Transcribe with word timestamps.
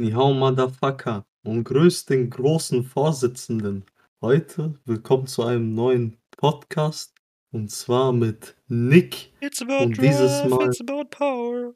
Nihao 0.00 0.32
Motherfucker 0.32 1.26
und 1.44 1.64
grüßt 1.64 2.08
den 2.08 2.30
großen 2.30 2.84
Vorsitzenden. 2.84 3.84
Heute 4.22 4.74
willkommen 4.86 5.26
zu 5.26 5.42
einem 5.44 5.74
neuen 5.74 6.16
Podcast 6.38 7.14
und 7.52 7.70
zwar 7.70 8.10
mit 8.12 8.56
Nick. 8.68 9.30
It's 9.42 9.60
about 9.60 9.84
Und 9.84 9.98
dieses 10.00 10.40
drive, 10.40 10.48
Mal- 10.50 10.66
it's 10.68 10.80
about 10.80 11.04
power. 11.10 11.74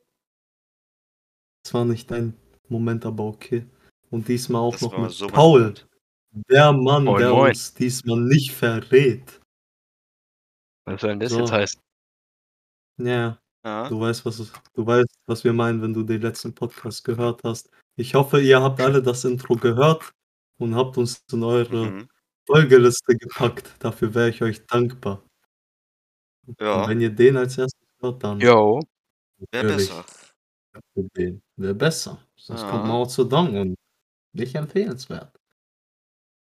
Zwar 1.67 1.85
nicht 1.85 2.11
dein 2.11 2.35
Moment, 2.69 3.05
aber 3.05 3.25
okay. 3.25 3.67
Und 4.11 4.27
diesmal 4.27 4.63
auch 4.63 4.73
Das 4.73 4.83
noch 4.83 4.93
war 4.93 5.01
mit 5.03 5.11
so 5.11 5.27
Paul, 5.27 5.75
der 6.49 6.73
Mann, 6.73 7.05
Moin, 7.05 7.19
der 7.21 7.31
moin. 7.31 7.49
uns 7.51 7.75
diesmal 7.75 8.21
nicht 8.21 8.53
verrät. 8.53 9.39
Was 10.87 11.01
soll 11.03 11.11
denn 11.11 11.21
das 11.21 11.31
So. 11.31 11.41
jetzt 11.41 11.53
heißen? 11.53 11.81
Ja, 13.03 13.39
Ja, 13.67 13.89
du 13.89 14.01
weißt, 14.01 14.25
was 14.25 14.39
es, 14.39 14.51
du 14.75 14.87
weißt, 14.87 15.09
was 15.27 15.45
wir 15.45 15.53
meinen, 15.53 15.83
wenn 15.83 15.93
du 15.93 16.03
den 16.03 16.23
letzten 16.23 16.55
Podcast 16.55 17.05
gehört 17.05 17.43
hast. 17.45 17.71
Ich 17.97 18.15
hoffe, 18.15 18.41
ihr 18.41 18.61
habt 18.63 18.81
alle 18.81 19.03
das 19.03 19.25
Intro 19.25 19.55
gehört 19.57 20.13
und 20.59 20.75
habt 20.75 20.99
uns 20.99 21.23
in 21.33 21.43
eure 21.45 21.91
mhm. 21.91 22.09
Folgeliste 22.47 23.17
gepackt. 23.17 23.71
Dafür 23.79 24.15
wäre 24.15 24.29
ich 24.31 24.43
euch 24.43 24.67
dankbar. 24.67 25.23
Und 26.47 26.61
ja 26.61 26.89
wenn 26.89 27.01
ihr 27.01 27.11
den 27.11 27.37
als 27.37 27.57
erstes 27.59 27.89
hört, 28.01 28.23
dann 28.25 28.41
Jo. 28.41 28.81
wäre 29.53 29.67
besser. 29.69 30.05
Wäre 31.57 31.75
besser. 31.75 32.19
Sonst 32.37 32.63
Ja. 32.63 32.71
kommt 32.71 32.83
man 32.85 32.93
auch 32.93 33.07
zu 33.07 33.25
Dong 33.25 33.57
und 33.57 33.77
nicht 34.35 34.55
empfehlenswert. 34.57 35.37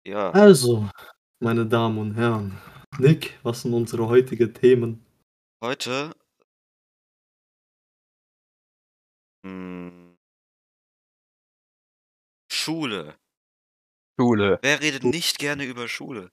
Ja, 0.05 0.31
Also, 0.31 0.89
meine 1.41 1.67
Damen 1.67 1.99
und 1.99 2.15
Herren, 2.15 2.59
Nick, 2.99 3.39
was 3.43 3.63
sind 3.63 3.75
unsere 3.75 4.09
heutigen 4.09 4.53
Themen? 4.55 5.05
heute. 5.63 6.13
Hm, 9.45 10.10
Schule. 12.71 13.17
Schule. 14.19 14.59
Wer 14.63 14.81
redet 14.81 15.03
nicht 15.03 15.39
gerne 15.39 15.65
über 15.65 15.89
Schule? 15.89 16.31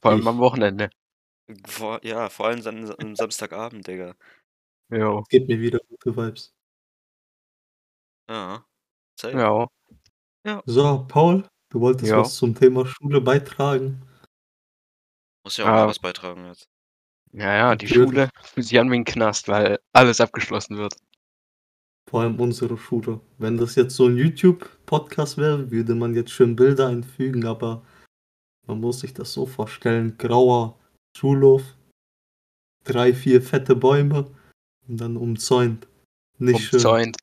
Vor 0.00 0.12
allem 0.12 0.20
Ich. 0.20 0.26
am 0.26 0.38
Wochenende. 0.38 0.90
Vor, 1.66 2.04
ja, 2.04 2.28
vor 2.28 2.46
allem 2.46 2.64
am, 2.66 2.90
am 2.98 3.16
Samstagabend, 3.16 3.86
Digga. 3.88 4.14
Jo. 4.90 5.24
Gebt 5.28 5.48
mir 5.48 5.58
wieder 5.60 5.80
gute 5.88 6.16
Vibes. 6.16 6.54
Ja. 8.28 8.64
Safe. 9.18 9.68
Ja. 10.44 10.62
So, 10.66 11.04
Paul, 11.08 11.48
du 11.70 11.80
wolltest 11.80 12.10
Ja. 12.10 12.18
was 12.18 12.36
zum 12.36 12.54
Thema 12.54 12.86
Schule 12.86 13.20
beitragen. 13.20 14.06
Muss 15.44 15.56
ja 15.56 15.64
auch 15.64 15.68
Ah. 15.68 15.86
was 15.88 15.98
beitragen 15.98 16.44
jetzt. 16.46 16.68
Ja, 17.32 17.52
ja, 17.56 17.74
die. 17.76 17.88
Schule 17.88 18.30
fühlt 18.42 18.66
sich 18.66 18.78
an 18.78 18.90
wie 18.92 18.96
ein 18.96 19.04
Knast, 19.04 19.48
weil 19.48 19.80
alles 19.92 20.20
abgeschlossen 20.20 20.76
wird. 20.76 20.94
Vor 22.08 22.22
allem 22.22 22.38
unsere 22.40 22.78
Schule. 22.78 23.20
Wenn 23.38 23.56
das 23.56 23.74
jetzt 23.74 23.96
so 23.96 24.06
ein 24.06 24.16
YouTube-Podcast 24.16 25.38
wäre, 25.38 25.70
würde 25.70 25.94
man 25.94 26.14
jetzt 26.14 26.30
schön 26.30 26.54
Bilder 26.54 26.86
einfügen, 26.88 27.44
aber 27.46 27.84
man 28.66 28.80
muss 28.80 29.00
sich 29.00 29.12
das 29.12 29.32
so 29.32 29.44
vorstellen. 29.46 30.16
Grauer 30.18 30.78
Schulhof, 31.16 31.62
drei, 32.84 33.12
vier 33.12 33.42
fette 33.42 33.74
Bäume 33.74 34.30
und 34.86 35.00
dann 35.00 35.16
umzäunt. 35.16 35.88
Nicht 36.38 36.60
schön 36.60 36.76
Umzäunt. 36.78 37.16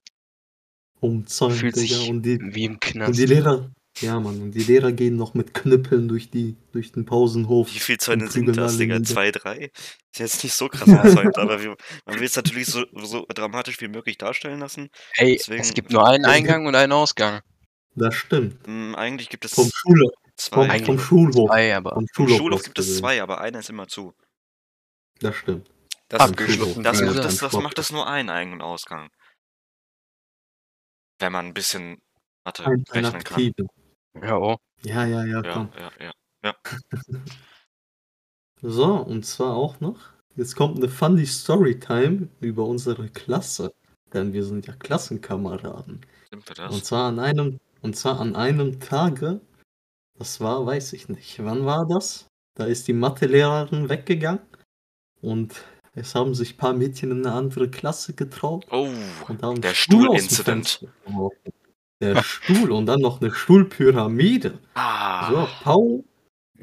umzäunt, 1.00 1.56
Fühlt 1.56 1.76
Digga. 1.76 1.96
sich 1.96 2.10
Und 2.10 2.24
die, 2.24 2.40
wie 2.42 2.66
im 2.66 2.74
und 2.74 2.82
Knast. 2.82 3.18
die 3.20 3.26
Lehrer, 3.26 3.72
ja 4.00 4.20
Mann, 4.20 4.42
und 4.42 4.52
die 4.52 4.64
Lehrer 4.64 4.92
gehen 4.92 5.16
noch 5.16 5.34
mit 5.34 5.54
Knüppeln 5.54 6.08
durch 6.08 6.30
die, 6.30 6.56
durch 6.72 6.92
den 6.92 7.06
Pausenhof. 7.06 7.74
Wie 7.74 7.80
viel 7.80 7.98
Zäune 8.00 8.30
sind 8.30 8.56
das, 8.56 8.78
Digga? 8.78 9.02
Zwei, 9.04 9.32
drei? 9.32 9.72
Ist 10.12 10.20
jetzt 10.20 10.44
nicht 10.44 10.54
so 10.54 10.68
krass 10.68 10.88
umzäunt, 10.88 11.38
aber 11.38 11.62
wir, 11.62 11.76
man 12.06 12.16
will 12.20 12.26
es 12.26 12.36
natürlich 12.36 12.68
so, 12.68 12.86
so 12.94 13.26
dramatisch 13.30 13.80
wie 13.82 13.88
möglich 13.88 14.18
darstellen 14.18 14.60
lassen. 14.60 14.90
Ey, 15.16 15.38
deswegen- 15.38 15.62
es 15.62 15.74
gibt 15.74 15.92
nur 15.92 16.08
einen 16.08 16.26
Eingang 16.26 16.66
und 16.66 16.76
einen 16.76 16.92
Ausgang. 16.92 17.42
Das 17.96 18.16
stimmt. 18.16 18.66
Hm, 18.66 18.96
eigentlich 18.96 19.30
gibt 19.30 19.46
es 19.46 19.54
Vom 19.54 19.70
Schule, 19.74 20.06
vom, 20.06 20.32
zwei. 20.36 20.70
Eigentlich 20.70 20.86
vom 20.86 21.00
Schulhof. 21.00 21.50
Zwei, 21.50 21.76
aber 21.76 21.94
Vom 21.94 22.08
Vom 22.08 22.28
Schulhof, 22.28 22.38
Schulhof 22.38 22.64
gibt 22.64 22.80
es 22.80 22.98
zwei, 22.98 23.22
aber 23.22 23.42
einer 23.42 23.60
ist 23.60 23.70
immer 23.70 23.88
zu. 23.88 24.14
Das 25.20 25.36
stimmt. 25.36 25.70
Das, 26.10 26.22
Abgeschlossen. 26.22 26.84
das, 26.84 27.02
macht, 27.02 27.18
das 27.20 27.38
das, 27.38 27.54
macht 27.54 27.78
das 27.78 27.92
nur 27.92 28.08
einen 28.08 28.30
Ein- 28.30 28.54
und 28.54 28.62
Ausgang. 28.62 29.10
Wenn 31.20 31.32
man 31.32 31.48
ein 31.48 31.54
bisschen 31.54 32.02
Mathe 32.44 32.66
ein 32.66 32.84
rechnen 32.92 33.24
kann. 33.24 33.54
Ja, 34.22 34.58
Ja, 34.84 35.06
ja, 35.06 35.24
ja, 35.26 35.42
Ja, 35.44 35.54
komm. 35.54 35.70
ja, 36.00 36.14
ja. 36.44 36.54
So, 38.62 38.96
und 38.96 39.26
zwar 39.26 39.56
auch 39.56 39.82
noch, 39.82 40.00
jetzt 40.36 40.56
kommt 40.56 40.78
eine 40.78 40.88
funny 40.88 41.26
Storytime 41.26 42.30
über 42.40 42.66
unsere 42.66 43.10
Klasse. 43.10 43.74
Denn 44.14 44.32
wir 44.32 44.46
sind 44.46 44.68
ja 44.68 44.74
Klassenkameraden. 44.76 46.06
Sind 46.30 46.48
wir 46.48 46.66
Und 46.66 46.72
das? 46.76 46.84
zwar 46.86 47.08
an 47.10 47.20
einem, 47.20 47.60
und 47.82 47.96
zwar 47.98 48.20
an 48.22 48.36
einem 48.36 48.80
Tage, 48.80 49.42
das 50.18 50.40
war, 50.40 50.66
weiß 50.66 50.94
ich 50.94 51.10
nicht, 51.10 51.44
wann 51.44 51.66
war 51.66 51.86
das? 51.88 52.28
Da 52.56 52.66
ist 52.66 52.88
die 52.88 52.94
Mathelehrerin 52.94 53.90
weggegangen 53.90 54.44
und 55.22 55.64
es 55.96 56.16
haben 56.16 56.36
sich 56.36 56.54
ein 56.54 56.58
paar 56.58 56.74
Mädchen 56.74 57.12
in 57.12 57.26
eine 57.26 57.36
andere 57.36 57.70
Klasse 57.70 58.14
getraut 58.14 58.66
Oh, 58.70 58.88
und 59.28 59.42
haben 59.42 59.60
der 59.62 59.72
einen 59.72 59.76
Stuhl 59.76 60.08
Der 62.04 62.24
Stuhl 62.24 62.72
und 62.72 62.86
dann 62.86 63.00
noch 63.00 63.22
eine 63.22 63.32
Stuhlpyramide. 63.34 64.60
Ah, 64.76 65.30
So, 65.30 65.48
Paul 65.64 66.04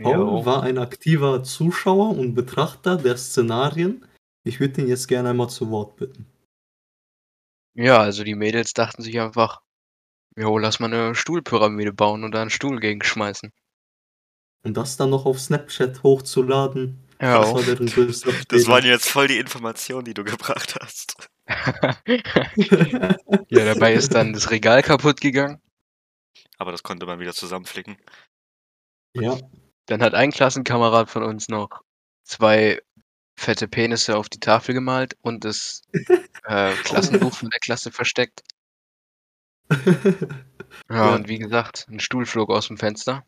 Paul 0.03 0.47
war 0.47 0.62
ein 0.62 0.78
aktiver 0.78 1.43
Zuschauer 1.43 2.17
und 2.17 2.34
Betrachter 2.34 2.97
der 2.97 3.17
Szenarien. 3.17 4.06
Ich 4.45 4.61
würde 4.61 4.81
ihn 4.81 4.89
jetzt 4.89 5.09
gerne 5.09 5.31
einmal 5.31 5.51
zu 5.51 5.71
Wort 5.71 5.97
bitten. 5.97 6.27
Ja, 7.75 7.99
also 7.99 8.25
die 8.25 8.34
Mädels 8.34 8.73
dachten 8.73 9.03
sich 9.03 9.21
einfach, 9.21 9.61
jo, 10.37 10.59
lass 10.59 10.81
mal 10.81 10.93
eine 10.93 11.15
Stuhlpyramide 11.15 11.93
bauen 11.93 12.25
und 12.25 12.33
da 12.33 12.41
einen 12.41 12.51
Stuhl 12.51 12.81
gegenschmeißen. 12.81 13.53
Und 14.62 14.77
das 14.77 14.97
dann 14.97 15.11
noch 15.11 15.27
auf 15.27 15.41
Snapchat 15.41 16.03
hochzuladen, 16.03 16.99
Ja. 17.21 17.41
das 17.41 17.53
war 17.53 17.62
das 18.49 18.67
waren 18.67 18.84
jetzt 18.84 19.09
voll 19.09 19.28
die 19.28 19.39
Informationen, 19.39 20.05
die 20.05 20.15
du 20.15 20.25
gebracht 20.25 20.77
hast. 20.81 21.15
ja, 23.49 23.65
dabei 23.65 23.94
ist 23.94 24.15
dann 24.15 24.33
das 24.33 24.50
Regal 24.50 24.83
kaputt 24.83 25.21
gegangen. 25.21 25.61
Aber 26.59 26.72
das 26.72 26.83
konnte 26.83 27.06
man 27.06 27.19
wieder 27.21 27.33
zusammenflicken. 27.33 27.97
Ja, 29.16 29.38
Dann 29.87 30.03
hat 30.03 30.15
ein 30.15 30.31
Klassenkamerad 30.31 31.10
von 31.10 31.22
uns 31.25 31.49
noch 31.49 31.83
zwei 32.25 32.81
fette 33.37 33.66
Penisse 33.69 34.16
auf 34.16 34.28
die 34.28 34.39
Tafel 34.41 34.75
gemalt 34.75 35.16
und 35.22 35.44
das 35.44 35.83
äh, 36.44 36.72
Klassenbuch 36.84 37.34
von 37.34 37.50
der 37.50 37.60
Klasse 37.60 37.91
versteckt. 37.91 38.43
Ja, 39.71 39.77
Ja. 40.91 41.15
und 41.15 41.28
wie 41.28 41.39
gesagt, 41.39 41.87
ein 41.91 41.99
Stuhl 42.00 42.27
flog 42.27 42.50
aus 42.50 42.69
dem 42.69 42.77
Fenster. 42.77 43.25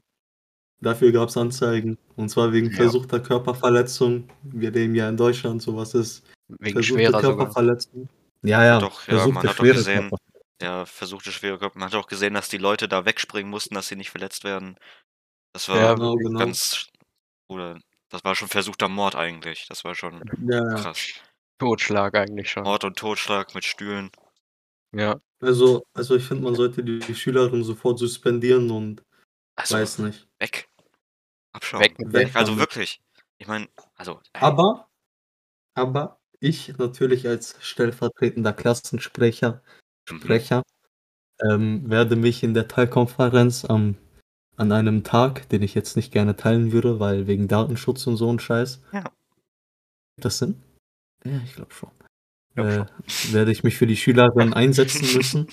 dafür 0.81 1.11
gab 1.13 1.29
es 1.31 1.37
Anzeigen. 1.37 1.99
Und 2.17 2.29
zwar 2.29 2.53
wegen 2.53 2.71
Ja. 2.71 2.77
versuchter 2.77 3.19
Körperverletzung. 3.21 4.29
Wir 4.43 4.71
leben 4.71 4.95
ja 4.95 5.09
in 5.09 5.17
Deutschland, 5.17 5.63
sowas 5.63 5.95
ist. 5.95 6.23
Wegen 6.59 6.75
Versuchte 6.75 6.83
schwerer 7.03 7.21
sogar. 7.21 7.37
Körperverletzung. 7.37 8.09
Ja, 8.43 8.65
ja, 8.65 8.79
Doch, 8.79 9.01
ja, 9.07 9.15
versuchte 9.15 9.33
man 9.35 9.43
hat 9.45 9.51
doch 9.51 9.57
schwere 9.57 9.75
gesehen, 9.75 10.09
Körper- 10.11 10.17
Der 10.61 10.87
versuchte 10.87 11.33
schwere 11.33 11.59
Körper. 11.59 11.79
Man 11.79 11.89
hat 11.89 11.95
auch 11.97 12.07
gesehen, 12.07 12.35
dass 12.35 12.49
die 12.49 12.59
Leute 12.59 12.89
da 12.89 13.05
wegspringen 13.05 13.51
mussten, 13.51 13.75
dass 13.75 13.89
sie 13.89 13.97
nicht 13.97 14.11
verletzt 14.11 14.45
werden. 14.45 14.77
Das 15.53 15.69
war 15.69 15.77
Ja, 15.77 15.95
Genau, 15.95 16.15
genau. 16.17 16.39
ganz. 16.39 16.89
Oder 17.49 17.79
das 18.11 18.25
war 18.25 18.35
schon 18.35 18.49
versuchter 18.49 18.89
Mord 18.89 19.15
eigentlich. 19.15 19.67
Das 19.69 19.85
war 19.85 19.95
schon 19.95 20.23
Ja, 20.49 20.69
ja. 20.71 20.75
krass. 20.75 20.99
Totschlag 21.59 22.15
eigentlich 22.17 22.51
schon. 22.51 22.65
Mord 22.65 22.85
und 22.85 22.97
Totschlag 22.99 23.55
mit 23.55 23.65
Stühlen. 23.65 24.11
Ja. 24.95 25.21
Also, 25.41 25.85
also 25.95 26.17
ich 26.17 26.25
finde, 26.25 26.45
man 26.45 26.55
sollte 26.55 26.83
die, 26.85 26.99
die 26.99 27.15
Schülerin 27.15 27.65
sofort 27.65 27.99
suspendieren 27.99 28.71
und 28.71 29.03
Also 29.57 29.77
weiß 29.77 29.99
nicht. 30.01 30.29
weg. 30.39 30.69
Abschauen. 31.53 31.83
Weg 31.83 31.95
Weg. 31.99 32.35
Also 32.37 32.57
wirklich. 32.59 33.01
Ich 33.39 33.47
meine, 33.47 33.69
also. 33.97 34.21
ey, 34.33 34.41
Aber, 34.43 34.89
aber 35.75 36.19
ich 36.43 36.77
natürlich 36.79 37.29
als 37.29 37.57
stellvertretender 37.61 38.53
Klassensprecher 38.53 39.63
mhm. 40.11 40.17
Sprecher 40.17 40.63
ähm, 41.41 41.89
werde 41.89 42.17
mich 42.17 42.43
in 42.43 42.55
der 42.55 42.69
Teilkonferenz 42.69 43.65
am, 43.65 43.97
an 44.57 44.73
einem 44.73 45.05
Tag, 45.05 45.49
den 45.49 45.63
ich 45.63 45.75
jetzt 45.75 45.97
nicht 45.97 46.13
gerne 46.13 46.37
teilen 46.37 46.73
würde, 46.73 47.01
weil 47.01 47.27
wegen 47.27 47.49
Datenschutz 47.49 48.07
und 48.07 48.17
so 48.17 48.33
ein 48.33 48.39
Scheiß. 48.39 48.83
Ja. 48.93 49.03
Gibt 49.03 50.25
das 50.25 50.39
Sinn? 50.39 50.63
Ja, 51.25 51.41
ich 51.45 51.55
glaube 51.55 51.73
schon. 51.73 51.91
Glaub 52.55 52.67
Äh, 52.67 52.87
werde 53.33 53.53
ich 53.53 53.65
mich 53.65 53.77
für 53.77 53.87
die 53.87 53.97
Schülerin 53.97 54.53
einsetzen 54.55 55.17
müssen. 55.17 55.47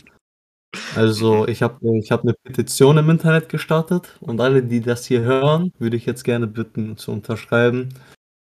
Also 0.96 1.48
ich 1.48 1.64
habe 1.64 1.98
ich 1.98 2.12
hab 2.12 2.22
eine 2.22 2.34
Petition 2.34 2.98
im 2.98 3.10
Internet 3.10 3.50
gestartet 3.50 4.18
und 4.19 4.40
alle, 4.40 4.62
die 4.62 4.81
das 4.81 5.06
hier 5.06 5.22
hören, 5.22 5.74
würde 5.80 5.98
ich 5.98 6.06
jetzt 6.06 6.24
gerne 6.24 6.46
bitten 6.46 6.98
zu 6.98 7.12
unterschreiben 7.12 7.90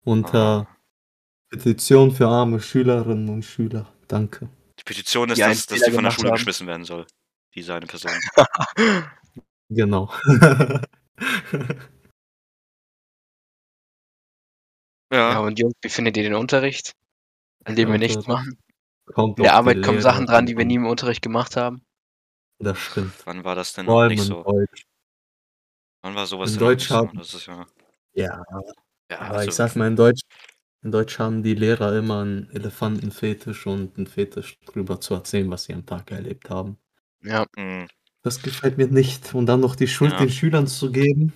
unter 0.04 0.66
Ah. 0.68 0.77
Petition 1.50 2.12
für 2.12 2.26
arme 2.28 2.60
Schülerinnen 2.60 3.28
und 3.28 3.42
Schüler. 3.44 3.92
Danke. 4.06 4.48
Die 4.78 4.84
Petition 4.84 5.28
ist, 5.30 5.38
Die 5.38 5.42
dass, 5.42 5.66
dass 5.66 5.80
sie 5.80 5.90
von 5.92 6.04
der 6.04 6.10
Schule 6.10 6.28
haben. 6.28 6.36
geschmissen 6.36 6.66
werden 6.66 6.84
soll. 6.84 7.06
Diese 7.54 7.74
eine 7.74 7.86
Person. 7.86 8.12
Genau. 9.70 10.10
Ja, 15.12 15.32
Ja. 15.32 15.38
und 15.40 15.58
Jungs, 15.58 15.74
wie 15.82 15.88
findet 15.88 16.16
ihr 16.16 16.22
den 16.22 16.34
Unterricht? 16.34 16.92
An 17.64 17.76
dem 17.76 17.90
wir 17.90 17.98
nichts 17.98 18.26
machen? 18.26 18.58
Kommt 19.06 19.38
In 19.38 19.44
der 19.44 19.54
Arbeit 19.54 19.82
kommen 19.82 20.00
Sachen 20.02 20.26
dran, 20.26 20.46
die 20.46 20.56
wir 20.56 20.64
nie 20.64 20.74
im 20.76 20.86
Unterricht 20.86 21.22
gemacht 21.22 21.56
haben. 21.56 21.82
Das 22.58 22.78
stimmt. 22.78 23.14
Wann 23.24 23.44
war 23.44 23.54
das 23.54 23.72
denn 23.72 23.86
Vor 23.86 23.94
noch 23.94 24.00
allem 24.02 24.10
nicht 24.10 24.20
in 24.20 24.26
so? 24.26 24.42
Deutsch. 24.42 24.82
Wann 26.02 26.14
war 26.14 26.26
sowas 26.26 26.52
In 26.52 26.58
Deutsch 26.58 26.88
so? 26.88 26.94
haben- 26.96 27.16
Das 27.16 27.32
ist 27.34 27.46
ja. 27.46 27.66
Ja, 28.14 28.42
Ja, 29.10 29.18
aber 29.20 29.36
also, 29.38 29.48
ich 29.48 29.54
sag 29.54 29.76
mal, 29.76 29.88
in 29.88 29.96
Deutsch, 29.96 30.20
in 30.82 30.92
Deutsch 30.92 31.18
haben 31.18 31.42
die 31.42 31.54
Lehrer 31.54 31.96
immer 31.96 32.20
einen 32.22 32.50
Elefantenfetisch 32.50 33.66
und 33.66 33.96
einen 33.96 34.06
Fetisch 34.06 34.58
drüber 34.66 35.00
zu 35.00 35.14
erzählen, 35.14 35.50
was 35.50 35.64
sie 35.64 35.74
am 35.74 35.84
Tag 35.86 36.10
erlebt 36.10 36.50
haben. 36.50 36.78
Ja, 37.22 37.46
mh, 37.56 37.86
Das 38.22 38.42
gefällt 38.42 38.78
mir 38.78 38.88
nicht. 38.88 39.34
Und 39.34 39.46
dann 39.46 39.60
noch 39.60 39.74
die 39.76 39.88
Schuld 39.88 40.12
Ja. 40.12 40.18
den 40.18 40.30
Schülern 40.30 40.66
zu 40.66 40.90
geben. 40.92 41.32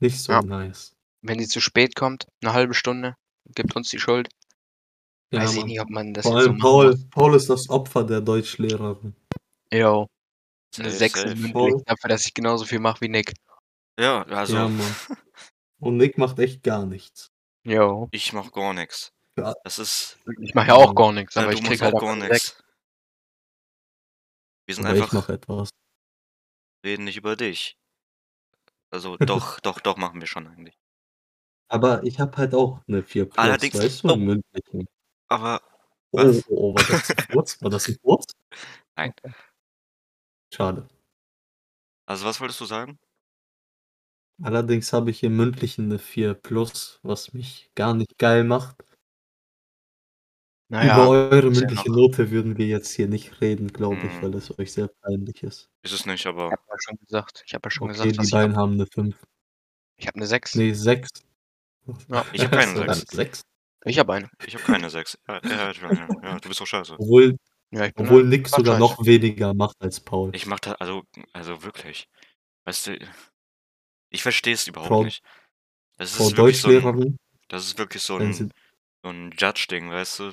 Nicht 0.00 0.20
so 0.20 0.32
Ja. 0.32 0.42
nice. 0.42 0.94
wenn 1.24 1.38
die 1.38 1.46
zu 1.46 1.60
spät 1.60 1.94
kommt, 1.94 2.26
eine 2.42 2.52
halbe 2.52 2.74
Stunde, 2.74 3.14
gibt 3.54 3.76
uns 3.76 3.88
die 3.90 4.00
Schuld. 4.00 4.28
Ja, 5.32 5.40
Weiß 5.42 5.52
ich 5.52 5.58
Mann. 5.58 5.66
nicht, 5.68 5.80
ob 5.80 5.88
man 5.90 6.12
das 6.14 6.24
Vor 6.26 6.32
jetzt 6.34 6.44
so 6.44 6.48
allem 6.50 6.58
machen 6.58 6.62
Paul. 6.62 6.98
Paul 7.10 7.36
ist 7.36 7.48
das 7.48 7.68
Opfer 7.70 8.04
der 8.04 8.20
Deutschlehrerin. 8.20 9.14
Jo. 9.72 10.08
Eine 10.78 10.90
safe, 10.90 10.98
6 10.98 11.20
safe. 11.20 11.34
mündlich, 11.36 11.52
Voll. 11.52 11.82
dafür, 11.86 12.08
dass 12.08 12.24
ich 12.26 12.34
genauso 12.34 12.64
viel 12.64 12.80
mache 12.80 13.00
wie 13.02 13.08
Nick. 13.08 13.32
Ja, 14.00 14.22
also 14.24 14.56
Ja, 14.56 14.68
Mann. 14.68 14.94
Und 15.82 15.96
Nick 15.96 16.16
macht 16.18 16.38
echt 16.38 16.62
gar 16.62 16.86
nichts. 16.86 17.30
Jo. 17.64 18.08
ich 18.12 18.32
mach 18.32 18.52
gar 18.52 18.72
nichts. 18.74 19.12
Ja. 19.36 19.54
Das 19.64 19.78
ist. 19.78 20.18
Ich 20.40 20.54
mache 20.54 20.68
ja 20.68 20.74
auch 20.74 20.88
Ja. 20.88 20.92
gar 20.94 21.12
nichts, 21.12 21.34
Ja, 21.34 21.42
aber 21.42 21.52
du 21.52 21.58
ich 21.58 21.62
krieg 21.64 21.70
machst 21.80 21.82
halt 21.82 21.94
auch 21.94 22.00
gar 22.00 22.16
nichts. 22.16 22.46
6. 22.48 22.62
Wir 24.66 24.74
sind 24.76 24.86
Aber 24.86 24.96
ich 24.96 25.02
einfach. 25.02 25.14
mache 25.14 25.32
etwas. 25.32 25.70
reden 26.84 27.04
nicht 27.04 27.16
über 27.16 27.36
dich. 27.36 27.76
Also 28.90 29.16
doch, 29.18 29.60
doch, 29.60 29.80
doch 29.80 29.96
machen 29.96 30.20
wir 30.20 30.26
schon 30.26 30.46
eigentlich. 30.46 30.78
Aber 31.68 32.02
ich 32.04 32.20
habe 32.20 32.36
halt 32.36 32.54
auch 32.54 32.80
eine 32.86 33.02
4 33.02 33.24
plus, 33.28 33.38
Allerdings- 33.38 33.78
weißt 33.78 34.04
du, 34.04 34.08
oh. 34.10 34.16
mündlichen. 34.16 34.86
Aber 35.28 35.60
Oh, 36.14 36.18
Was? 36.18 36.44
oh, 36.48 36.56
oh, 36.56 36.74
war 36.74 36.84
das 36.84 37.10
ein 37.16 37.26
Furz? 37.32 37.62
War 37.62 37.70
das 37.70 37.88
ein 37.88 37.96
Furz? 38.02 38.24
Nein. 38.96 39.14
Schade. 40.52 40.86
also 42.06 42.26
was 42.26 42.38
wolltest 42.40 42.60
du 42.60 42.66
sagen? 42.66 42.98
Allerdings 44.42 44.92
habe 44.92 45.10
ich 45.10 45.22
im 45.22 45.36
mündlichen 45.36 45.86
eine 45.86 45.98
4 45.98 46.34
plus, 46.34 46.98
was 47.02 47.32
mich 47.32 47.70
gar 47.74 47.94
nicht 47.94 48.18
geil 48.18 48.44
macht. 48.44 48.76
Über 50.68 50.78
Naja, 50.78 51.06
eure 51.06 51.36
ist 51.36 51.42
ja 51.56 51.60
mündliche 51.60 51.88
noch- 51.90 51.96
Note 51.96 52.30
würden 52.30 52.56
wir 52.56 52.66
jetzt 52.66 52.92
hier 52.92 53.06
nicht 53.06 53.40
reden, 53.40 53.68
glaube 53.72 53.96
ich, 54.06 54.12
Hm. 54.14 54.22
weil 54.22 54.34
es 54.34 54.58
euch 54.58 54.72
sehr 54.72 54.88
peinlich 55.02 55.42
ist. 55.42 55.68
Ist 55.82 55.92
es 55.92 56.06
nicht, 56.06 56.20
ich 56.20 56.26
aber 56.26 56.44
habe 56.50 56.62
ja 56.68 56.76
schon 56.78 56.96
gesagt, 56.98 57.42
ich 57.46 57.54
habe 57.54 57.66
ja 57.66 57.70
schon 57.70 57.84
Okay, 57.90 57.92
gesagt, 57.98 58.18
die 58.20 58.24
ich 58.24 58.30
beiden 58.30 58.52
habe. 58.56 58.62
haben 58.62 58.72
eine 58.74 58.86
5. 58.86 59.16
Ich 59.98 60.06
habe 60.06 60.16
eine 60.16 60.26
6. 60.26 60.54
Nee, 60.54 60.72
6. 60.72 61.10
Ja. 62.08 62.24
Ich 62.32 62.42
hab 62.44 62.52
keine 62.52 62.74
Sogar 62.76 62.94
sechs. 62.94 63.10
eine 63.10 63.16
6. 63.24 63.42
Ich 63.84 63.98
habe 63.98 64.12
eine. 64.14 64.30
ich 64.46 64.54
habe 64.54 64.64
keine 64.64 64.88
6. 64.90 65.18
Ja, 65.28 65.40
ja, 65.44 65.72
ja, 65.72 66.08
ja, 66.22 66.38
du 66.40 66.48
bist 66.48 66.60
doch 66.60 66.66
scheiße. 66.66 66.94
Obwohl, 66.98 67.36
Ja, 67.70 67.86
ich 67.86 67.92
obwohl 67.96 68.22
ein 68.22 68.28
Nick 68.28 68.48
sogar 68.48 68.78
noch 68.78 69.04
weniger 69.04 69.52
macht 69.54 69.76
als 69.80 70.00
Paul. 70.00 70.30
Ich 70.34 70.46
mach 70.46 70.60
da, 70.60 70.72
also, 70.74 71.02
also 71.32 71.62
wirklich. 71.64 72.08
Weißt 72.64 72.86
du, 72.86 72.98
ich 74.12 74.22
verstehe 74.22 74.54
es 74.54 74.66
überhaupt 74.66 74.88
Frau- 74.88 75.04
nicht. 75.04 75.22
Das 75.98 76.16
Frau 76.16 76.28
ist 76.28 76.36
wirklich 76.36 76.60
so 76.60 76.68
ein, 76.68 76.74
Deutschlehrerin, 76.74 77.16
das 77.48 77.64
ist 77.66 77.78
wirklich 77.78 78.02
so 78.02 78.16
ein, 78.16 78.32
so 78.34 78.48
ein 79.08 79.32
Judge-Ding, 79.36 79.90
weißt 79.90 80.18
du? 80.20 80.32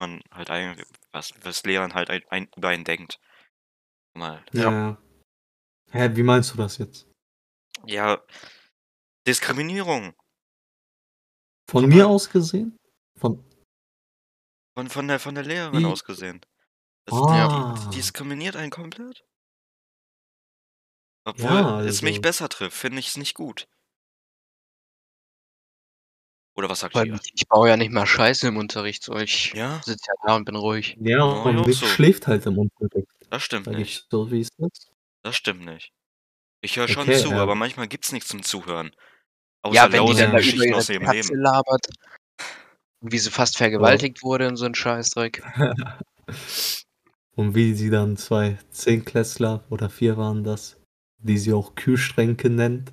Man 0.00 0.20
halt 0.30 0.50
eigentlich, 0.50 0.86
was, 1.12 1.32
was 1.42 1.62
Lehrern 1.64 1.94
halt 1.94 2.10
ein, 2.10 2.22
ein, 2.28 2.48
über 2.56 2.68
einen 2.68 2.84
denkt. 2.84 3.18
Mal. 4.16 4.44
ja. 4.52 4.70
ja. 4.70 4.98
Hä, 5.90 6.10
wie 6.16 6.22
meinst 6.24 6.52
du 6.52 6.56
das 6.56 6.78
jetzt? 6.78 7.06
Ja, 7.86 8.20
Diskriminierung. 9.26 10.14
Von 11.70 11.82
Guck 11.84 11.88
mir 11.90 12.04
mal. 12.04 12.10
aus 12.10 12.28
gesehen? 12.30 12.76
Von, 13.18 13.44
Von, 14.76 14.88
von, 14.90 15.06
der, 15.08 15.20
von 15.20 15.34
der 15.34 15.44
Lehrerin 15.44 15.80
Wie? 15.80 15.86
aus 15.86 16.02
gesehen. 16.04 16.40
Das, 17.06 17.16
Ah. 17.18 17.74
die, 17.78 17.90
die 17.90 17.96
diskriminiert 17.96 18.56
einen 18.56 18.70
komplett. 18.70 19.24
Obwohl 21.24 21.50
Ja, 21.50 21.80
es 21.82 22.02
mich 22.02 22.12
also- 22.16 22.22
besser 22.22 22.48
trifft, 22.48 22.76
finde 22.76 22.98
ich 22.98 23.08
es 23.08 23.16
nicht 23.16 23.34
gut. 23.34 23.66
Oder 26.56 26.68
was 26.68 26.80
sagt 26.80 26.94
Weil 26.94 27.08
ihr? 27.08 27.18
ich, 27.34 27.48
baue 27.48 27.68
ja 27.68 27.76
nicht 27.76 27.90
mal 27.90 28.06
Scheiße 28.06 28.46
im 28.46 28.56
Unterricht. 28.56 29.02
So, 29.02 29.16
ich 29.16 29.52
Ja, 29.54 29.80
sitze 29.84 30.04
ja 30.06 30.14
da 30.24 30.36
und 30.36 30.44
bin 30.44 30.54
ruhig. 30.54 30.96
ja, 31.00 31.18
Ja, 31.18 31.24
und 31.24 31.54
ja, 31.56 31.60
auch 31.62 31.66
Nick 31.66 31.74
so. 31.74 31.86
schläft 31.86 32.26
halt 32.28 32.46
im 32.46 32.58
Unterricht, 32.58 33.08
das 33.30 33.42
stimmt 33.42 33.64
sag 33.64 33.74
nicht. 33.76 33.98
ich 34.02 34.06
so, 34.08 34.30
wie 34.30 34.40
es 34.40 34.50
ist. 34.58 34.92
Das 35.22 35.34
stimmt 35.34 35.64
nicht. 35.64 35.92
Ich 36.60 36.76
höre 36.76 36.86
schon 36.86 37.02
Okay, 37.08 37.20
zu, 37.20 37.30
ja. 37.30 37.38
aber 37.42 37.54
manchmal 37.56 37.88
gibt's 37.88 38.12
nichts 38.12 38.28
zum 38.28 38.42
Zuhören. 38.42 38.94
Außer 39.62 39.74
Ja, 39.74 39.92
wenn 39.92 40.06
die 40.06 40.12
dann 40.12 40.16
da 40.18 40.28
über 40.28 40.36
Geschichten 40.38 40.62
ihre 40.62 40.76
aus 40.76 40.88
ihrem 40.88 41.02
Katze 41.04 41.28
Leben. 41.32 41.40
labert, 41.42 41.86
und 43.00 43.12
wie 43.12 43.18
sie 43.18 43.30
fast 43.30 43.56
vergewaltigt 43.56 44.22
wurde 44.22 44.46
und 44.48 44.56
so 44.56 44.64
ein 44.66 44.74
Scheißdreck. 44.74 45.42
Und 47.36 47.54
wie 47.56 47.74
sie 47.74 47.90
dann 47.90 48.16
zwei 48.16 48.56
Zehnklässler 48.70 49.64
oder 49.68 49.90
vier 49.90 50.16
waren 50.16 50.44
das, 50.44 50.76
die 51.24 51.38
sie 51.38 51.52
auch 51.52 51.74
Kühlschränke 51.74 52.50
nennt, 52.50 52.92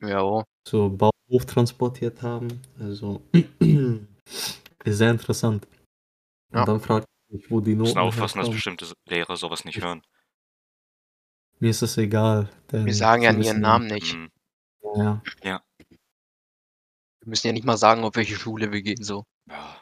Ja, 0.00 0.22
oh. 0.22 0.44
so 0.66 0.88
Bauhof 0.88 1.46
transportiert 1.46 2.22
haben. 2.22 2.48
Also 2.78 3.22
sehr 4.84 5.10
interessant. 5.10 5.66
Und 6.52 6.58
Ja. 6.58 6.64
dann 6.64 6.80
fragt 6.80 7.06
mich, 7.30 7.50
wo 7.50 7.60
die 7.60 7.74
Noten 7.74 7.98
aufpassen, 7.98 8.38
dass 8.38 8.50
bestimmte 8.50 8.86
Lehrer 9.08 9.36
sowas 9.36 9.64
nicht 9.64 9.82
hören. 9.82 10.02
Mir 11.58 11.70
ist 11.70 11.82
es 11.82 11.96
egal. 11.98 12.48
Denn 12.70 12.86
Wir 12.86 12.94
sagen 12.94 13.22
ja 13.22 13.32
ihren 13.32 13.60
Namen 13.60 13.86
nicht. 13.86 14.12
Hm, 14.14 14.30
Ja, 14.96 15.22
Wir 15.42 15.60
müssen 17.24 17.46
ja 17.48 17.52
nicht 17.52 17.64
mal 17.64 17.76
sagen, 17.76 18.04
auf 18.04 18.14
welche 18.16 18.34
Schule 18.36 18.70
wir 18.72 18.82
gehen, 18.82 19.02
so. 19.02 19.24
ja. 19.48 19.76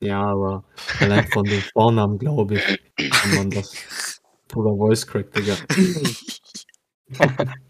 ja, 0.00 0.22
aber 0.22 0.64
allein 1.00 1.26
von 1.28 1.44
den 1.44 1.62
Vornamen, 1.62 2.18
glaube 2.18 2.56
ich, 2.56 3.10
kann 3.10 3.34
man 3.34 3.50
das. 3.50 4.20
Oder 4.54 4.76
Voice 4.76 5.06
Crack, 5.06 5.32
Digga. 5.32 5.56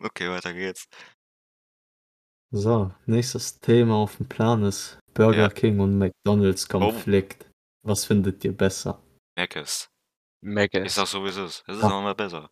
Okay, 0.00 0.28
weiter 0.28 0.52
geht's. 0.52 0.86
So, 2.50 2.92
nächstes 3.06 3.58
Thema 3.58 3.94
auf 3.94 4.16
dem 4.16 4.28
Plan 4.28 4.62
ist 4.64 4.98
Burger 5.14 5.42
Ja. 5.44 5.48
King 5.48 5.80
und 5.80 5.98
McDonalds 5.98 6.68
Konflikt. 6.68 7.46
Was 7.82 8.04
findet 8.04 8.44
ihr 8.44 8.56
besser? 8.56 9.02
Meckes. 9.36 9.88
Mac 10.42 10.74
Ist 10.74 10.98
auch 10.98 11.06
so, 11.06 11.24
wie 11.24 11.28
es 11.28 11.36
ist. 11.38 11.64
Es 11.66 11.78
ist 11.78 11.84
auch 11.84 12.00
immer 12.00 12.14
besser. 12.14 12.50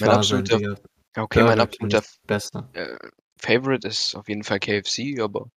Mein 0.00 0.10
absoluter. 0.10 0.56
Okay, 1.16 1.40
mein 1.42 1.48
Burger 1.58 1.62
absoluter 1.62 1.98
ist 1.98 2.18
besser. 2.26 2.70
äh, 2.72 2.96
Favorite 3.36 3.86
ist 3.86 4.14
auf 4.14 4.26
jeden 4.28 4.42
Fall 4.42 4.58
KFC, 4.58 5.20
aber 5.20 5.50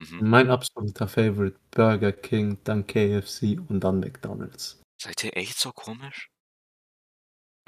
Mhm. 0.00 0.30
Mein 0.30 0.50
absoluter 0.50 1.08
Favorite 1.08 1.58
Burger 1.72 2.12
King, 2.12 2.58
dann 2.64 2.86
KFC 2.86 3.58
und 3.68 3.80
dann 3.80 3.98
McDonalds. 3.98 4.80
Seid 5.00 5.22
ihr 5.24 5.36
echt 5.36 5.58
so 5.58 5.72
komisch? 5.72 6.28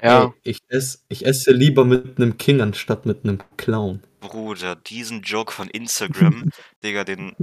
ja, 0.01 0.25
Ey, 0.25 0.31
ich, 0.43 0.59
ess, 0.67 1.05
ich 1.09 1.25
esse 1.25 1.51
lieber 1.51 1.85
mit 1.85 2.17
einem 2.17 2.37
King 2.37 2.61
anstatt 2.61 3.05
mit 3.05 3.23
einem 3.23 3.41
Clown. 3.57 4.03
Bruder, 4.19 4.75
diesen 4.75 5.21
Joke 5.21 5.51
von 5.51 5.69
Instagram, 5.69 6.49
Digga, 6.83 7.03
den, 7.03 7.35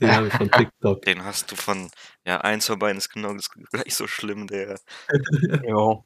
Den 0.00 0.10
habe 0.12 0.28
ich 0.28 0.34
von 0.34 0.50
TikTok. 0.50 1.02
den 1.02 1.24
hast 1.24 1.50
du 1.52 1.56
von, 1.56 1.90
ja, 2.26 2.40
eins 2.40 2.66
von 2.66 2.78
beiden 2.78 2.98
ist 2.98 3.10
genau 3.10 3.34
das 3.34 3.48
gleich 3.70 3.94
so 3.94 4.06
schlimm, 4.06 4.46
der. 4.46 4.78
jo. 5.66 6.02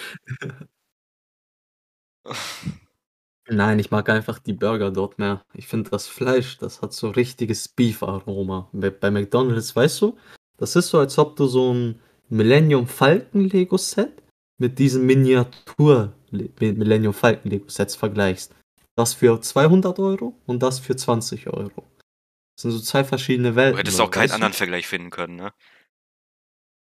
Nein, 3.49 3.79
ich 3.79 3.91
mag 3.91 4.09
einfach 4.09 4.39
die 4.39 4.55
Burger 4.55 4.91
dort 4.91 5.19
mehr. 5.19 5.45
Ich 5.53 5.67
finde 5.69 5.91
das 5.91 6.07
Fleisch, 6.09 6.57
das 6.59 6.81
hat 6.81 6.93
so 6.95 7.11
richtiges 7.11 7.69
Beef-Aroma. 7.69 8.69
Bei, 8.73 8.91
bei 8.91 9.11
McDonalds, 9.11 9.77
weißt 9.77 10.01
du, 10.01 10.17
das 10.57 10.77
ist 10.77 10.89
so, 10.89 10.99
als 10.99 11.19
ob 11.19 11.37
du 11.37 11.47
so 11.47 11.73
ein 11.75 12.01
Millennium 12.29 12.87
Falcon 12.87 13.49
Lego 13.49 13.77
Set 13.77 14.23
mit 14.59 14.79
diesen 14.79 15.05
Miniatur 15.07 16.13
Millennium 16.31 17.15
Falcon 17.15 17.51
Lego 17.51 17.69
Sets 17.69 17.97
vergleichst. 17.97 18.55
Das 18.97 19.15
für 19.15 19.41
200 19.41 19.99
Euro 19.99 20.39
und 20.47 20.63
das 20.63 20.79
für 20.79 20.95
20 20.97 21.49
Euro. 21.49 21.85
Das 22.57 22.63
sind 22.63 22.71
so 22.71 22.81
zwei 22.81 23.03
verschiedene 23.05 23.57
Welten. 23.57 23.75
Du 23.75 23.81
hättest 23.81 24.01
auch 24.01 24.11
keinen 24.11 24.31
anderen 24.31 24.53
Vergleich 24.53 24.87
finden 24.87 25.11
können, 25.11 25.37
ne? 25.37 25.53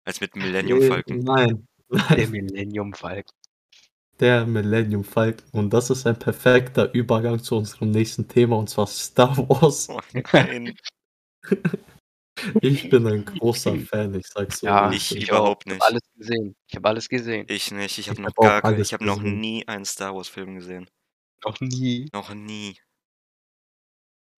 Als 0.04 0.21
mit 0.21 0.35
Millennium 0.37 0.80
Falcon. 0.83 1.18
Nein, 1.21 1.66
Der 1.90 2.00
nein, 2.16 2.30
Millennium 2.30 2.95
Falcon. 2.95 3.35
der 4.21 4.47
Millennium 4.47 5.04
Falcon. 5.04 5.45
Und 5.52 5.71
das 5.75 5.90
ist 5.90 6.07
ein 6.07 6.18
perfekter 6.18 6.92
Übergang 6.95 7.42
zu 7.42 7.57
unserem 7.57 7.90
nächsten 7.90 8.26
Thema 8.26 8.57
und 8.57 8.71
zwar 8.71 8.87
Star 8.87 9.37
Wars. 9.37 9.88
Oh, 9.90 10.00
nein, 10.33 10.75
Ich 12.61 12.88
bin 12.90 13.07
ein 13.07 13.25
großer 13.25 13.76
Fan, 13.76 14.14
ich 14.14 14.26
sag's 14.26 14.61
so. 14.61 14.66
Ja, 14.66 14.90
ich 14.90 15.11
es 15.11 15.16
ist. 15.16 15.28
überhaupt 15.28 15.64
Ich 15.66 15.73
nicht. 15.73 15.83
habe 15.83 15.90
alles 15.92 16.02
gesehen. 16.16 16.57
Ich 16.68 16.76
habe 16.76 16.88
alles 16.88 17.09
gesehen. 17.09 17.47
ich 17.49 17.71
nicht. 17.71 17.99
Ich 17.99 18.09
habe 18.09 18.21
Ich 18.21 18.26
noch 18.26 18.30
hab 18.30 18.38
auch 18.38 18.42
gar 18.45 18.62
kein, 18.62 18.75
alles 18.75 18.88
ich 18.88 18.92
habe 18.92 19.04
noch 19.04 19.21
nie 19.23 19.66
einen 19.68 19.85
Star 19.85 20.14
Wars 20.14 20.28
Film 20.28 20.54
gesehen. 20.57 20.88
Noch 21.45 21.61
nie. 21.61 22.09
Noch 22.12 22.35
nie. 22.35 22.78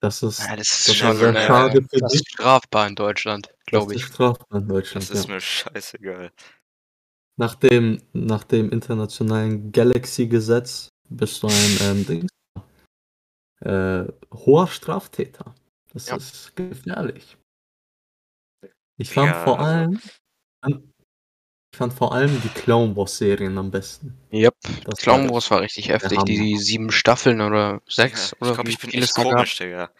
Das 0.01 0.23
ist, 0.23 0.39
Ja, 0.39 0.55
das 0.55 0.69
das 0.69 0.79
ist 0.79 0.87
ist 0.89 0.95
schon 0.95 1.17
sehr 1.17 1.35
schade 1.47 1.81
für 1.81 1.99
das 1.99 2.11
dich. 2.13 2.21
ist 2.21 2.29
strafbar 2.29 2.87
in 2.87 2.95
Deutschland, 2.95 3.49
glaube 3.65 3.93
Das 3.93 4.01
ich. 4.01 4.07
ist 4.07 4.13
strafbar 4.15 4.61
in 4.61 4.67
Deutschland. 4.67 5.09
Das 5.09 5.17
ist 5.19 5.27
Ja. 5.27 5.33
mir 5.33 5.41
scheißegal. 5.41 6.31
Nach, 7.37 7.55
dem, 7.55 8.01
nach 8.13 8.43
dem 8.45 8.69
internationalen 8.71 9.71
Galaxy-Gesetz 9.71 10.89
bist 11.09 11.43
du 11.43 11.47
ein 11.47 11.77
ähm, 11.81 12.05
Dings, 12.07 12.31
äh, 13.61 14.05
hoher 14.33 14.67
Straftäter. 14.67 15.53
Das 15.93 16.07
Ja. 16.07 16.15
ist 16.15 16.55
gefährlich. 16.55 17.37
Ich 18.99 19.09
fand 19.11 19.31
Ja, 19.31 19.43
vor 19.43 19.59
also- 19.59 19.71
allem 19.71 19.99
ich 21.71 21.77
fand 21.77 21.93
vor 21.93 22.13
allem 22.13 22.41
die 22.41 22.49
Clone 22.49 22.95
Wars 22.95 23.17
Serien 23.17 23.57
am 23.57 23.71
besten. 23.71 24.17
Yep. 24.33 24.55
Das 24.85 24.99
Clone 24.99 25.25
war- 25.25 25.35
Wars 25.35 25.49
war 25.51 25.61
richtig 25.61 25.87
heftig. 25.89 26.17
Hammer. 26.17 26.25
Die 26.25 26.57
sieben 26.57 26.91
Staffeln 26.91 27.39
oder 27.41 27.81
sechs 27.87 28.31
Ja, 28.31 28.37
oder 28.41 28.49
ich 28.49 28.55
glaube, 28.55 28.67
wie 28.69 28.73
ich 28.73 28.79
bin 28.79 28.91
echt 28.91 29.13
komisch, 29.15 29.57
Digga. 29.57 29.91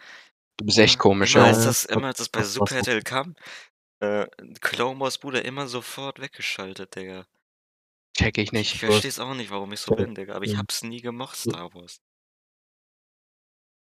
Du 0.58 0.66
bist 0.66 0.78
echt 0.78 0.98
komisch, 0.98 1.34
Immer 1.36 1.46
ja. 1.46 1.50
ja. 1.52 1.56
als 1.56 1.64
das, 1.64 1.86
Ja, 1.88 1.96
immer 1.96 2.08
als 2.08 2.18
das 2.18 2.28
bei 2.28 2.42
Super. 2.42 2.76
RTL 2.76 3.02
kam, 3.02 3.34
äh, 4.00 4.26
Clone 4.60 5.00
Wars 5.00 5.16
Bruder 5.18 5.42
immer 5.44 5.68
sofort 5.68 6.20
weggeschaltet, 6.20 6.94
Digga. 6.96 7.24
Check 8.18 8.36
ich 8.38 8.44
Ich 8.48 8.52
nicht. 8.52 8.78
verstehe 8.78 9.08
es 9.08 9.20
auch 9.20 9.34
nicht, 9.34 9.50
warum 9.50 9.72
ich 9.72 9.80
so 9.80 9.92
Ja, 9.96 10.04
bin, 10.04 10.14
Digga. 10.14 10.34
Aber 10.34 10.44
ich 10.44 10.52
ja. 10.52 10.58
hab's 10.58 10.82
nie 10.82 11.00
gemocht, 11.00 11.36
So. 11.36 11.50
Star 11.50 11.72
Wars. 11.72 12.00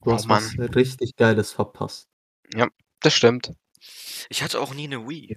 Du 0.03 0.11
Oh 0.11 0.15
hast 0.15 0.29
was 0.29 0.55
Mann. 0.55 0.67
richtig 0.71 1.17
Geiles 1.17 1.53
verpasst. 1.53 2.09
Das 3.01 3.13
stimmt. 3.13 3.53
Ich 4.31 4.43
hatte 4.43 4.61
auch 4.61 4.75
nie 4.75 4.85
eine 4.85 5.09
Wii. 5.09 5.37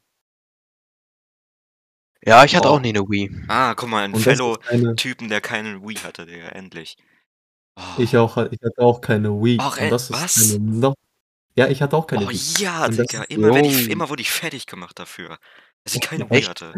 Ja, 2.26 2.44
ich 2.44 2.56
hatte 2.56 2.68
Oh. 2.70 2.74
auch 2.74 2.80
nie 2.80 2.90
eine 2.90 3.02
Wii. 3.02 3.46
Ah, 3.48 3.74
guck 3.76 3.90
mal, 3.90 4.04
ein 4.04 4.14
Und 4.14 4.26
das 4.26 4.36
Fellow 4.36 4.56
ist 4.56 4.68
eine, 4.70 4.96
Typen, 4.96 5.30
der 5.30 5.40
keine 5.42 5.82
Wii 5.82 5.96
hatte, 5.98 6.26
Digga, 6.26 6.50
endlich. 6.50 6.98
Oh. 7.76 7.82
ich 8.00 8.18
auch, 8.18 8.38
ich 8.38 8.60
hatte 8.64 8.80
auch 8.82 9.02
keine 9.02 9.30
Wii. 9.32 9.58
Ach, 9.62 9.78
und 9.78 9.84
ey, 9.84 9.90
das 9.90 10.10
ist 10.10 10.12
was? 10.12 10.56
eine 10.56 10.94
ja, 11.56 11.68
ich 11.70 11.82
hatte 11.82 11.96
auch 11.98 12.06
keine 12.08 12.26
Oh 12.26 12.30
Wii. 12.30 12.40
ja, 12.60 12.88
Digga. 12.88 13.24
Immer, 13.24 13.54
wenn 13.54 13.66
ich, 13.66 13.90
immer 13.90 14.10
wurde 14.10 14.22
ich 14.22 14.32
fertig 14.32 14.66
gemacht 14.68 14.98
dafür, 15.00 15.40
dass 15.84 15.96
ich 15.96 16.02
keine 16.02 16.30
Wii 16.30 16.44
hatte. 16.44 16.74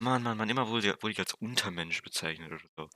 Mann, 0.00 0.22
Mann, 0.22 0.36
Mann, 0.36 0.48
immer 0.48 0.68
wurde, 0.68 0.96
wurde 1.00 1.12
ich 1.12 1.18
als 1.18 1.34
Untermensch 1.34 2.02
bezeichnet 2.02 2.50
oder 2.52 2.60
so. 2.76 2.88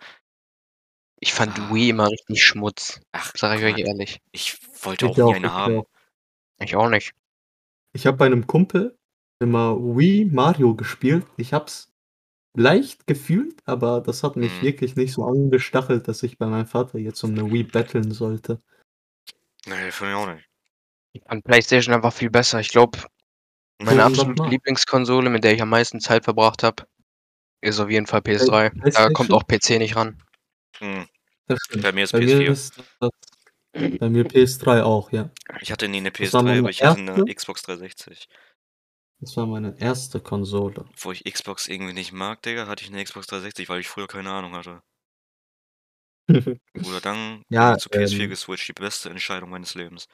Ich 1.21 1.33
fand 1.33 1.59
Ah. 1.59 1.73
Wii 1.75 1.91
immer 1.91 2.09
richtig 2.09 2.43
Schmutz. 2.45 3.01
Ach, 3.13 3.33
Sag 3.37 3.59
ich 3.59 3.65
guck 3.65 3.75
euch 3.79 3.87
ehrlich. 3.87 4.21
ich 4.33 4.59
wollte 4.85 5.07
Ich 5.07 5.13
auch 5.13 5.17
nie 5.17 5.23
auch, 5.23 5.35
eine 5.35 5.47
ich 5.47 5.53
haben. 5.53 5.79
auch. 5.79 5.87
Ich 6.61 6.77
auch 6.77 6.89
nicht. 6.89 7.13
Ich 7.93 8.07
habe 8.07 8.17
bei 8.17 8.27
einem 8.27 8.47
Kumpel 8.47 8.97
immer 9.41 9.77
Wii 9.79 10.27
Mario 10.27 10.75
gespielt. 10.75 11.25
Ich 11.37 11.53
hab's 11.53 11.93
leicht 12.57 13.07
gefühlt, 13.07 13.61
aber 13.67 14.01
das 14.01 14.23
hat 14.23 14.37
mich 14.37 14.53
Mhm. 14.53 14.63
wirklich 14.63 14.97
nicht 14.97 15.13
so 15.13 15.25
angestachelt, 15.25 16.09
dass 16.09 16.23
ich 16.23 16.39
bei 16.39 16.47
meinem 16.47 16.67
Vater 16.67 16.99
jetzt 16.99 17.23
um 17.23 17.31
eine 17.31 17.51
Wii 17.51 17.63
betteln 17.65 18.11
sollte. 18.13 18.61
Nee, 19.67 19.91
für 19.91 20.05
mich 20.07 20.15
auch 20.15 20.33
nicht. 20.33 20.49
Ich 21.13 21.23
fand 21.23 21.45
PlayStation 21.45 21.95
einfach 21.95 22.13
viel 22.13 22.31
besser. 22.31 22.61
Ich 22.61 22.69
glaube, 22.69 22.99
meine 23.81 24.05
absolute. 24.05 24.43
Lieblingskonsole, 24.45 25.31
mit 25.31 25.45
der 25.45 25.55
ich 25.55 25.63
am 25.63 25.71
meisten 25.71 26.01
Zeit 26.01 26.25
verbracht 26.25 26.63
habe, 26.63 26.87
ist 27.61 27.81
auf 27.81 27.91
jeden 27.91 28.07
Fall 28.07 28.21
PS3. 28.21 28.71
Da 28.93 29.11
kommt 29.11 29.33
auch 29.33 29.45
PC 29.47 29.79
nicht 29.79 29.97
ran. 29.97 30.21
Hm. 30.79 31.07
Bei 31.83 31.93
mir 31.93 32.05
ist 32.05 32.13
Bei 32.13 32.19
PS4. 32.21 32.39
mir 32.39 32.51
ist 32.51 32.79
das, 33.01 33.11
bei 33.99 34.09
mir 34.11 34.25
PS3 34.27 34.83
auch, 34.83 35.11
ja. 35.13 35.31
Ich 35.61 35.73
hatte 35.73 35.89
nie 35.89 35.99
eine 35.99 36.11
Das 36.21 36.33
war 36.33 36.43
PS3, 36.43 36.45
meine 36.45 36.59
aber 36.61 36.71
ich 36.71 36.83
hatte 36.83 37.01
eine? 37.01 37.25
Xbox 37.35 37.63
360. 37.63 38.29
Das 39.21 39.37
war 39.37 39.47
meine 39.47 39.79
erste 39.81 40.21
Konsole. 40.21 40.85
Wo 40.97 41.13
ich 41.13 41.25
Xbox 41.25 41.69
irgendwie 41.69 41.93
nicht 41.93 42.13
mag, 42.13 42.43
Digga, 42.43 42.67
hatte 42.67 42.85
ich 42.85 42.91
eine 42.91 43.03
Xbox 43.03 43.27
360, 43.29 43.69
weil 43.69 43.81
ich 43.81 43.89
früher 43.89 44.07
keine 44.09 44.31
Ahnung 44.31 44.55
hatte. 44.55 44.83
Oder 46.87 47.01
dann 47.01 47.45
Ja, 47.51 47.71
bin 47.71 47.77
ich 47.77 47.83
zu 47.83 47.89
PS4 47.91 48.25
ähm, 48.25 48.31
geswitcht, 48.31 48.69
die 48.69 48.73
beste 48.73 49.11
Entscheidung 49.11 49.51
meines 49.51 49.75
Lebens. 49.75 50.09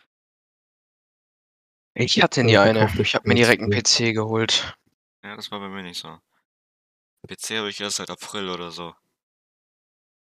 Ich 1.94 2.22
hatte 2.22 2.44
nie 2.44 2.56
eine. 2.58 2.88
Ich 3.00 3.14
habe 3.16 3.26
mir 3.28 3.34
direkt 3.34 3.62
einen 3.62 3.70
PS4. 3.72 4.12
PC 4.12 4.14
geholt. 4.14 4.76
Ja, 5.24 5.34
das 5.36 5.50
war 5.50 5.58
bei 5.60 5.68
mir 5.68 5.82
nicht 5.82 5.98
so. 6.00 6.18
PC 7.26 7.58
habe 7.58 7.68
ich 7.68 7.80
erst 7.80 7.96
seit 7.96 8.08
April 8.08 8.48
oder 8.48 8.70
so. 8.70 8.94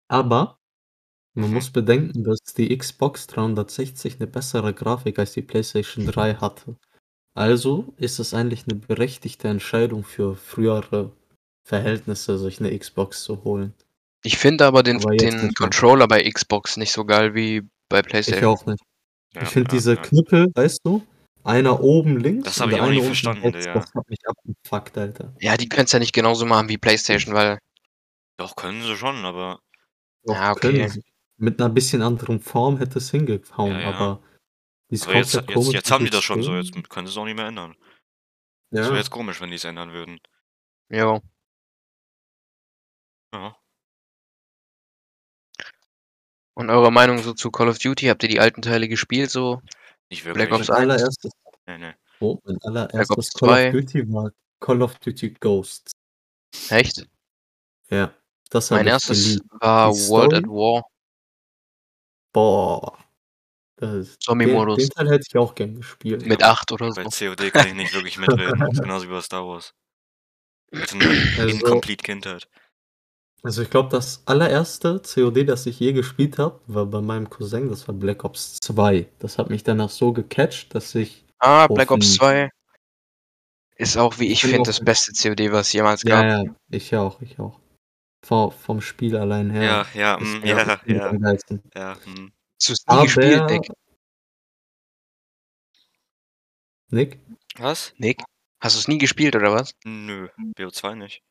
Aber 0.08 0.58
man 1.34 1.48
Mhm. 1.48 1.54
muss 1.54 1.70
bedenken, 1.70 2.24
dass 2.24 2.38
die 2.56 2.76
Xbox 2.76 3.26
360 3.26 4.16
eine 4.16 4.26
bessere 4.26 4.72
Grafik 4.72 5.18
als 5.18 5.32
die 5.32 5.42
PlayStation 5.42 6.06
3 6.06 6.34
hatte. 6.36 6.76
Also 7.36 7.92
ist 7.96 8.18
es 8.20 8.32
eigentlich 8.34 8.64
eine 8.68 8.76
berechtigte 8.78 9.48
Entscheidung 9.48 10.04
für 10.04 10.36
frühere 10.36 11.10
Verhältnisse, 11.66 12.38
sich 12.38 12.60
eine 12.60 12.76
Xbox 12.78 13.24
zu 13.24 13.42
holen. 13.44 13.74
Ich 14.22 14.38
finde 14.38 14.64
aber 14.66 14.82
den, 14.82 14.96
Aber 14.98 15.12
jetzt 15.12 15.22
den 15.22 15.34
nicht 15.34 15.42
mehr. 15.42 15.52
Controller 15.68 16.06
bei 16.08 16.22
Xbox 16.30 16.76
nicht 16.76 16.92
so 16.92 17.04
geil 17.04 17.34
wie 17.34 17.62
bei 17.88 18.00
Ich 18.00 18.06
PlayStation. 18.06 18.54
auch 18.56 18.64
nicht. 18.66 18.82
Ja, 19.34 19.42
Ich 19.42 19.48
finde 19.48 19.68
ja, 19.70 19.76
diese 19.76 19.94
ja. 19.94 20.00
Knüppel, 20.02 20.46
weißt 20.54 20.80
du, 20.84 21.02
einer 21.42 21.80
oben 21.80 22.18
links 22.20 22.44
Das 22.44 22.56
und 22.58 22.62
hab 22.62 22.68
der 22.70 22.78
ich 22.78 22.80
auch 22.82 22.86
eine 22.86 22.94
nie 22.94 22.98
unten 23.00 23.06
verstanden, 23.08 23.42
rechts, 23.48 23.64
das 23.74 23.94
hat 23.94 24.08
mich 24.08 24.18
abgefuckt, 24.26 24.96
Alter. 24.98 25.34
Ja, 25.40 25.56
die 25.56 25.68
können 25.68 25.86
es 25.86 25.92
ja 25.92 25.98
nicht 25.98 26.14
genauso 26.14 26.46
machen 26.46 26.68
wie 26.68 26.78
PlayStation, 26.78 27.34
weil 27.34 27.58
Doch, 28.38 28.54
können 28.56 28.82
sie 28.82 28.96
schon, 28.96 29.24
aber 29.24 29.58
Doch, 30.24 30.34
Ja, 30.34 30.54
können 30.54 30.76
okay. 30.82 30.88
sie. 30.88 31.02
Mit 31.36 31.60
einer 31.60 31.68
bisschen 31.72 32.02
anderen 32.02 32.40
Form 32.40 32.78
hätte 32.78 32.98
es 32.98 33.10
hingehauen, 33.10 33.72
Ja, 33.72 33.80
ja. 33.80 33.90
aber 33.94 34.22
die 34.90 34.94
ist 34.96 35.06
Aber 35.06 35.16
jetzt, 35.16 35.34
jetzt, 35.34 35.72
jetzt 35.72 35.90
haben 35.90 36.04
die 36.04 36.10
das 36.10 36.22
schon 36.24 36.42
so, 36.42 36.54
jetzt 36.54 36.72
können 36.88 37.06
sie 37.06 37.12
es 37.12 37.16
auch 37.16 37.24
nicht 37.24 37.36
mehr 37.36 37.46
ändern. 37.46 37.74
Ja. 38.70 38.80
Das 38.82 38.86
wäre 38.88 38.98
jetzt 38.98 39.10
komisch, 39.10 39.40
wenn 39.40 39.50
die 39.50 39.56
es 39.56 39.64
ändern 39.64 39.92
würden. 39.92 40.18
jo. 40.90 41.20
Ja. 43.34 43.56
Und 46.56 46.70
eure 46.70 46.92
Meinung 46.92 47.18
so 47.18 47.32
zu 47.34 47.50
Call 47.50 47.68
of 47.68 47.78
Duty? 47.78 48.06
Habt 48.06 48.22
ihr 48.22 48.28
die 48.28 48.38
alten 48.38 48.62
Teile 48.62 48.88
gespielt 48.88 49.30
so? 49.30 49.60
Nicht 50.08 50.22
Black 50.22 50.36
wirklich. 50.50 50.60
Ops 50.60 50.68
Mein 50.68 50.90
1? 50.90 51.02
allererstes, 51.02 51.32
Nee, 51.66 51.78
nee. 51.78 51.94
oh, 52.20 52.38
mein 52.44 52.56
Ops 52.56 52.64
allererstes 52.66 53.32
Call 53.32 53.48
2? 53.48 53.66
of 53.68 53.72
Duty 53.72 54.12
war 54.12 54.30
Call 54.60 54.82
of 54.82 54.98
Duty 55.00 55.30
Ghosts. 55.40 55.90
Echt? 56.70 57.08
Ja, 57.90 58.14
das 58.50 58.70
Mein 58.70 58.86
erstes 58.86 59.24
geliebt. 59.24 59.46
war 59.60 59.92
Die 59.92 59.98
World 60.08 60.34
at? 60.34 60.44
War. 60.46 60.84
Boah. 62.34 62.98
Das, 63.76 63.90
den, 64.10 64.20
Zombie-Modus. 64.20 64.76
den 64.76 64.90
Teil 64.90 65.08
hätte 65.10 65.24
ich 65.26 65.36
auch 65.38 65.54
gern 65.54 65.76
gespielt. 65.76 66.26
Mit 66.26 66.42
aber 66.42 66.52
8 66.52 66.72
oder 66.72 66.90
Bei 66.90 67.04
so. 67.04 67.10
COD 67.30 67.50
kann 67.52 67.68
ich 67.68 67.74
nicht 67.74 67.94
wirklich 67.94 68.18
mitreden. 68.18 68.60
Das 68.60 68.74
ist 68.74 68.82
genauso 68.82 69.08
wie 69.08 69.12
bei 69.12 69.20
Star 69.22 69.46
Wars. 69.46 69.72
Ich 70.70 70.80
hatte 70.82 70.94
eine 70.96 71.08
Also- 71.38 71.48
incomplete 71.48 72.02
Kindheit. 72.02 72.48
Also 73.42 73.60
ich 73.62 73.68
glaube, 73.70 73.90
das 73.90 74.22
allererste 74.26 75.00
COD, 75.02 75.44
das 75.46 75.66
ich 75.66 75.78
je 75.78 75.92
gespielt 75.92 76.38
habe, 76.38 76.60
war 76.66 76.86
bei 76.86 77.00
meinem 77.02 77.28
Cousin, 77.28 77.68
das 77.68 77.86
war 77.86 77.94
Black 77.94 78.24
Ops 78.24 78.56
2. 78.62 79.06
Das 79.18 79.36
hat 79.38 79.50
mich 79.50 79.62
danach 79.64 79.90
so 79.90 80.12
gecatcht, 80.12 80.74
dass 80.74 80.94
ich 80.94 81.24
Ah, 81.40 81.66
Black 81.66 81.90
Ops 81.90 82.12
den- 82.12 82.16
2 82.18 82.50
ist 83.76 83.96
auch, 83.98 84.18
wie 84.18 84.28
ich 84.28 84.40
finde, 84.42 84.62
das 84.62 84.80
beste 84.82 85.12
COD, 85.12 85.52
was 85.52 85.66
es 85.66 85.72
jemals 85.74 86.02
gab. 86.04 86.24
Ja, 86.24 86.42
ja, 86.44 86.54
ich 86.70 86.94
auch, 86.96 87.20
ich 87.20 87.38
auch. 87.38 87.60
Vom, 88.24 88.50
vom 88.52 88.80
Spiel 88.80 89.16
allein 89.16 89.50
her. 89.50 89.62
Ja, 89.62 89.86
ja, 89.94 90.14
ist 90.16 90.42
mm, 90.42 90.46
ja, 90.46 90.78
ja, 90.86 91.12
geilsten. 91.12 91.62
ja. 91.74 91.94
mm. 92.06 92.32
Hast 92.56 92.68
du 92.68 92.72
es 92.72 92.86
nie 92.86 93.02
gespielt, 93.04 93.50
Nick? 93.50 93.68
Nick? 96.90 97.18
Was? 97.58 97.92
Nick? 97.98 98.22
Hast 98.60 98.76
du 98.76 98.80
es 98.80 98.88
nie 98.88 98.98
gespielt, 98.98 99.36
oder 99.36 99.52
was? 99.52 99.74
Nö, 99.84 100.28
BO2 100.56 100.94
nicht. 100.96 101.22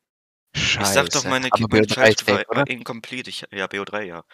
Scheiße. 0.54 0.82
Ich 0.82 0.94
sag 0.94 1.08
doch, 1.10 1.24
meine, 1.28 1.48
Aber 1.50 1.56
Ki- 1.56 1.66
meine 1.68 1.86
BO3 1.86 1.94
Childhood 1.94 2.40
ist 2.40 2.48
war, 2.48 2.56
war 2.56 2.68
incomplete. 2.70 3.30
Ich, 3.30 3.44
ja, 3.50 3.66
BO3, 3.66 4.02
ja. 4.04 4.24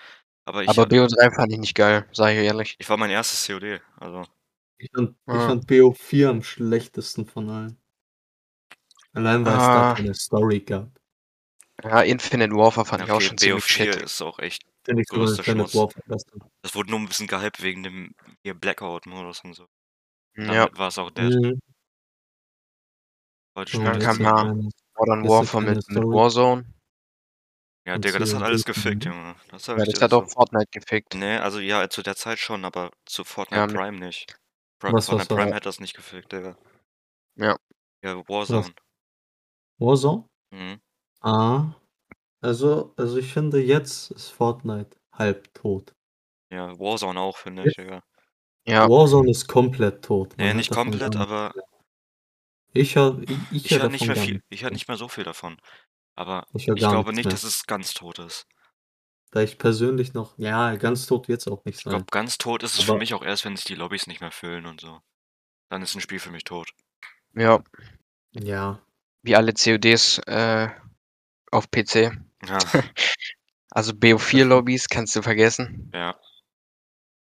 Aber 0.44 0.62
ich, 0.62 0.68
Aber 0.68 0.82
hatte, 0.82 0.96
BO3 0.96 1.34
fand 1.34 1.52
ich 1.52 1.58
nicht 1.58 1.74
geil, 1.74 2.06
sag 2.12 2.30
ich 2.32 2.38
ehrlich. 2.38 2.76
ich 2.78 2.88
war 2.88 2.96
mein 2.98 3.10
erstes 3.10 3.46
COD. 3.46 3.80
Also, 3.96 4.24
Ich 4.76 4.90
fand, 4.94 5.10
ich 5.10 5.16
Ah. 5.34 5.46
fand 5.48 5.66
BO4 5.66 6.28
am 6.28 6.42
schlechtesten 6.42 7.24
von 7.26 7.48
allen. 7.48 7.80
Allein 9.12 9.44
weil 9.46 9.52
es 9.54 9.58
da 9.58 9.90
Ah. 9.90 9.94
keine 9.94 10.14
Story 10.14 10.60
gab. 10.60 10.99
Ja, 11.84 12.02
Infinite 12.02 12.54
Warfare 12.54 12.86
fand 12.86 13.04
ich 13.04 13.10
auch 13.10 13.16
okay, 13.16 13.24
schon 13.26 13.38
ziemlich 13.38 13.64
BO4 13.64 13.68
shit. 13.92 13.96
ist 14.02 14.22
auch 14.22 14.38
echt. 14.38 14.62
Finde 14.84 15.02
ich 15.02 15.08
sogar 15.08 15.26
Größter 15.26 15.46
Infinite. 15.46 15.74
Warfare. 15.74 16.18
Das 16.62 16.74
wurde 16.74 16.90
nur 16.90 17.00
ein 17.00 17.06
bisschen 17.08 17.26
gehypt 17.26 17.62
wegen 17.62 17.82
dem 17.82 18.14
hier 18.42 18.54
Blackout-Modus 18.54 19.40
und 19.44 19.54
so. 19.54 19.66
Damit 20.36 20.54
Ja, 20.54 20.68
war 20.78 20.88
es 20.88 20.98
auch 20.98 21.10
dead. 21.10 21.34
Mhm. 21.34 21.60
Heute 23.56 23.72
So, 23.76 23.82
Dann 23.84 23.98
kam 24.00 24.20
ja- 24.20 24.44
Modern 24.98 25.28
Warfare 25.28 25.62
mit, 25.64 25.88
mit. 25.88 26.02
Warzone. 26.04 26.64
Ja, 27.86 27.98
Digga, 27.98 28.18
das 28.18 28.34
hat 28.34 28.42
alles 28.42 28.64
gefickt, 28.64 29.04
Junge. 29.06 29.34
Das 29.50 29.66
Ja, 29.66 29.74
das 29.76 30.00
hat 30.00 30.10
so. 30.10 30.22
auch 30.22 30.28
Fortnite 30.30 30.68
gefickt. 30.70 31.14
Nee, 31.14 31.38
also 31.38 31.58
ja, 31.60 31.88
zu 31.88 32.02
der 32.02 32.14
Zeit 32.14 32.38
schon, 32.38 32.64
aber 32.64 32.90
zu 33.06 33.24
Fortnite 33.24 33.60
Ja, 33.60 33.66
Prime 33.66 33.98
nicht. 33.98 34.36
Pri- 34.80 34.92
Was, 34.92 35.06
Fortnite 35.06 35.30
was 35.30 35.36
Prime 35.36 35.54
hätte 35.54 35.64
das 35.64 35.80
nicht 35.80 35.94
gefickt, 35.96 36.30
Digga. 36.32 36.56
Ja. 37.36 37.56
Ja, 38.04 38.16
Warzone. 38.28 38.72
Warzone? 39.78 40.28
Mhm. 40.52 40.80
Ah. 41.20 41.74
Also, 42.40 42.94
also 42.96 43.18
ich 43.18 43.32
finde, 43.32 43.60
jetzt 43.62 44.10
ist 44.12 44.28
Fortnite 44.30 44.96
halb 45.12 45.52
tot. 45.54 45.94
Ja, 46.50 46.78
Warzone 46.78 47.20
auch, 47.20 47.36
finde 47.36 47.64
ich, 47.68 47.74
Digga. 47.76 48.02
Ja, 48.66 48.88
Warzone 48.88 49.30
ist 49.30 49.46
komplett 49.48 50.04
tot. 50.04 50.30
Man 50.30 50.38
Nee, 50.38 50.44
hört 50.46 50.56
nicht 50.56 50.70
davon 50.70 50.90
komplett, 50.90 51.12
gar 51.14 51.22
aber. 51.22 51.52
Ich 52.72 52.96
höre 52.96 53.20
ich, 53.22 53.30
ich 53.52 53.64
ich 53.66 53.70
hör 53.72 53.82
höre 53.82 53.88
nicht 53.90 54.02
davon 54.02 54.06
mehr 54.08 54.16
gar 54.16 54.24
viel. 54.24 54.34
nichts 54.34 54.46
Ich 54.50 54.62
höre 54.62 54.70
mehr. 54.70 54.74
nicht 54.74 54.88
mehr 54.88 54.96
so 54.96 55.08
viel 55.08 55.24
davon. 55.24 55.56
Aber 56.14 56.46
Ich 56.54 56.66
höre 56.66 56.76
ich 56.76 56.82
gar 56.82 56.90
glaube 56.92 57.10
nichts 57.10 57.16
nicht, 57.16 57.24
mehr. 57.26 57.32
dass 57.32 57.44
es 57.44 57.66
ganz 57.66 57.94
tot 57.94 58.18
ist. 58.20 58.46
Da 59.32 59.42
ich 59.42 59.58
persönlich 59.58 60.12
noch, 60.14 60.36
ja, 60.38 60.74
ganz 60.76 61.06
tot 61.06 61.28
wird 61.28 61.40
es 61.40 61.48
auch 61.48 61.64
nicht 61.64 61.78
Ich 61.78 61.84
sein. 61.84 61.90
glaube, 61.92 62.06
ganz 62.10 62.36
tot 62.38 62.62
ist 62.62 62.74
es 62.78 62.84
für 62.84 62.92
Aber- 62.92 62.98
mich 62.98 63.14
auch 63.14 63.22
erst, 63.22 63.44
wenn 63.44 63.56
sich 63.56 63.64
die 63.64 63.74
Lobbys 63.76 64.06
nicht 64.06 64.20
mehr 64.20 64.32
füllen 64.32 64.66
und 64.66 64.80
so. 64.80 65.00
Dann 65.68 65.82
ist 65.82 65.94
ein 65.94 66.00
Spiel 66.00 66.18
für 66.18 66.30
mich 66.32 66.44
tot. 66.44 66.70
ja, 67.34 67.62
Ja. 68.32 68.80
wie 69.22 69.36
alle 69.36 69.52
CODs 69.52 70.18
äh, 70.26 70.68
auf 71.50 71.70
PC. 71.70 72.12
Ja, 72.46 72.58
Also 73.72 73.92
BO4-Lobbys 73.92 74.88
kannst 74.88 75.14
du 75.14 75.22
vergessen. 75.22 75.92
ja. 75.94 76.16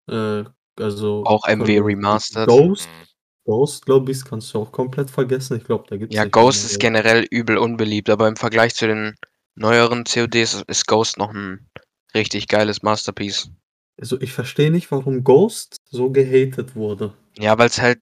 Äh, 0.10 0.46
also. 0.80 1.24
Auch 1.26 1.48
MW 1.48 1.80
Remastered. 1.80 2.48
Ghost, 2.48 2.88
mhm. 2.88 3.06
Ghost, 3.46 3.86
glaube 3.86 4.12
ich, 4.12 4.24
kannst 4.24 4.54
du 4.54 4.60
auch 4.60 4.72
komplett 4.72 5.12
vergessen. 5.12 5.58
Ich 5.58 5.64
glaube, 5.66 5.86
da 5.88 5.98
gibt 5.98 6.12
es 6.12 6.18
Ja, 6.18 6.26
Ghost 6.26 6.66
ist 6.66 6.80
generell 6.80 7.28
übel 7.30 7.58
unbeliebt, 7.58 8.10
aber 8.10 8.28
im 8.28 8.36
Vergleich 8.36 8.74
zu 8.76 8.88
den 8.88 9.16
neueren 9.56 10.06
CODs 10.06 10.64
ist 10.68 10.88
Ghost 10.88 11.18
noch 11.18 11.34
ein 11.34 11.70
richtig 12.16 12.48
geiles 12.48 12.82
Masterpiece. 12.82 13.52
Also 14.00 14.20
ich 14.22 14.34
verstehe 14.34 14.72
nicht, 14.72 14.92
warum 14.92 15.24
Ghost 15.24 15.78
so 15.90 16.10
gehatet 16.10 16.76
wurde. 16.76 17.14
Ja, 17.38 17.58
weil 17.58 17.68
es 17.68 17.82
halt 17.82 18.00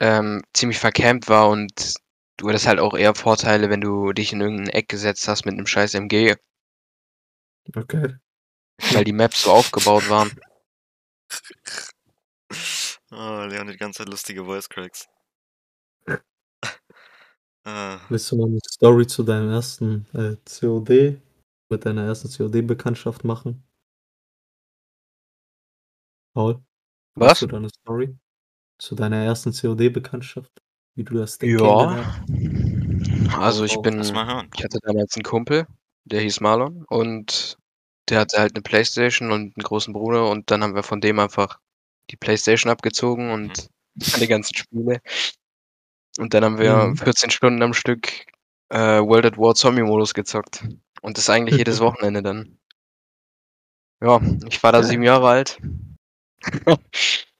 ähm, 0.00 0.42
ziemlich 0.54 0.78
vercampt 0.78 1.28
war 1.28 1.48
und 1.48 1.94
du 2.42 2.48
hattest 2.48 2.66
halt 2.66 2.80
auch 2.80 2.94
eher 2.94 3.14
Vorteile, 3.14 3.70
wenn 3.70 3.80
du 3.80 4.12
dich 4.12 4.32
in 4.32 4.40
irgendein 4.42 4.68
Eck 4.68 4.88
gesetzt 4.88 5.28
hast 5.28 5.46
mit 5.46 5.54
einem 5.54 5.66
scheiß 5.66 5.94
MG, 5.94 6.34
Okay. 7.76 8.16
weil 8.92 9.04
die 9.04 9.12
Maps 9.12 9.42
so 9.44 9.52
aufgebaut 9.52 10.08
waren. 10.08 10.30
Oh, 13.10 13.44
Leon 13.48 13.68
die 13.68 13.76
ganze 13.76 13.98
Zeit 13.98 14.08
lustige 14.08 14.44
Voice 14.44 14.68
Cracks. 14.68 15.06
Ah, 17.64 18.00
Willst 18.08 18.30
du 18.32 18.36
mal 18.36 18.46
eine 18.48 18.58
Story 18.66 19.06
zu 19.06 19.22
deinem 19.22 19.48
ersten 19.50 20.06
äh, 20.14 20.36
COD, 20.44 21.20
mit 21.70 21.86
deiner 21.86 22.04
ersten 22.06 22.28
COD-Bekanntschaft 22.28 23.22
machen? 23.24 23.62
Paul? 26.34 26.62
Was? 27.14 27.30
Hast 27.32 27.42
du 27.42 27.46
da 27.48 27.56
eine 27.58 27.68
Story? 27.68 28.16
Zu 28.80 28.94
deiner 28.94 29.24
ersten 29.24 29.52
COD-Bekanntschaft? 29.52 30.61
Wie 30.94 31.04
du 31.04 31.14
das 31.14 31.38
Ding 31.38 31.58
Ja. 31.58 32.04
Also 33.38 33.64
ich 33.64 33.76
Oh, 33.76 33.82
bin, 33.82 34.00
ich 34.00 34.64
hatte 34.64 34.78
damals 34.82 35.16
einen 35.16 35.22
Kumpel, 35.24 35.66
der 36.04 36.20
hieß 36.20 36.40
Marlon 36.40 36.84
und 36.88 37.56
der 38.08 38.20
hatte 38.20 38.38
halt 38.38 38.54
eine 38.54 38.62
Playstation 38.62 39.32
und 39.32 39.40
einen 39.56 39.62
großen 39.62 39.92
Bruder 39.92 40.28
und 40.28 40.50
dann 40.50 40.62
haben 40.62 40.74
wir 40.74 40.82
von 40.82 41.00
dem 41.00 41.18
einfach 41.18 41.58
die 42.10 42.16
Playstation 42.16 42.70
abgezogen 42.70 43.30
und 43.30 43.68
alle 44.12 44.28
ganzen 44.28 44.54
Spiele. 44.54 45.00
Und 46.18 46.34
dann 46.34 46.44
haben 46.44 46.58
wir 46.58 46.88
Mhm. 46.88 46.96
14 46.96 47.30
Stunden 47.30 47.62
am 47.62 47.72
Stück 47.72 48.26
äh, 48.68 49.00
World 49.00 49.26
at 49.26 49.38
War 49.38 49.54
Zombie 49.54 49.82
Modus 49.82 50.12
gezockt. 50.14 50.64
Und 51.00 51.16
das 51.16 51.30
eigentlich 51.30 51.56
jedes 51.56 51.80
Wochenende 51.80 52.22
dann. 52.22 52.58
Ja, 54.02 54.20
ich 54.48 54.62
war 54.62 54.72
da 54.72 54.82
sieben 54.82 55.02
Jahre 55.04 55.28
alt. 55.28 55.58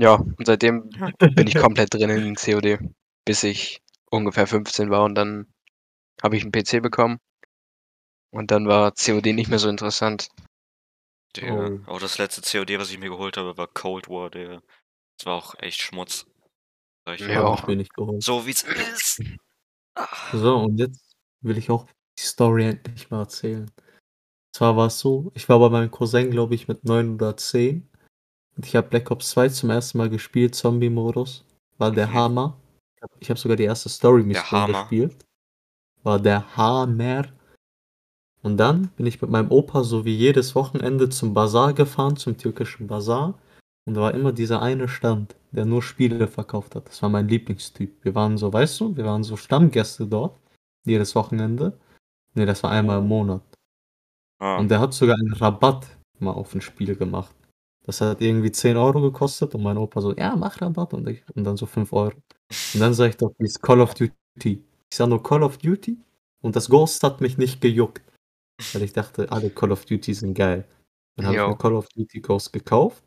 ja, 0.00 0.14
und 0.14 0.46
seitdem 0.46 0.88
bin 1.18 1.46
ich 1.46 1.56
komplett 1.56 1.94
drin 1.94 2.10
in 2.10 2.34
COD, 2.34 2.78
bis 3.24 3.42
ich 3.42 3.82
ungefähr 4.10 4.46
15 4.46 4.90
war 4.90 5.04
und 5.04 5.14
dann 5.14 5.52
habe 6.22 6.36
ich 6.36 6.42
einen 6.42 6.52
PC 6.52 6.82
bekommen. 6.82 7.18
Und 8.32 8.50
dann 8.50 8.66
war 8.66 8.92
COD 8.92 9.34
nicht 9.34 9.50
mehr 9.50 9.58
so 9.58 9.68
interessant. 9.68 10.28
Digga. 11.36 11.80
Oh. 11.86 11.90
Auch 11.90 12.00
das 12.00 12.18
letzte 12.18 12.42
COD, 12.42 12.78
was 12.78 12.90
ich 12.90 12.98
mir 12.98 13.10
geholt 13.10 13.36
habe, 13.36 13.56
war 13.56 13.66
Cold 13.66 14.08
War, 14.08 14.30
Digga. 14.30 14.62
Das 15.18 15.26
war 15.26 15.34
auch 15.34 15.54
echt 15.58 15.80
Schmutz. 15.80 16.26
Ich. 17.12 17.20
Ja. 17.20 17.42
Hab 17.42 17.60
ich 17.60 17.66
mir 17.66 17.76
nicht 17.76 17.94
geholt. 17.94 18.22
So 18.22 18.46
wie's 18.46 18.62
ist. 18.62 19.22
Ah. 19.94 20.08
So, 20.32 20.56
und 20.58 20.78
jetzt 20.78 21.16
will 21.42 21.58
ich 21.58 21.70
auch 21.70 21.86
die 22.18 22.22
Story 22.22 22.66
endlich 22.66 23.10
mal 23.10 23.20
erzählen. 23.20 23.70
Zwar 24.54 24.76
war 24.76 24.86
es 24.86 24.98
so, 24.98 25.30
ich 25.34 25.48
war 25.48 25.58
bei 25.58 25.68
meinem 25.68 25.90
Cousin, 25.90 26.30
glaube 26.30 26.54
ich, 26.54 26.68
mit 26.68 26.84
9 26.84 27.14
oder 27.14 27.36
10. 27.36 27.89
Ich 28.64 28.76
habe 28.76 28.88
Black 28.88 29.10
Ops 29.10 29.30
2 29.30 29.48
zum 29.48 29.70
ersten 29.70 29.98
Mal 29.98 30.10
gespielt, 30.10 30.54
Zombie-Modus. 30.54 31.44
War 31.78 31.90
der 31.90 32.08
Mhm. 32.08 32.14
Hammer. 32.14 32.56
Ich 32.96 33.02
habe 33.02 33.14
hab 33.30 33.38
sogar 33.38 33.56
die 33.56 33.64
erste 33.64 33.88
Story-Mission 33.88 34.66
gespielt. 34.72 35.24
War 36.02 36.18
der 36.18 36.56
Hammer. 36.56 37.26
Und 38.42 38.56
dann 38.56 38.88
bin 38.96 39.06
ich 39.06 39.20
mit 39.20 39.30
meinem 39.30 39.50
Opa 39.50 39.84
so 39.84 40.04
wie 40.04 40.14
jedes 40.16 40.54
Wochenende 40.54 41.08
zum 41.08 41.34
Bazar 41.34 41.74
gefahren, 41.74 42.16
zum 42.16 42.36
türkischen 42.36 42.86
Bazar. 42.86 43.38
Und 43.86 43.94
da 43.94 44.02
war 44.02 44.14
immer 44.14 44.32
dieser 44.32 44.62
eine 44.62 44.88
Stand, 44.88 45.36
der 45.52 45.64
nur 45.64 45.82
Spiele 45.82 46.26
verkauft 46.28 46.74
hat. 46.74 46.88
Das 46.88 47.02
war 47.02 47.08
mein 47.08 47.28
Lieblingstyp. 47.28 48.04
Wir 48.04 48.14
waren 48.14 48.38
so, 48.38 48.52
weißt 48.52 48.80
du, 48.80 48.96
wir 48.96 49.04
waren 49.04 49.24
so 49.24 49.36
Stammgäste 49.36 50.06
dort. 50.06 50.38
Jedes 50.84 51.14
Wochenende. 51.14 51.78
Ne, 52.34 52.46
das 52.46 52.62
war 52.62 52.70
einmal 52.70 52.98
im 53.00 53.08
Monat. 53.08 53.42
Ah. 54.38 54.56
Und 54.58 54.70
der 54.70 54.80
hat 54.80 54.94
sogar 54.94 55.16
einen 55.16 55.32
Rabatt 55.34 55.86
mal 56.18 56.32
auf 56.32 56.54
ein 56.54 56.60
Spiel 56.60 56.94
gemacht. 56.96 57.34
Das 57.86 58.00
hat 58.00 58.20
irgendwie 58.20 58.52
10 58.52 58.76
Euro 58.76 59.00
gekostet 59.00 59.54
und 59.54 59.62
mein 59.62 59.78
Opa 59.78 60.00
so, 60.00 60.14
ja, 60.14 60.36
mach 60.36 60.60
Rabatt 60.60 60.94
und, 60.94 61.08
ich, 61.08 61.22
und 61.34 61.44
dann 61.44 61.56
so 61.56 61.66
5 61.66 61.92
Euro. 61.92 62.16
Und 62.74 62.80
dann 62.80 62.94
sag 62.94 63.10
ich 63.10 63.16
doch, 63.16 63.32
ist 63.38 63.62
Call 63.62 63.80
of 63.80 63.94
Duty? 63.94 64.12
Ich 64.90 64.96
sag 64.96 65.08
nur 65.08 65.22
Call 65.22 65.42
of 65.42 65.58
Duty 65.58 65.96
und 66.42 66.56
das 66.56 66.68
Ghost 66.68 67.02
hat 67.02 67.20
mich 67.20 67.38
nicht 67.38 67.60
gejuckt. 67.60 68.02
Weil 68.72 68.82
ich 68.82 68.92
dachte, 68.92 69.30
alle 69.32 69.50
Call 69.50 69.72
of 69.72 69.86
Duty 69.86 70.12
sind 70.12 70.34
geil. 70.34 70.68
Dann 71.16 71.26
habe 71.26 71.36
ich 71.36 71.42
mir 71.42 71.56
Call 71.56 71.74
of 71.74 71.88
Duty 71.88 72.20
Ghost 72.20 72.52
gekauft. 72.52 73.02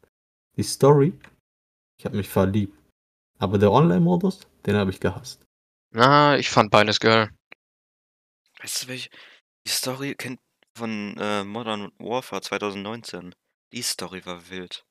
Die 0.57 0.63
Story, 0.63 1.13
ich 1.99 2.05
habe 2.05 2.17
mich 2.17 2.29
verliebt. 2.29 2.77
Aber 3.39 3.57
der 3.57 3.71
Online-Modus, 3.71 4.41
den 4.65 4.75
habe 4.75 4.91
ich 4.91 4.99
gehasst. 4.99 5.45
Na, 5.91 6.38
ich 6.38 6.49
fand 6.49 6.71
beides 6.71 6.99
geil. 6.99 7.29
Weißt 8.59 8.83
du, 8.83 8.88
welche 8.88 9.09
die 9.67 9.71
Story 9.71 10.15
kennt 10.15 10.39
von 10.75 11.15
äh, 11.17 11.43
Modern 11.43 11.91
Warfare 11.99 12.41
2019? 12.41 13.36
Die 13.73 13.81
Story 13.81 14.23
war 14.25 14.49
wild. 14.49 14.86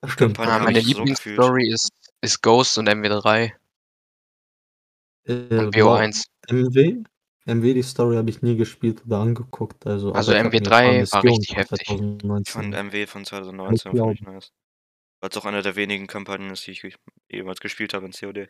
Das 0.00 0.12
stimmt. 0.12 0.38
Ah, 0.38 0.54
hab 0.54 0.62
meine 0.64 0.78
ich 0.78 0.86
so 0.86 0.98
Lieblingsstory 0.98 1.68
ist, 1.70 1.90
ist 2.22 2.42
Ghost 2.42 2.78
und 2.78 2.88
MW3 2.88 3.52
Äh, 5.24 5.32
und 5.50 5.70
boah, 5.72 5.98
WO1. 5.98 6.24
MW? 6.50 7.02
MW, 7.46 7.74
die 7.74 7.82
Story 7.82 8.16
habe 8.16 8.30
ich 8.30 8.42
nie 8.42 8.56
gespielt 8.56 9.04
oder 9.06 9.18
angeguckt. 9.18 9.86
Also, 9.86 10.12
Also 10.12 10.32
aber 10.32 10.40
ich 10.40 10.44
hab 10.46 10.52
mir 10.52 10.58
ein 10.58 10.62
MW3 10.62 11.10
paar 11.10 11.12
war 11.12 11.24
richtig 11.24 11.48
von 11.48 11.56
heftig. 11.58 11.86
2019 11.86 12.44
Ich 12.46 12.52
fand 12.52 12.74
MW 12.74 13.06
von 13.06 13.24
2019 13.26 13.92
glauben. 13.92 14.16
fand 14.16 14.20
ich 14.20 14.26
nice. 14.26 14.52
Weil 15.20 15.30
es 15.30 15.36
auch 15.36 15.44
eine 15.46 15.62
der 15.62 15.76
wenigen 15.76 16.06
Kampagnen 16.06 16.50
ist, 16.50 16.66
die 16.66 16.72
ich 16.72 16.96
jemals 17.30 17.60
gespielt 17.60 17.94
habe 17.94 18.06
in 18.06 18.12
COD. 18.12 18.48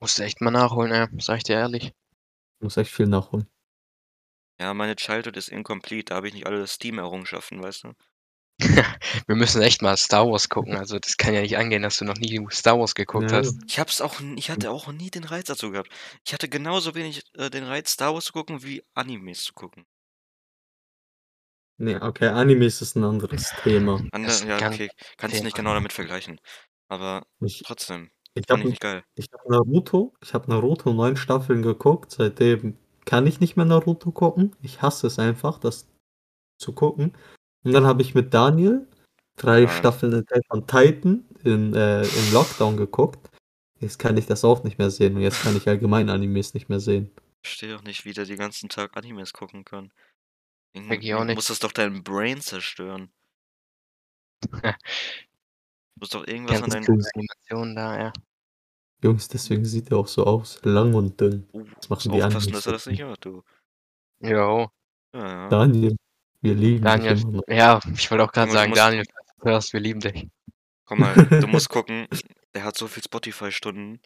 Musste 0.00 0.24
echt 0.24 0.40
mal 0.40 0.50
nachholen, 0.50 0.92
ey. 0.92 1.06
Sag 1.20 1.38
ich 1.38 1.44
dir 1.44 1.54
ehrlich. 1.54 1.92
muss 2.60 2.76
echt 2.76 2.90
viel 2.92 3.06
nachholen. 3.06 3.48
Ja, 4.60 4.72
meine 4.72 4.94
Childhood 4.94 5.36
ist 5.36 5.48
incomplete, 5.48 6.10
da 6.10 6.14
habe 6.14 6.28
ich 6.28 6.34
nicht 6.34 6.46
alle 6.46 6.64
Steam-Errungenschaften, 6.66 7.60
weißt 7.60 7.82
du? 7.84 7.94
Wir 9.26 9.36
müssen 9.36 9.62
echt 9.62 9.82
mal 9.82 9.96
Star 9.96 10.28
Wars 10.28 10.48
gucken. 10.48 10.76
Also 10.76 10.98
das 10.98 11.16
kann 11.16 11.34
ja 11.34 11.42
nicht 11.42 11.56
angehen, 11.56 11.82
dass 11.82 11.98
du 11.98 12.04
noch 12.04 12.16
nie 12.18 12.44
Star 12.50 12.78
Wars 12.78 12.94
geguckt 12.94 13.30
Ja, 13.30 13.38
hast. 13.38 13.56
Ich 13.68 13.78
hab's 13.78 14.00
auch, 14.00 14.20
ich 14.36 14.50
hatte 14.50 14.70
auch 14.70 14.88
nie 14.92 15.10
den 15.10 15.24
Reiz 15.24 15.46
dazu 15.46 15.70
gehabt. 15.70 15.90
Ich 16.26 16.32
hatte 16.32 16.48
genauso 16.48 16.94
wenig 16.94 17.22
äh, 17.34 17.50
den 17.50 17.64
Reiz, 17.64 17.90
Star 17.92 18.14
Wars 18.14 18.26
zu 18.26 18.32
gucken, 18.32 18.62
wie 18.64 18.82
Animes 18.94 19.44
zu 19.44 19.52
gucken. 19.52 19.86
Nee, 21.80 21.96
okay, 21.96 22.26
Animes 22.28 22.82
ist 22.82 22.96
ein 22.96 23.04
anderes 23.04 23.52
Thema. 23.62 24.02
Ein 24.12 24.24
ja, 24.48 24.58
ganz 24.58 24.74
okay, 24.74 24.90
kannst 25.16 25.38
du 25.38 25.44
nicht 25.44 25.56
genau 25.56 25.74
damit 25.74 25.92
vergleichen. 25.92 26.40
Aber 26.88 27.26
Ich, 27.40 27.62
trotzdem, 27.62 28.10
ich 28.34 28.44
fand 28.48 28.64
ich 28.64 28.80
geil. 28.80 29.04
ich 29.14 29.26
hab 29.32 29.48
Naruto, 29.48 30.14
ich 30.22 30.34
habe 30.34 30.50
Naruto 30.50 30.92
neun 30.92 31.16
Staffeln 31.16 31.62
geguckt, 31.62 32.12
seitdem 32.12 32.78
kann 33.08 33.26
ich 33.26 33.40
nicht 33.40 33.56
mehr 33.56 33.64
Naruto 33.64 34.12
gucken. 34.12 34.54
Ich 34.60 34.82
hasse 34.82 35.06
es 35.06 35.18
einfach, 35.18 35.58
das 35.58 35.88
zu 36.60 36.72
gucken. 36.74 37.16
Und 37.64 37.72
dann 37.72 37.86
habe 37.86 38.02
ich 38.02 38.14
mit 38.14 38.34
Daniel 38.34 38.86
drei 39.36 39.62
Ja. 39.62 39.68
Staffeln 39.68 40.12
Attack 40.14 40.42
on 40.50 40.66
Titan 40.66 41.24
in, 41.42 41.74
äh, 41.74 42.02
im 42.02 42.32
Lockdown 42.32 42.76
geguckt. 42.76 43.30
Jetzt 43.80 43.98
kann 43.98 44.16
ich 44.16 44.26
das 44.26 44.44
auch 44.44 44.62
nicht 44.64 44.78
mehr 44.78 44.90
sehen 44.90 45.16
und 45.16 45.22
jetzt 45.22 45.42
kann 45.42 45.56
ich 45.56 45.66
allgemein 45.68 46.10
Animes 46.10 46.52
nicht 46.52 46.68
mehr 46.68 46.80
sehen. 46.80 47.10
Ich 47.42 47.48
verstehe 47.50 47.76
auch 47.76 47.82
nicht, 47.82 48.04
wie 48.04 48.12
der 48.12 48.26
den 48.26 48.36
ganzen 48.38 48.68
Tag 48.68 48.96
Animes 48.96 49.32
gucken 49.32 49.64
kann. 49.64 49.92
Irgendwie 50.74 51.34
muss 51.34 51.46
das 51.46 51.60
doch 51.60 51.72
dein 51.72 52.02
Brain 52.04 52.40
zerstören. 52.40 53.10
muss 55.96 56.10
doch 56.10 56.26
irgendwas 56.26 56.62
an 56.62 56.70
deinem. 56.70 56.84
Deswegen- 56.84 57.10
Animationen 57.14 57.74
da, 57.74 57.98
ja. 57.98 58.12
Jungs, 59.02 59.28
deswegen 59.28 59.64
sieht 59.64 59.90
er 59.90 59.98
auch 59.98 60.08
so 60.08 60.24
aus, 60.24 60.60
lang 60.64 60.94
und 60.94 61.20
dünn. 61.20 61.48
Was 61.52 61.88
muss 61.88 62.06
machen 62.06 62.12
die 62.12 62.22
aufpassen, 62.22 62.48
Animes 62.48 62.64
dass 62.64 62.66
er 62.66 62.72
das 62.72 62.84
so 62.84 62.90
nicht 62.90 63.02
hört, 63.02 63.24
du. 63.24 63.42
Jo. 64.20 64.70
Ja, 65.14 65.28
ja. 65.28 65.48
Daniel, 65.48 65.96
wir 66.40 66.54
lieben 66.54 66.84
Daniel, 66.84 67.14
dich 67.14 67.24
noch. 67.24 67.42
ja, 67.48 67.80
ich 67.94 68.10
wollte 68.10 68.24
auch 68.24 68.32
gerade 68.32 68.50
sagen, 68.50 68.70
musst- 68.70 68.80
Daniel, 68.82 69.04
du 69.40 69.44
hörst, 69.50 69.72
wir 69.72 69.80
lieben 69.80 70.00
dich. 70.00 70.28
Komm 70.84 71.00
mal, 71.00 71.14
du 71.14 71.46
musst 71.46 71.68
gucken, 71.68 72.08
der 72.54 72.64
hat 72.64 72.76
so 72.76 72.88
viel 72.88 73.02
Spotify-Stunden. 73.02 74.00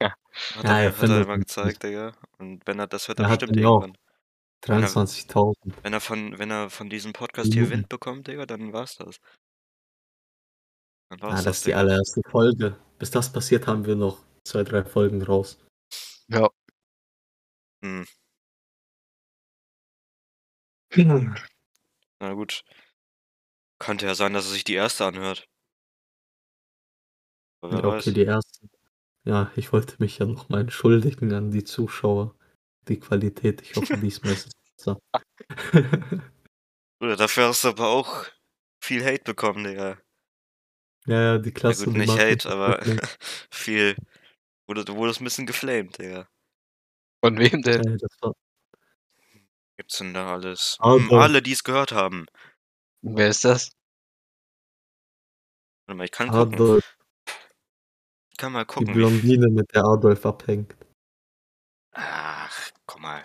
Ja. 0.00 0.14
Hat 0.56 0.64
Ja, 0.64 0.78
er, 0.80 0.84
er 0.86 0.96
hat 0.98 1.08
er 1.10 1.26
mal 1.26 1.38
gezeigt, 1.38 1.82
Digga. 1.82 2.12
Und 2.38 2.66
wenn 2.66 2.78
er 2.78 2.86
das 2.86 3.08
hört, 3.08 3.18
Er 3.18 3.22
dann 3.24 3.32
hat 3.32 3.40
bestimmt 3.40 3.60
irgendwann. 3.60 3.96
23.000. 4.64 5.54
Wenn 5.82 5.92
er 5.92 6.00
von, 6.00 6.38
wenn 6.38 6.50
er 6.50 6.70
von 6.70 6.88
diesem 6.90 7.12
Podcast 7.12 7.52
hier. 7.52 7.70
Wind 7.70 7.88
bekommt, 7.88 8.26
Digga, 8.26 8.46
dann 8.46 8.72
war's 8.72 8.96
das. 8.96 9.18
Dann 11.08 11.20
Ah, 11.22 11.42
das 11.42 11.58
ist 11.58 11.66
die 11.66 11.74
allererste 11.74 12.20
Folge. 12.28 12.76
Bis 12.98 13.10
das 13.10 13.32
passiert, 13.32 13.66
haben 13.66 13.86
wir 13.86 13.96
noch 13.96 14.24
zwei, 14.44 14.64
drei 14.64 14.84
Folgen 14.84 15.22
raus. 15.22 15.58
Ja, 16.28 16.48
Hm, 20.92 21.34
na 22.20 22.32
gut. 22.34 22.62
Könnte 23.78 24.06
ja 24.06 24.14
sein, 24.14 24.32
dass 24.32 24.46
er 24.46 24.52
sich 24.52 24.64
die 24.64 24.74
erste 24.74 25.04
anhört. 25.04 25.48
Ja, 27.62 27.84
okay, 27.84 28.12
die 28.12 28.24
erste. 28.24 28.68
Ja, 29.24 29.50
ich 29.56 29.72
wollte 29.72 29.96
mich 29.98 30.18
ja 30.18 30.26
noch 30.26 30.48
mal 30.48 30.60
entschuldigen 30.60 31.32
an 31.32 31.50
die 31.50 31.64
Zuschauer. 31.64 32.34
Die 32.88 32.98
Qualität, 32.98 33.62
ich 33.62 33.74
hoffe, 33.76 33.96
diesmal 33.98 34.32
ist 34.32 34.46
es 34.46 34.52
besser. 34.76 34.98
Bruder, 36.98 37.16
dafür 37.16 37.48
hast 37.48 37.64
du 37.64 37.68
aber 37.68 37.88
auch 37.88 38.24
viel 38.82 39.04
Hate 39.04 39.24
bekommen, 39.24 39.64
Digga. 39.64 39.98
Ja, 41.06 41.20
ja, 41.22 41.38
die 41.38 41.50
Ja 41.50 41.54
Klasse, 41.54 41.84
gut, 41.84 41.94
die 41.94 41.98
nicht 42.00 42.18
Hate, 42.18 42.50
aber 42.50 42.80
viel. 43.50 43.96
Wurde, 44.66 44.84
du 44.84 44.96
wurdest 44.96 45.20
ein 45.20 45.24
bisschen 45.24 45.46
geflamed, 45.46 45.98
Digga. 45.98 46.28
Von 47.24 47.38
wem 47.38 47.62
denn? 47.62 47.86
Ey, 47.86 47.96
das 47.98 48.10
war 48.20 48.32
Gibt's 49.76 49.98
denn 49.98 50.14
da 50.14 50.32
alles? 50.32 50.76
Ah, 50.80 50.94
Hm, 50.94 51.12
alle, 51.12 51.42
die 51.42 51.52
es 51.52 51.62
gehört 51.62 51.92
haben. 51.92 52.26
Wer 53.02 53.28
ist 53.28 53.44
das? 53.44 53.70
Warte 55.86 55.98
mal, 55.98 56.04
ich 56.04 56.10
kann 56.10 56.30
gucken. 56.30 56.54
Adolf, 56.54 56.96
Ich 58.30 58.36
kann 58.38 58.52
mal 58.52 58.62
die 58.62 58.66
gucken, 58.66 58.86
viel. 58.86 58.94
Blondine, 58.94 59.48
mit 59.48 59.72
der 59.74 59.84
Adolf 59.84 60.26
abhängt. 60.26 60.74
Ach, 61.92 62.70
guck 62.86 63.00
mal. 63.00 63.24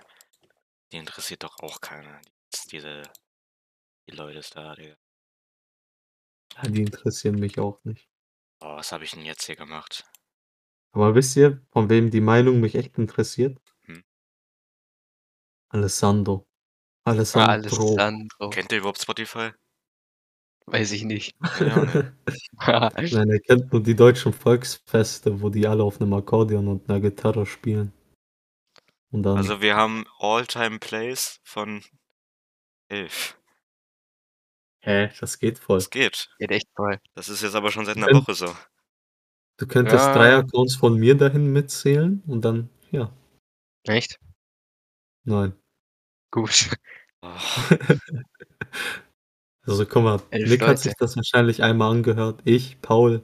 Die 0.91 0.97
interessiert 0.97 1.43
doch 1.43 1.57
auch 1.61 1.81
keiner. 1.81 2.21
Diese. 2.71 3.03
Die 4.07 4.15
Leute 4.15 4.41
da, 4.53 4.75
Digga. 4.75 4.95
Ja, 6.55 6.69
die 6.69 6.81
interessieren 6.81 7.35
mich 7.35 7.59
auch 7.59 7.83
nicht. 7.83 8.09
Oh, 8.59 8.75
was 8.75 8.91
habe 8.91 9.03
ich 9.03 9.11
denn 9.11 9.25
jetzt 9.25 9.45
hier 9.45 9.55
gemacht? 9.55 10.05
Aber 10.91 11.15
wisst 11.15 11.35
ihr, 11.37 11.61
von 11.71 11.89
wem 11.89 12.11
die 12.11 12.21
Meinung 12.21 12.59
mich 12.59 12.75
echt 12.75 12.97
interessiert? 12.97 13.59
Hm. 13.85 14.03
Alessandro. 15.69 16.47
Alessandro. 17.05 17.51
Alessandro. 17.51 18.49
Kennt 18.49 18.71
ihr 18.71 18.79
überhaupt 18.79 19.01
Spotify? 19.01 19.51
Weiß 20.67 20.91
ich 20.91 21.03
nicht. 21.03 21.35
Ja, 21.59 21.83
ne. 21.83 22.15
Nein, 23.11 23.29
er 23.29 23.39
kennt 23.39 23.71
nur 23.71 23.81
die 23.81 23.95
deutschen 23.95 24.31
Volksfeste, 24.31 25.41
wo 25.41 25.49
die 25.49 25.67
alle 25.67 25.83
auf 25.83 25.99
einem 25.99 26.13
Akkordeon 26.13 26.67
und 26.67 26.89
einer 26.89 26.99
Gitarre 26.99 27.45
spielen. 27.45 27.91
Und 29.11 29.23
dann, 29.23 29.37
Also 29.37 29.61
wir 29.61 29.75
haben 29.75 30.05
All-Time 30.19 30.79
Plays 30.79 31.39
von 31.43 31.83
11. 32.89 33.37
hä, 34.81 35.09
das 35.19 35.39
geht 35.39 35.59
voll. 35.59 35.77
Das 35.77 35.89
geht. 35.89 36.29
Geht 36.39 36.51
echt 36.51 36.67
voll. 36.75 36.99
Das 37.15 37.29
ist 37.29 37.41
jetzt 37.41 37.55
aber 37.55 37.71
schon 37.71 37.85
seit 37.85 37.97
einer 37.97 38.07
Wenn- 38.07 38.17
Woche 38.17 38.33
so. 38.33 38.53
Du 39.57 39.67
könntest 39.67 40.05
Ja. 40.05 40.13
drei 40.13 40.35
Accounts 40.35 40.75
von 40.75 40.95
mir 40.97 41.15
dahin 41.15 41.53
mitzählen 41.53 42.23
und 42.27 42.41
dann, 42.43 42.69
ja, 42.89 43.11
Echt? 43.87 44.19
nein. 45.25 45.53
Gut. 46.31 46.69
Oh, 47.21 47.29
Also 49.63 49.85
guck 49.85 50.03
mal, 50.03 50.21
Elf 50.31 50.49
Nick 50.49 50.61
hat 50.61 50.69
Leute. 50.69 50.81
sich 50.81 50.93
das 50.97 51.15
wahrscheinlich 51.15 51.61
einmal 51.61 51.91
angehört. 51.91 52.41
Ich, 52.45 52.81
Paul. 52.81 53.21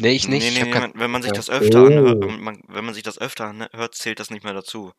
Nee, 0.00 0.12
ich 0.12 0.28
nicht. 0.28 0.42
Nee, 0.42 0.48
ich 0.50 0.54
nee, 0.54 0.60
hab 0.60 0.66
nee, 0.66 0.72
grad, 0.72 0.92
wenn- 0.94 1.10
man 1.10 1.22
sich 1.22 1.32
das 1.32 1.50
öfter 1.50 1.84
anhört, 1.86 2.24
Oh. 2.24 2.28
man, 2.28 2.62
wenn 2.68 2.84
man 2.84 2.94
sich 2.94 3.02
das 3.02 3.18
öfter 3.18 3.46
anhört, 3.46 3.94
zählt 3.96 4.20
das 4.20 4.30
nicht 4.30 4.44
mehr 4.44 4.54
dazu. 4.54 4.92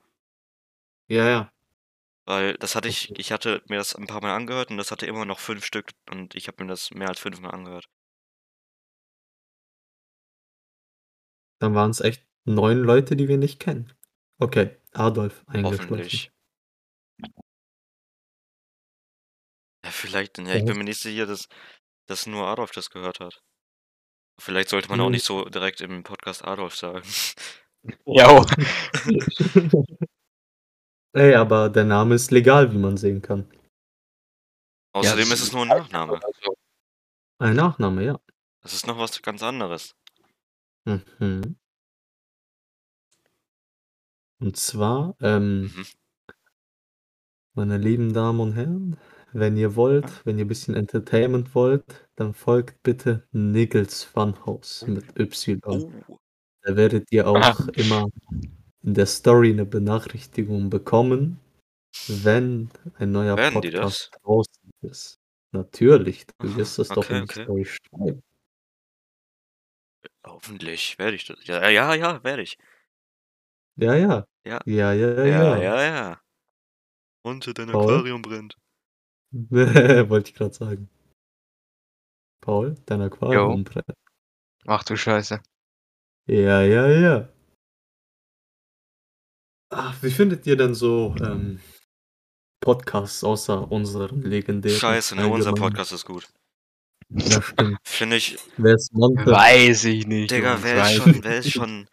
Ja, 1.10 1.28
ja. 1.30 1.53
Weil 2.26 2.54
das 2.56 2.76
hatte 2.76 2.88
ich, 2.88 3.12
ich 3.20 3.32
hatte 3.32 3.62
mir 3.68 3.78
das 3.78 3.96
ein 3.96 4.08
paar 4.08 4.22
Mal 4.22 4.34
angehört 4.36 4.72
und 4.72 4.78
das 4.78 4.92
hatte 4.92 5.06
immer 5.06 5.26
noch 5.26 5.40
fünf 5.40 5.66
Stück 5.66 5.92
und 6.10 6.36
ich 6.36 6.48
habe 6.48 6.64
mir 6.64 6.70
das 6.70 6.92
mehr 6.92 7.10
als 7.10 7.20
fünfmal 7.20 7.52
angehört. 7.52 7.86
Dann 11.60 11.76
waren 11.76 11.92
es 11.92 12.02
echt 12.02 12.26
neun 12.46 12.80
Leute, 12.80 13.16
die 13.16 13.28
wir 13.28 13.38
nicht 13.38 13.60
kennen. 13.60 13.94
Okay, 14.40 14.78
Adolf 14.92 15.44
eingeschlossen. 15.48 15.90
Hoffentlich. 15.90 16.32
Ja, 19.86 19.92
vielleicht, 19.92 20.38
ja, 20.38 20.46
ich 20.56 20.62
Ja. 20.62 20.66
bin 20.66 20.78
mir 20.78 20.84
nicht 20.86 21.02
sicher, 21.02 21.26
dass, 21.26 21.48
dass 22.08 22.26
nur 22.26 22.48
Adolf 22.48 22.72
das 22.72 22.90
gehört 22.90 23.20
hat. 23.20 23.42
Vielleicht 24.42 24.70
sollte 24.70 24.90
man 24.90 25.00
auch 25.02 25.06
Hm. 25.06 25.12
nicht 25.12 25.26
so 25.26 25.46
direkt 25.46 25.82
im 25.82 26.04
Podcast 26.04 26.44
Adolf 26.44 26.76
sagen. 26.76 27.08
Jo. 28.06 28.46
Ey, 31.15 31.36
aber 31.36 31.69
der 31.69 31.86
Name 31.86 32.15
ist 32.15 32.32
legal, 32.32 32.73
wie 32.73 32.78
man 32.80 32.97
sehen 32.97 33.21
kann. 33.21 33.45
Außerdem 34.95 35.30
das 35.30 35.39
ist 35.41 35.47
es 35.47 35.54
nur 35.54 35.62
ein 35.63 35.67
Nachname. 35.67 36.13
Also, 36.23 36.56
Ein 37.39 37.56
Nachname, 37.56 38.04
ja. 38.06 38.19
Das 38.63 38.73
ist 38.73 38.88
noch 38.88 38.97
was 38.97 39.21
ganz 39.21 39.43
anderes. 39.43 39.95
Mhm. 40.86 41.56
Und 44.41 44.58
zwar, 44.58 45.15
ähm, 45.21 45.63
Mhm. 45.76 45.86
meine 47.56 47.78
lieben 47.78 48.13
Damen 48.13 48.39
und 48.39 48.54
Herren, 48.54 48.97
wenn 49.32 49.58
ihr 49.58 49.76
wollt, 49.76 50.06
Ja. 50.10 50.21
wenn 50.26 50.38
ihr 50.39 50.45
ein 50.45 50.47
bisschen 50.47 50.76
Entertainment 50.76 51.54
wollt, 51.56 52.08
dann 52.15 52.34
folgt 52.34 52.82
bitte 52.84 53.28
Niggles 53.32 54.04
Funhouse 54.04 54.86
mit 54.88 55.17
Y. 55.19 55.60
Oh, 55.65 55.91
Da 56.63 56.76
werdet 56.78 57.12
ihr 57.12 57.28
auch 57.28 57.36
Aha. 57.38 57.67
immer 57.76 58.08
in 58.84 58.93
der 58.93 59.06
Story 59.06 59.52
eine 59.52 59.65
Benachrichtigung 59.65 60.69
bekommen, 60.69 61.39
wenn 62.08 62.69
ein 62.96 63.12
neuer 63.12 63.38
Werden 63.38 63.62
die 63.62 63.72
Podcast 63.72 64.12
draußen 64.22 64.72
ist. 64.82 65.19
Natürlich, 65.52 66.26
du 66.39 66.48
Aha, 66.48 66.58
wirst 66.58 66.80
das 66.80 66.89
doch 66.89 66.98
okay, 66.98 67.19
in 67.19 67.26
die 67.26 67.32
okay. 67.32 67.43
Story 67.43 67.65
schreiben. 67.65 68.24
hoffentlich 70.26 70.98
werde 70.98 71.15
ich 71.15 71.26
das. 71.26 71.46
Ja, 71.46 71.69
ja, 71.69 71.93
ja, 71.93 72.24
werde 72.24 72.41
ich. 72.41 72.58
Ja, 73.76 73.96
ja. 73.96 74.28
Ja. 74.46 74.60
Ja, 74.65 74.93
ja, 74.93 75.26
Ja, 75.26 75.26
ja. 75.26 75.58
ja, 75.58 75.84
ja. 75.84 76.22
Und 77.24 77.58
dein 77.58 77.69
Paul? 77.69 77.93
Aquarium 77.93 78.22
brennt. 78.22 78.58
Wollte 79.32 80.30
ich 80.30 80.36
gerade 80.36 80.54
sagen. 80.54 80.89
Paul, 82.41 82.76
dein 82.86 83.02
Aquarium 83.02 83.63
brennt. 83.63 83.98
ach 84.67 84.84
du 84.84 84.98
Scheiße. 84.98 85.41
Ja, 86.28 86.62
ja, 86.62 86.88
ja. 86.88 87.33
Ach, 89.76 89.96
wie 90.02 90.12
findet 90.12 90.46
ihr 90.46 90.56
denn 90.56 90.74
so 90.74 91.16
ähm, 91.22 91.60
Podcasts 92.60 93.24
außer 93.24 93.72
unseren 93.72 94.22
legendären? 94.22 94.78
Scheiße, 94.78 95.16
ne, 95.16 95.28
unser? 95.28 95.54
Podcast 95.54 95.94
ist 95.94 96.06
gut. 96.06 96.28
Ja, 97.10 97.42
stimmt. 97.42 97.78
Finde 97.84 98.16
ich, 98.16 98.38
Wer 98.58 98.76
ist 98.76 98.94
Monte? 98.94 99.26
Weiß 99.26 99.86
ich 99.86 100.08
nicht. 100.08 100.32
Digga, 100.32 100.58
wer 100.62 100.84
ist 100.84 100.96
schon, 100.96 101.24
wer 101.24 101.38
ist 101.38 101.52
schon 101.52 101.88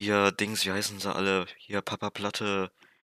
hier, 0.00 0.32
Dings, 0.32 0.64
wie 0.64 0.72
heißen 0.72 1.00
sie 1.00 1.12
alle? 1.14 1.46
Hier, 1.58 1.82
Papa 1.82 2.10
Platte, 2.10 2.70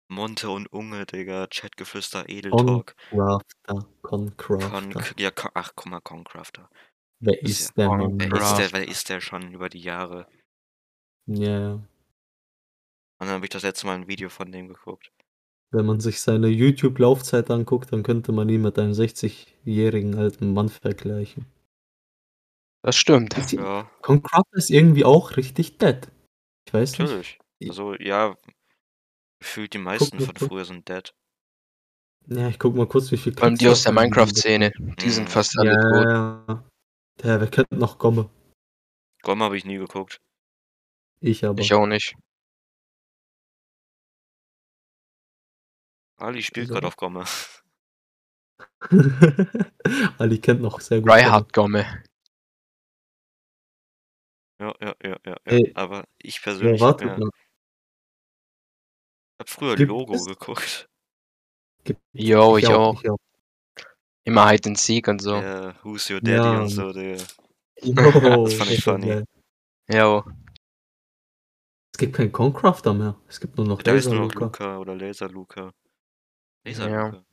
Monte 0.08 0.50
und 0.50 0.72
Unge, 0.72 1.06
Digga, 1.06 1.46
Chatgeflüster, 1.46 2.28
Edeltalk, 2.28 2.96
Concrafter. 3.10 3.86
Concrafter. 4.02 4.70
Con, 4.70 5.04
ja, 5.18 5.30
Con, 5.30 5.50
ach, 5.54 5.72
guck 5.76 5.86
mal, 5.86 6.00
Concrafter. 6.00 6.68
Wer 7.20 7.42
ist 7.42 7.60
ist 7.60 7.76
der 7.76 7.88
Mann? 7.88 8.18
Wer 8.18 8.40
ist 8.40 8.56
der, 8.56 8.72
wer 8.72 8.88
ist 8.88 9.08
der 9.08 9.20
schon 9.20 9.52
über 9.52 9.68
die 9.68 9.80
Jahre? 9.80 10.26
Ja, 11.26 11.60
ja. 11.60 11.80
Und 13.20 13.26
dann 13.26 13.36
habe 13.36 13.44
ich 13.44 13.50
das 13.50 13.62
letzte 13.62 13.86
Mal 13.86 13.94
ein 13.94 14.08
Video 14.08 14.28
von 14.28 14.50
dem 14.50 14.68
geguckt. 14.68 15.12
Wenn 15.72 15.86
man 15.86 16.00
sich 16.00 16.20
seine 16.20 16.48
YouTube-Laufzeit 16.48 17.50
anguckt, 17.50 17.92
dann 17.92 18.02
könnte 18.02 18.32
man 18.32 18.48
ihn 18.48 18.62
mit 18.62 18.78
einem 18.78 18.92
60-jährigen 18.92 20.16
alten 20.16 20.52
Mann 20.52 20.68
vergleichen. 20.68 21.46
Das 22.82 22.96
stimmt. 22.96 23.36
Ist 23.36 23.52
Ja, 23.52 23.88
Concrafter 24.00 24.56
ist 24.56 24.70
irgendwie 24.70 25.04
auch 25.04 25.36
richtig 25.36 25.78
dead. 25.78 26.10
Ich 26.66 26.74
weiß 26.74 26.98
nicht. 26.98 27.08
natürlich. 27.08 27.38
Also, 27.68 27.94
ja, 27.94 28.36
gefühlt 29.38 29.74
die 29.74 29.78
meisten 29.78 30.16
mal 30.16 30.24
von 30.24 30.34
kurz. 30.34 30.48
früher 30.48 30.64
sind 30.64 30.88
dead. 30.88 31.12
Ja, 32.26 32.48
ich 32.48 32.58
guck 32.58 32.74
mal 32.74 32.86
kurz, 32.86 33.12
wie 33.12 33.16
viel 33.16 33.34
Vor 33.34 33.44
allem 33.44 33.56
die 33.56 33.68
aus 33.68 33.82
der 33.82 33.92
Minecraft-Szene. 33.92 34.72
Die 35.00 35.10
sind 35.10 35.28
fast 35.28 35.58
alle 35.58 35.74
tot. 35.74 36.04
Ja, 36.04 36.44
ja. 36.48 36.64
Ja, 37.22 37.40
wer 37.40 37.48
kennt 37.48 37.72
noch 37.72 37.98
Gomme? 37.98 38.30
Gomme 39.22 39.44
habe 39.44 39.56
ich 39.56 39.66
nie 39.66 39.76
geguckt. 39.76 40.18
Ich 41.20 41.44
aber. 41.44 41.60
Ich 41.60 41.74
auch 41.74 41.86
nicht. 41.86 42.14
Ali 46.20 46.42
spielt 46.42 46.64
Wieso? 46.66 46.74
gerade 46.74 46.86
auf 46.86 46.96
Gomme. 46.96 47.24
Ali 50.18 50.38
kennt 50.38 50.60
noch 50.62 50.80
sehr 50.80 51.00
gut. 51.00 51.10
Tryhard 51.10 51.52
Gomme. 51.52 52.02
Ja, 54.60 54.74
ja, 54.80 54.94
ja, 55.02 55.10
ja. 55.10 55.16
ja. 55.26 55.36
Ey. 55.44 55.72
Aber 55.74 56.04
ich 56.18 56.36
Ja, 56.36 56.42
persönlich 56.42 56.80
habe 56.82 56.92
wartet 56.92 57.18
mir, 57.18 57.24
mal. 57.26 57.30
hab 59.38 59.48
früher 59.48 59.76
Gibt 59.76 59.88
Logo 59.88 60.14
es- 60.14 60.26
geguckt. 60.26 60.88
Gibt- 61.84 62.00
Jo, 62.12 62.56
ich 62.58 62.66
auch. 62.68 63.02
Ich 63.02 63.08
auch. 63.10 63.18
Immer 64.24 64.48
Hide 64.50 64.68
and 64.68 64.78
Seek 64.78 65.08
und 65.08 65.20
so. 65.22 65.36
Ja, 65.36 65.74
Who's 65.82 66.10
Your 66.10 66.20
Daddy 66.20 66.32
Ja, 66.36 66.60
und 66.60 66.68
so, 66.68 66.92
Digga. 66.92 67.22
Jo, 67.82 67.94
Das 68.44 68.54
fand 68.54 68.70
ich 68.70 68.84
funny. 68.84 69.24
Jo. 69.90 70.22
Es 71.94 71.98
gibt 71.98 72.14
keinen 72.16 72.30
Concrafter 72.32 72.92
mehr. 72.92 73.18
Es 73.28 73.40
gibt 73.40 73.56
nur 73.56 73.66
noch 73.66 73.82
Da 73.82 73.92
Laser 73.92 74.14
Luca. 74.14 74.40
Luca 74.44 74.78
oder 74.78 74.94
Laser 74.94 75.28
Luca. 75.30 75.72
Laser 76.64 76.90
Ja. 76.90 77.24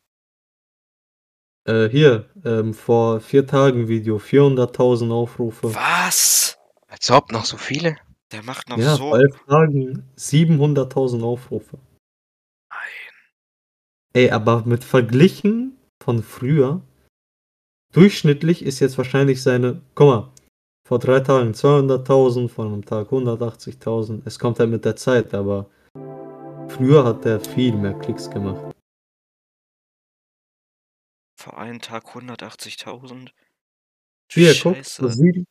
Äh, 1.65 1.89
hier, 1.89 2.29
ähm, 2.45 2.73
vor 2.73 3.19
vier 3.19 3.45
Tagen 3.45 3.87
Video, 3.89 4.19
400.000 4.19 5.11
Aufrufe. 5.11 5.73
Was? 5.75 6.57
Als 6.87 7.11
ob 7.11 7.31
noch 7.31 7.43
so 7.45 7.57
viele. 7.57 7.97
Der 8.31 8.43
macht 8.43 8.69
noch 8.69 8.77
Ja, 8.77 8.95
so. 8.95 9.09
vor 9.09 9.19
elf 9.19 9.37
Tagen 9.47 10.03
700.000 10.17 11.23
Aufrufe. 11.23 11.77
Nein. 12.69 12.79
Ey, 14.13 14.31
aber 14.31 14.63
mit 14.65 14.83
verglichen 14.85 15.77
von 16.01 16.23
früher, 16.23 16.81
durchschnittlich 17.93 18.63
ist 18.63 18.79
jetzt 18.79 18.97
wahrscheinlich 18.97 19.43
seine, 19.43 19.81
guck 19.95 20.07
mal, 20.07 20.31
vor 20.87 20.99
drei 20.99 21.19
Tagen 21.19 21.51
200.000, 21.53 22.47
vor 22.47 22.65
einem 22.65 22.85
Tag 22.85 23.09
180.000. 23.11 24.21
Es 24.25 24.39
kommt 24.39 24.59
halt 24.59 24.69
mit 24.69 24.85
der 24.85 24.95
Zeit, 24.95 25.33
aber 25.33 25.69
früher 26.69 27.03
hat 27.03 27.25
er 27.25 27.41
viel 27.41 27.73
mehr 27.75 27.93
Klicks 27.93 28.29
gemacht. 28.29 28.66
Vor 31.37 31.57
einem 31.57 31.79
Tag 31.79 32.15
180.000. 32.15 33.29
Hier, 34.31 34.55
guck, 34.59 34.83
vor 34.85 35.09
sieben, 35.09 35.47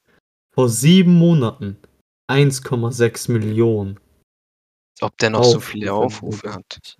vor 0.53 0.69
sieben 0.69 1.15
Monaten 1.15 1.81
1,6 2.29 3.31
Millionen. 3.31 4.01
Ob 5.01 5.17
der 5.19 5.31
noch 5.31 5.45
so 5.45 5.59
Aufrufe 5.59 5.71
viele 5.71 5.87
im 5.87 5.93
Aufrufe 5.93 6.55
hat. 6.55 6.97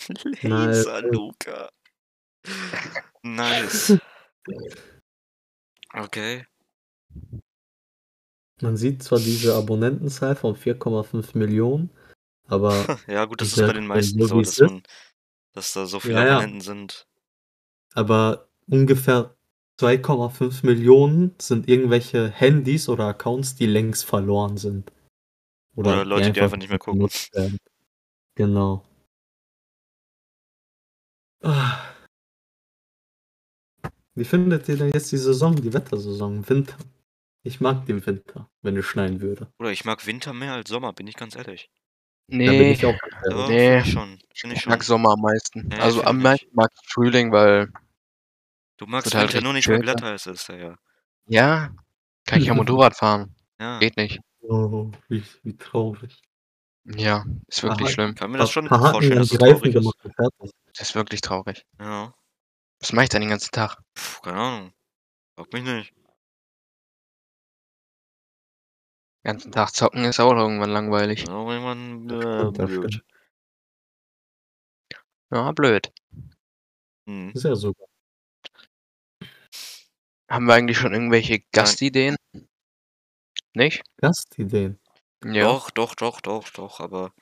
Laser 0.42 1.02
Luca. 1.02 1.70
Nice. 3.22 3.98
Okay. 5.94 6.46
Man 8.60 8.76
sieht 8.76 9.02
zwar 9.02 9.18
diese 9.18 9.54
Abonnentenzahl 9.54 10.36
von 10.36 10.54
4,5 10.54 11.36
Millionen, 11.36 11.90
aber 12.46 12.72
Ja, 13.08 13.24
gut, 13.24 13.40
das 13.40 13.48
ist 13.48 13.56
bei 13.56 13.72
den 13.72 13.86
meisten 13.86 14.20
so 14.20 14.26
so, 14.26 14.42
dass 14.42 14.58
man, 14.60 14.82
dass 15.52 15.72
da 15.72 15.86
so 15.86 16.00
viele 16.00 16.14
Ja, 16.14 16.26
ja. 16.26 16.36
Abonnenten 16.38 16.60
sind. 16.60 17.06
aber 17.94 18.48
ungefähr 18.68 19.36
2,5 19.80 20.64
Millionen 20.66 21.34
sind 21.40 21.68
irgendwelche 21.68 22.30
Handys 22.30 22.88
oder 22.88 23.06
Accounts, 23.06 23.54
die 23.56 23.66
längst 23.66 24.04
verloren 24.04 24.56
sind. 24.56 24.92
Oder 25.76 26.04
Leute, 26.04 26.32
die 26.32 26.40
einfach 26.40 26.56
nicht 26.56 26.68
mehr 26.70 26.78
gucken. 26.78 27.08
werden. 27.32 27.58
Genau. 28.36 28.84
Ah. 31.42 31.94
Wie 34.14 34.24
findet 34.24 34.68
ihr 34.68 34.76
denn 34.76 34.90
jetzt 34.92 35.12
die 35.12 35.16
Saison, 35.18 35.54
die 35.54 35.72
Wettersaison, 35.72 36.48
Winter? 36.48 36.76
Ich 37.44 37.60
mag 37.60 37.86
den 37.86 38.04
Winter, 38.04 38.50
wenn 38.62 38.76
es 38.76 38.84
schneien 38.84 39.20
würde. 39.20 39.52
Oder 39.60 39.70
ich 39.70 39.84
mag 39.84 40.04
Winter 40.06 40.32
mehr 40.32 40.54
als 40.54 40.68
Sommer, 40.68 40.92
bin 40.92 41.06
ich 41.06 41.14
ganz 41.14 41.36
ehrlich. 41.36 41.70
Da 42.30 42.36
bin 42.36 42.46
Nee, 42.46 42.72
ich 42.72 42.84
auch 42.84 42.94
Ja. 43.30 43.48
Nee. 43.48 43.78
ich 43.80 43.90
schon. 43.92 44.18
Finde 44.34 44.54
ich 44.56 44.62
ich 44.62 44.66
mag 44.66 44.84
schon. 44.84 44.86
Sommer 44.96 45.12
am 45.12 45.20
meisten. 45.22 45.66
Nee, 45.68 45.76
also 45.76 45.96
find 45.98 46.08
am 46.08 46.18
meisten 46.22 46.48
mag 46.52 46.70
ich 46.74 46.88
Frühling, 46.92 47.32
weil, 47.32 47.72
Du 48.76 48.86
magst 48.86 49.14
halt 49.14 49.32
Winter 49.32 49.42
nur 49.42 49.54
nicht, 49.54 49.66
weil 49.66 49.76
schön, 49.76 49.82
glatt 49.82 50.02
heiß 50.02 50.26
ist, 50.26 50.48
ja, 50.48 50.56
ja. 50.56 50.78
ja, 51.26 51.70
kann 52.26 52.40
ich 52.40 52.46
ja 52.46 52.54
Motorrad 52.54 52.94
fahren. 52.96 53.34
Ja, 53.58 53.78
Geht 53.80 53.96
nicht. 53.96 54.20
Oh, 54.42 54.90
wie, 55.08 55.24
wie 55.42 55.56
traurig. 55.56 56.20
Ja, 56.84 57.24
ist 57.48 57.62
wirklich 57.62 57.88
Aha. 57.88 57.92
schlimm. 57.92 58.14
kann 58.14 58.30
mir 58.30 58.38
das 58.38 58.50
schon 58.50 58.70
Haken 58.70 58.92
vorstellen, 58.92 59.18
dass 59.18 59.32
es 59.32 59.38
traurig 59.38 59.74
ist. 59.74 59.92
Das 60.78 60.88
ist 60.88 60.94
wirklich 60.94 61.20
traurig. 61.20 61.66
Ja, 61.80 62.14
Was 62.80 62.92
mache 62.92 63.04
ich 63.04 63.08
dann 63.08 63.20
den 63.20 63.30
ganzen 63.30 63.50
Tag? 63.50 63.76
Puh, 63.94 64.20
keine 64.22 64.38
Ahnung. 64.38 64.72
Frag 65.34 65.52
mich 65.52 65.64
nicht. 65.64 65.92
Ganzen 69.24 69.52
Tag 69.52 69.70
zocken 69.74 70.04
ist 70.04 70.20
auch 70.20 70.32
irgendwann 70.32 70.70
langweilig. 70.70 71.26
Ja, 71.26 71.34
irgendwann 71.34 72.08
Das 72.54 72.70
äh, 72.70 72.76
blöd. 72.78 73.02
Ja, 75.30 75.52
blöd. 75.52 75.92
Hm. 77.06 77.30
Ist 77.34 77.44
ja 77.44 77.54
sogar. 77.54 77.88
Haben 80.30 80.46
wir 80.46 80.54
eigentlich 80.54 80.78
schon 80.78 80.92
irgendwelche 80.92 81.40
Gastideen? 81.52 82.16
Nicht? 83.54 83.82
Gastideen. 83.96 84.78
Ja. 85.24 85.44
Doch, 85.44 85.70
doch, 85.70 85.94
doch, 85.94 86.20
doch, 86.20 86.48
doch, 86.50 86.80
aber 86.80 87.12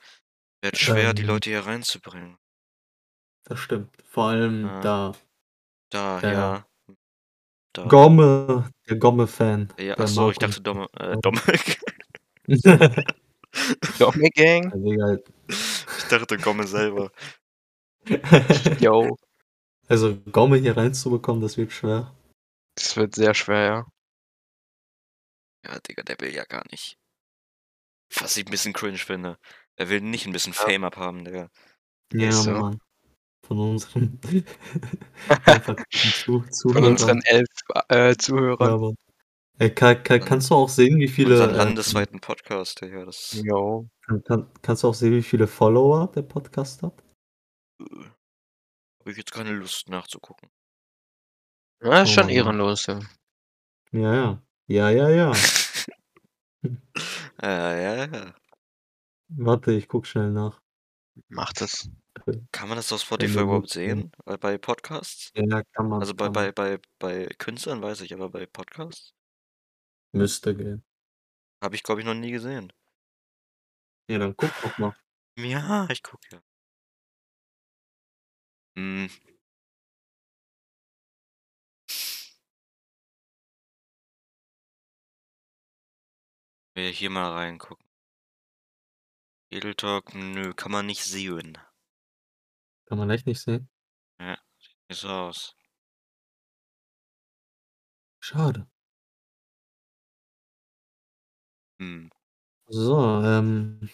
wird 0.63 0.77
schwer, 0.77 1.15
die 1.15 1.23
Ähm. 1.23 1.29
Leute 1.29 1.51
hier 1.51 1.67
reinzubringen. 1.67 2.37
Das 3.45 3.61
stimmt. 3.61 3.91
Vor 4.05 4.29
allem 4.29 4.67
Ja. 4.67 4.81
da 4.81 5.15
Da, 5.91 6.21
Ja. 6.21 6.33
ja. 6.33 6.67
Da. 7.77 7.85
Gomme, 7.89 8.71
der 8.89 8.97
Gomme-Fan. 8.97 9.71
Ja, 9.79 9.99
achso, 9.99 10.31
ich 10.31 10.39
dachte 10.39 10.63
Domme, 10.63 10.87
äh, 10.99 11.15
uns. 11.15 11.43
Domme 13.99 14.31
Gang? 14.31 14.73
Ich 15.49 16.05
dachte 16.09 16.39
Gomme 16.39 16.67
selber. 16.67 17.11
Yo. 18.81 19.19
also 19.89 20.17
Gomme 20.33 20.57
hier 20.57 20.75
reinzubekommen, 20.75 21.43
das 21.43 21.59
wird 21.59 21.71
schwer. 21.73 22.15
Das 22.77 22.97
wird 22.97 23.15
sehr 23.15 23.35
schwer, 23.35 23.63
ja. 23.63 23.87
Ja, 25.67 25.79
Digga, 25.81 26.03
der 26.03 26.19
will 26.21 26.35
ja 26.35 26.45
gar 26.45 26.65
nicht. 26.71 26.97
Was 28.15 28.39
ich 28.39 28.47
ein 28.47 28.51
bisschen 28.51 28.73
cringe 28.73 28.97
finde. 28.97 29.37
Er 29.77 29.91
will 29.91 30.01
nicht 30.01 30.25
ein 30.27 30.33
bisschen 30.33 30.55
Ja. 30.55 30.61
Fame 30.61 30.85
abhaben, 30.85 31.27
Digga. 31.27 31.51
Ja, 32.15 32.33
so. 32.33 32.53
Mann. 32.53 32.81
Von 33.47 33.59
unseren 33.61 34.19
einfach 35.45 35.77
zu, 35.93 36.41
Von 36.41 36.53
Zuhörern. 36.53 36.85
unseren 36.85 37.21
elf 37.23 37.47
äh, 37.89 38.09
Ja, 38.09 38.19
Zuhörern. 38.19 38.81
Mann. 38.81 38.95
Ey, 39.59 39.71
kann, 39.75 40.03
kann, 40.03 40.21
kannst 40.21 40.51
du 40.51 40.55
auch 40.55 40.69
sehen, 40.69 40.99
wie 40.99 41.09
viele. 41.09 41.31
Unseren 41.35 41.55
äh, 41.55 41.59
landesweiten 41.59 42.21
Podcast, 42.21 42.81
Digga. 42.83 43.05
Das 43.05 43.33
Jo. 43.45 43.89
kann, 44.05 44.23
kann, 44.25 44.51
kannst 44.63 44.83
du 44.83 44.89
auch 44.89 44.95
sehen, 44.95 45.13
wie 45.13 45.23
viele 45.23 45.47
Follower 45.47 46.11
der 46.13 46.23
Podcast 46.23 46.83
hat? 46.83 47.03
äh, 47.81 47.85
habe 49.01 49.13
ich 49.13 49.17
jetzt 49.17 49.33
keine 49.33 49.53
Lust 49.53 49.89
nachzugucken. 49.89 50.49
Ja, 51.83 52.03
ist 52.03 52.11
Oh, 52.11 52.15
schon 52.15 52.27
Mann. 52.27 52.35
ehrenlos. 52.35 52.87
Ja. 52.87 53.01
Ja, 53.93 54.15
ja. 54.15 54.43
Ja, 54.69 54.91
ja, 54.91 55.09
ja. 55.09 55.33
ja, 57.43 57.77
ja, 57.77 58.05
ja. 58.07 58.35
Warte, 59.29 59.73
ich 59.73 59.87
guck 59.89 60.07
schnell 60.07 60.33
nach. 60.33 60.61
Macht 61.29 61.61
es. 61.63 61.89
Kann 62.53 62.69
man 62.69 62.77
das 62.77 62.93
auf 62.93 63.03
Spotify 63.03 63.41
überhaupt 63.41 63.71
sehen? 63.71 64.11
Bei, 64.25 64.37
bei 64.37 64.59
Podcasts? 64.59 65.31
Ja, 65.35 65.63
kann 65.63 65.89
man. 65.89 66.01
Also 66.01 66.15
bei, 66.15 66.27
kann 66.27 66.33
bei, 66.33 66.45
man. 66.47 66.55
bei, 66.55 66.79
bei 66.99 67.27
Künstlern 67.39 67.83
weiß 67.83 68.01
ich, 68.01 68.15
aber 68.15 68.31
bei 68.31 68.47
Podcasts 68.47 69.15
Müsste 70.13 70.55
gehen. 70.57 70.85
habe 71.63 71.75
ich, 71.77 71.83
glaube 71.83 72.01
ich, 72.01 72.07
noch 72.07 72.15
nie 72.15 72.31
gesehen. 72.31 72.73
Ja, 74.09 74.19
dann 74.19 74.37
guck 74.37 74.51
doch 74.63 74.79
mal. 74.79 74.97
Ja, 75.39 75.87
ich 75.91 76.03
gucke 76.03 76.27
ja. 76.33 76.41
Hm. 78.77 79.11
Wir 86.75 86.91
hier 86.91 87.11
mal 87.11 87.33
reingucken. 87.33 87.85
Edel 89.51 89.75
Talk, 89.75 90.15
nö, 90.15 90.53
kann 90.55 90.73
man 90.73 90.87
nicht 90.87 91.05
sehen. 91.05 91.59
Kann 92.87 92.99
man 92.99 93.11
echt 93.11 93.27
nicht 93.27 93.41
sehen. 93.41 93.69
Wie 94.89 94.95
so 94.95 95.09
aus. 95.09 95.57
Schade. 98.21 98.67
Hm. 101.81 102.11
So, 102.69 102.99
ähm, 103.25 103.89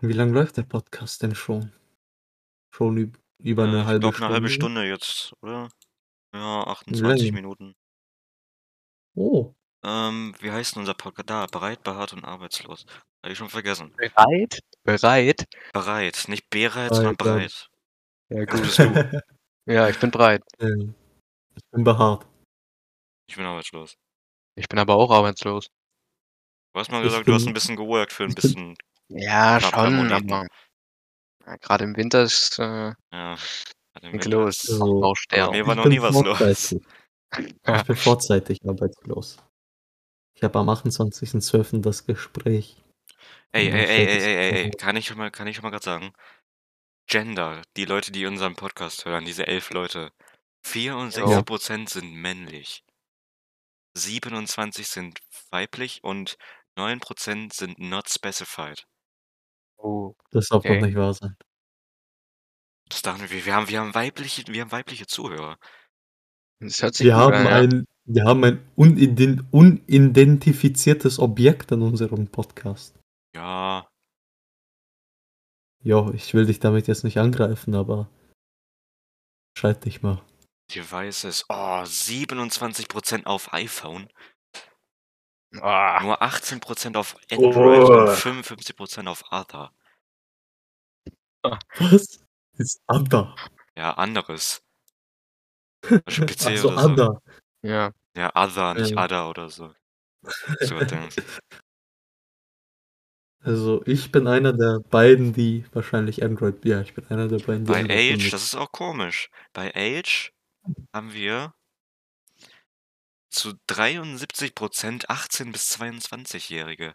wie 0.00 0.12
lange 0.12 0.32
läuft 0.32 0.56
der 0.56 0.62
Podcast 0.64 1.22
denn 1.22 1.34
schon? 1.34 1.72
Schon 2.74 2.96
üb 2.98 3.18
über 3.38 3.64
Äh, 3.64 3.68
eine 3.68 3.80
ich 3.80 3.86
halbe 3.86 4.00
glaube, 4.00 4.16
Stunde? 4.16 4.26
eine 4.26 4.34
halbe 4.34 4.50
Stunde 4.50 4.84
jetzt, 4.88 5.32
oder? 5.42 5.68
Ja, 6.34 6.64
Wie 6.64 6.70
28 6.70 7.02
lange? 7.02 7.32
Minuten. 7.32 7.74
Oh, 9.14 9.54
Ähm, 9.84 10.34
wie 10.40 10.50
heißt 10.50 10.74
denn 10.74 10.80
unser 10.80 10.94
Podcast? 10.94 11.30
Da, 11.30 11.46
bereit, 11.46 11.82
behaart 11.84 12.12
und 12.12 12.24
arbeitslos. 12.24 12.84
Habe 13.22 13.32
ich 13.32 13.38
schon 13.38 13.48
vergessen. 13.50 13.92
Bereit? 13.96 14.60
Bereit? 14.84 15.44
Bereit, 15.72 16.24
nicht 16.28 16.50
bereit, 16.50 16.94
sondern 16.94 17.16
Bereit, 17.16 17.26
Ja, 17.26 17.36
breit. 17.36 17.50
gut. 17.52 17.70
Bist 18.28 18.78
du. 18.78 19.22
Ja, 19.66 19.88
ich 19.88 19.98
bin 19.98 20.10
bereit. 20.10 20.42
Ähm, 20.60 20.94
ich 21.56 21.62
bin 21.70 21.84
behaart. 21.84 22.26
Ich 23.28 23.36
bin 23.36 23.44
arbeitslos. 23.44 23.94
Ich 24.56 24.68
bin 24.68 24.78
aber 24.78 24.94
auch 24.96 25.10
arbeitslos. 25.10 25.68
Du 26.74 26.80
hast 26.80 26.90
mal 26.90 27.02
gesagt, 27.02 27.26
du 27.28 27.34
hast 27.34 27.42
bin- 27.42 27.50
ein 27.50 27.54
bisschen 27.54 27.76
geworkt 27.76 28.12
für 28.12 28.24
ein 28.24 28.28
bin- 28.28 28.34
bisschen. 28.36 28.74
Ja, 29.08 29.60
schon, 29.60 30.10
aber 30.10 30.46
ja, 31.46 31.56
gerade 31.56 31.84
im 31.84 31.96
Winter 31.96 32.22
ist 32.24 32.58
äh, 32.58 32.92
Ja. 33.12 33.36
nichts 34.02 34.12
Winter- 34.12 34.30
los. 34.30 34.58
So. 34.58 35.00
Baustelle. 35.00 35.50
mir 35.50 35.66
war 35.66 35.72
Ich 35.72 35.76
noch 35.76 35.82
bin 35.84 35.92
nie 35.92 36.02
was 36.02 36.14
los. 36.14 36.38
vorzeitig. 36.38 36.82
Ich 37.78 37.82
bin 37.84 37.96
vorzeitig 37.96 38.58
arbeitslos. 38.66 39.36
Ich 40.34 40.42
habe 40.42 40.58
am 40.58 40.68
28.12. 40.70 41.82
das 41.82 42.06
Gespräch. 42.06 42.82
Ey, 43.52 43.68
Ja, 43.68 43.74
ey, 43.74 43.84
ey, 43.86 44.06
ey, 44.06 44.36
ey, 44.36 44.50
ey, 44.64 44.70
kann 44.70 44.96
ich 44.96 45.06
schon 45.06 45.18
mal, 45.18 45.30
kann 45.30 45.46
ich 45.46 45.56
schon 45.56 45.62
mal 45.62 45.70
gerade 45.70 45.84
sagen? 45.84 46.12
Gender, 47.08 47.62
die 47.76 47.86
Leute, 47.86 48.12
die 48.12 48.26
unseren 48.26 48.54
Podcast 48.54 49.04
hören, 49.06 49.24
diese 49.24 49.46
elf 49.46 49.70
Leute. 49.70 50.12
64% 50.66 51.88
sind 51.88 52.12
männlich. 52.12 52.84
27 53.94 54.86
sind 54.86 55.18
weiblich 55.50 56.04
und 56.04 56.36
9% 56.78 57.52
sind 57.52 57.78
not 57.78 58.08
specified. 58.10 58.86
Oh, 59.78 60.14
Das 60.30 60.48
darf 60.48 60.58
Okay. 60.64 60.78
doch 60.80 60.86
nicht 60.86 60.96
wahr 60.96 61.14
sein. 61.14 61.34
Das 62.90 63.02
dachten 63.02 63.28
wir, 63.30 63.44
wir 63.44 63.54
haben, 63.54 63.68
wir 63.68 63.80
haben 63.80 63.94
weibliche, 63.94 64.44
wir 64.46 64.60
haben 64.62 64.72
weibliche 64.72 65.06
Zuhörer. 65.06 65.56
das 66.60 66.82
hört 66.82 66.94
sich 66.94 67.06
Wir 67.06 67.16
haben 67.16 67.34
an, 67.34 67.44
ja. 67.46 67.56
ein, 67.56 67.84
wir 68.04 68.24
haben 68.24 68.44
ein 68.44 68.66
unident 68.76 69.42
unidentifiziertes 69.50 71.18
Objekt 71.18 71.72
in 71.72 71.82
unserem 71.82 72.28
Podcast. 72.28 72.98
Ja, 73.34 73.88
Jo, 75.88 76.10
ich 76.12 76.34
will 76.34 76.44
dich 76.44 76.60
damit 76.60 76.86
jetzt 76.86 77.02
nicht 77.02 77.16
angreifen, 77.16 77.74
aber 77.74 78.10
scheit 79.56 79.86
dich 79.86 80.02
mal. 80.02 80.22
Devices. 80.70 81.46
Oh, 81.48 81.80
27% 81.82 83.24
auf 83.24 83.54
iPhone. 83.54 84.12
Ah, 85.62 85.98
Nur 86.02 86.20
18% 86.20 86.94
auf 86.94 87.16
Android 87.30 87.88
Oh. 87.88 88.00
und 88.02 88.08
55% 88.10 89.08
auf 89.08 89.24
Other. 89.32 89.72
Was? 91.78 92.22
Ist 92.58 92.82
Ada. 92.86 93.34
Ja, 93.74 93.94
anderes. 93.94 94.60
Beispiel 96.04 96.26
PC 96.26 96.46
Also 96.48 96.68
oder 96.68 96.82
so. 96.82 96.88
Ada. 96.92 97.22
Ja. 97.62 97.92
Ja, 98.14 98.30
Other, 98.34 98.74
nicht 98.74 98.90
Ja. 98.90 99.04
Other 99.04 99.30
oder 99.30 99.48
so. 99.48 99.72
So. 100.60 100.76
Also, 103.40 103.82
ich 103.86 104.10
bin 104.10 104.26
einer 104.26 104.52
der 104.52 104.80
beiden, 104.80 105.32
die 105.32 105.64
wahrscheinlich 105.72 106.22
Android 106.22 106.64
ja, 106.64 106.80
ich 106.80 106.94
bin 106.94 107.06
einer 107.08 107.28
der 107.28 107.38
beiden, 107.38 107.64
die 107.64 107.72
Bei 107.72 107.80
Android 107.80 108.14
Age, 108.14 108.30
das 108.30 108.42
ist 108.42 108.54
auch 108.56 108.72
komisch. 108.72 109.30
Bei 109.52 109.72
Age 109.74 110.32
haben 110.92 111.12
wir 111.12 111.54
zu 113.30 113.52
73% 113.68 115.04
18 115.08 115.52
bis 115.52 115.78
22-Jährige. 115.78 116.94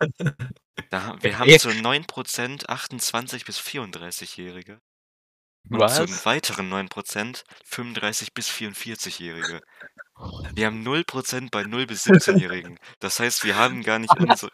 Da 0.90 1.16
wir 1.22 1.38
haben 1.38 1.58
zu 1.58 1.70
9% 1.70 2.68
28 2.68 3.44
bis 3.46 3.58
34-Jährige. 3.58 4.78
Und 5.68 5.80
Was? 5.80 5.96
zu 5.96 6.24
weiteren 6.24 6.72
9% 6.72 7.42
35 7.64 8.32
bis 8.34 8.48
44-Jährige. 8.50 9.60
Wir 10.54 10.66
haben 10.66 10.86
0% 10.86 11.50
bei 11.50 11.64
0 11.64 11.86
bis 11.86 12.06
17-Jährigen. 12.06 12.78
Das 13.00 13.20
heißt, 13.20 13.44
wir 13.44 13.56
haben 13.56 13.82
gar 13.82 13.98
nicht 13.98 14.16
unsere 14.18 14.50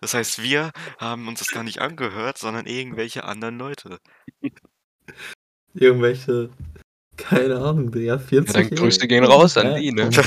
das 0.00 0.14
heißt, 0.14 0.42
wir 0.42 0.72
haben 0.98 1.28
uns 1.28 1.40
das 1.40 1.48
gar 1.48 1.62
nicht 1.62 1.80
angehört, 1.80 2.38
sondern 2.38 2.66
irgendwelche 2.66 3.24
anderen 3.24 3.58
Leute. 3.58 3.98
Irgendwelche, 5.74 6.50
keine 7.16 7.56
Ahnung, 7.56 7.92
Digga, 7.92 8.14
Ja, 8.14 8.18
40 8.18 8.52
dann 8.54 8.70
Grüße 8.70 9.06
gehen 9.06 9.24
raus 9.24 9.56
an 9.56 9.76
die, 9.76 9.92
ne? 9.92 10.10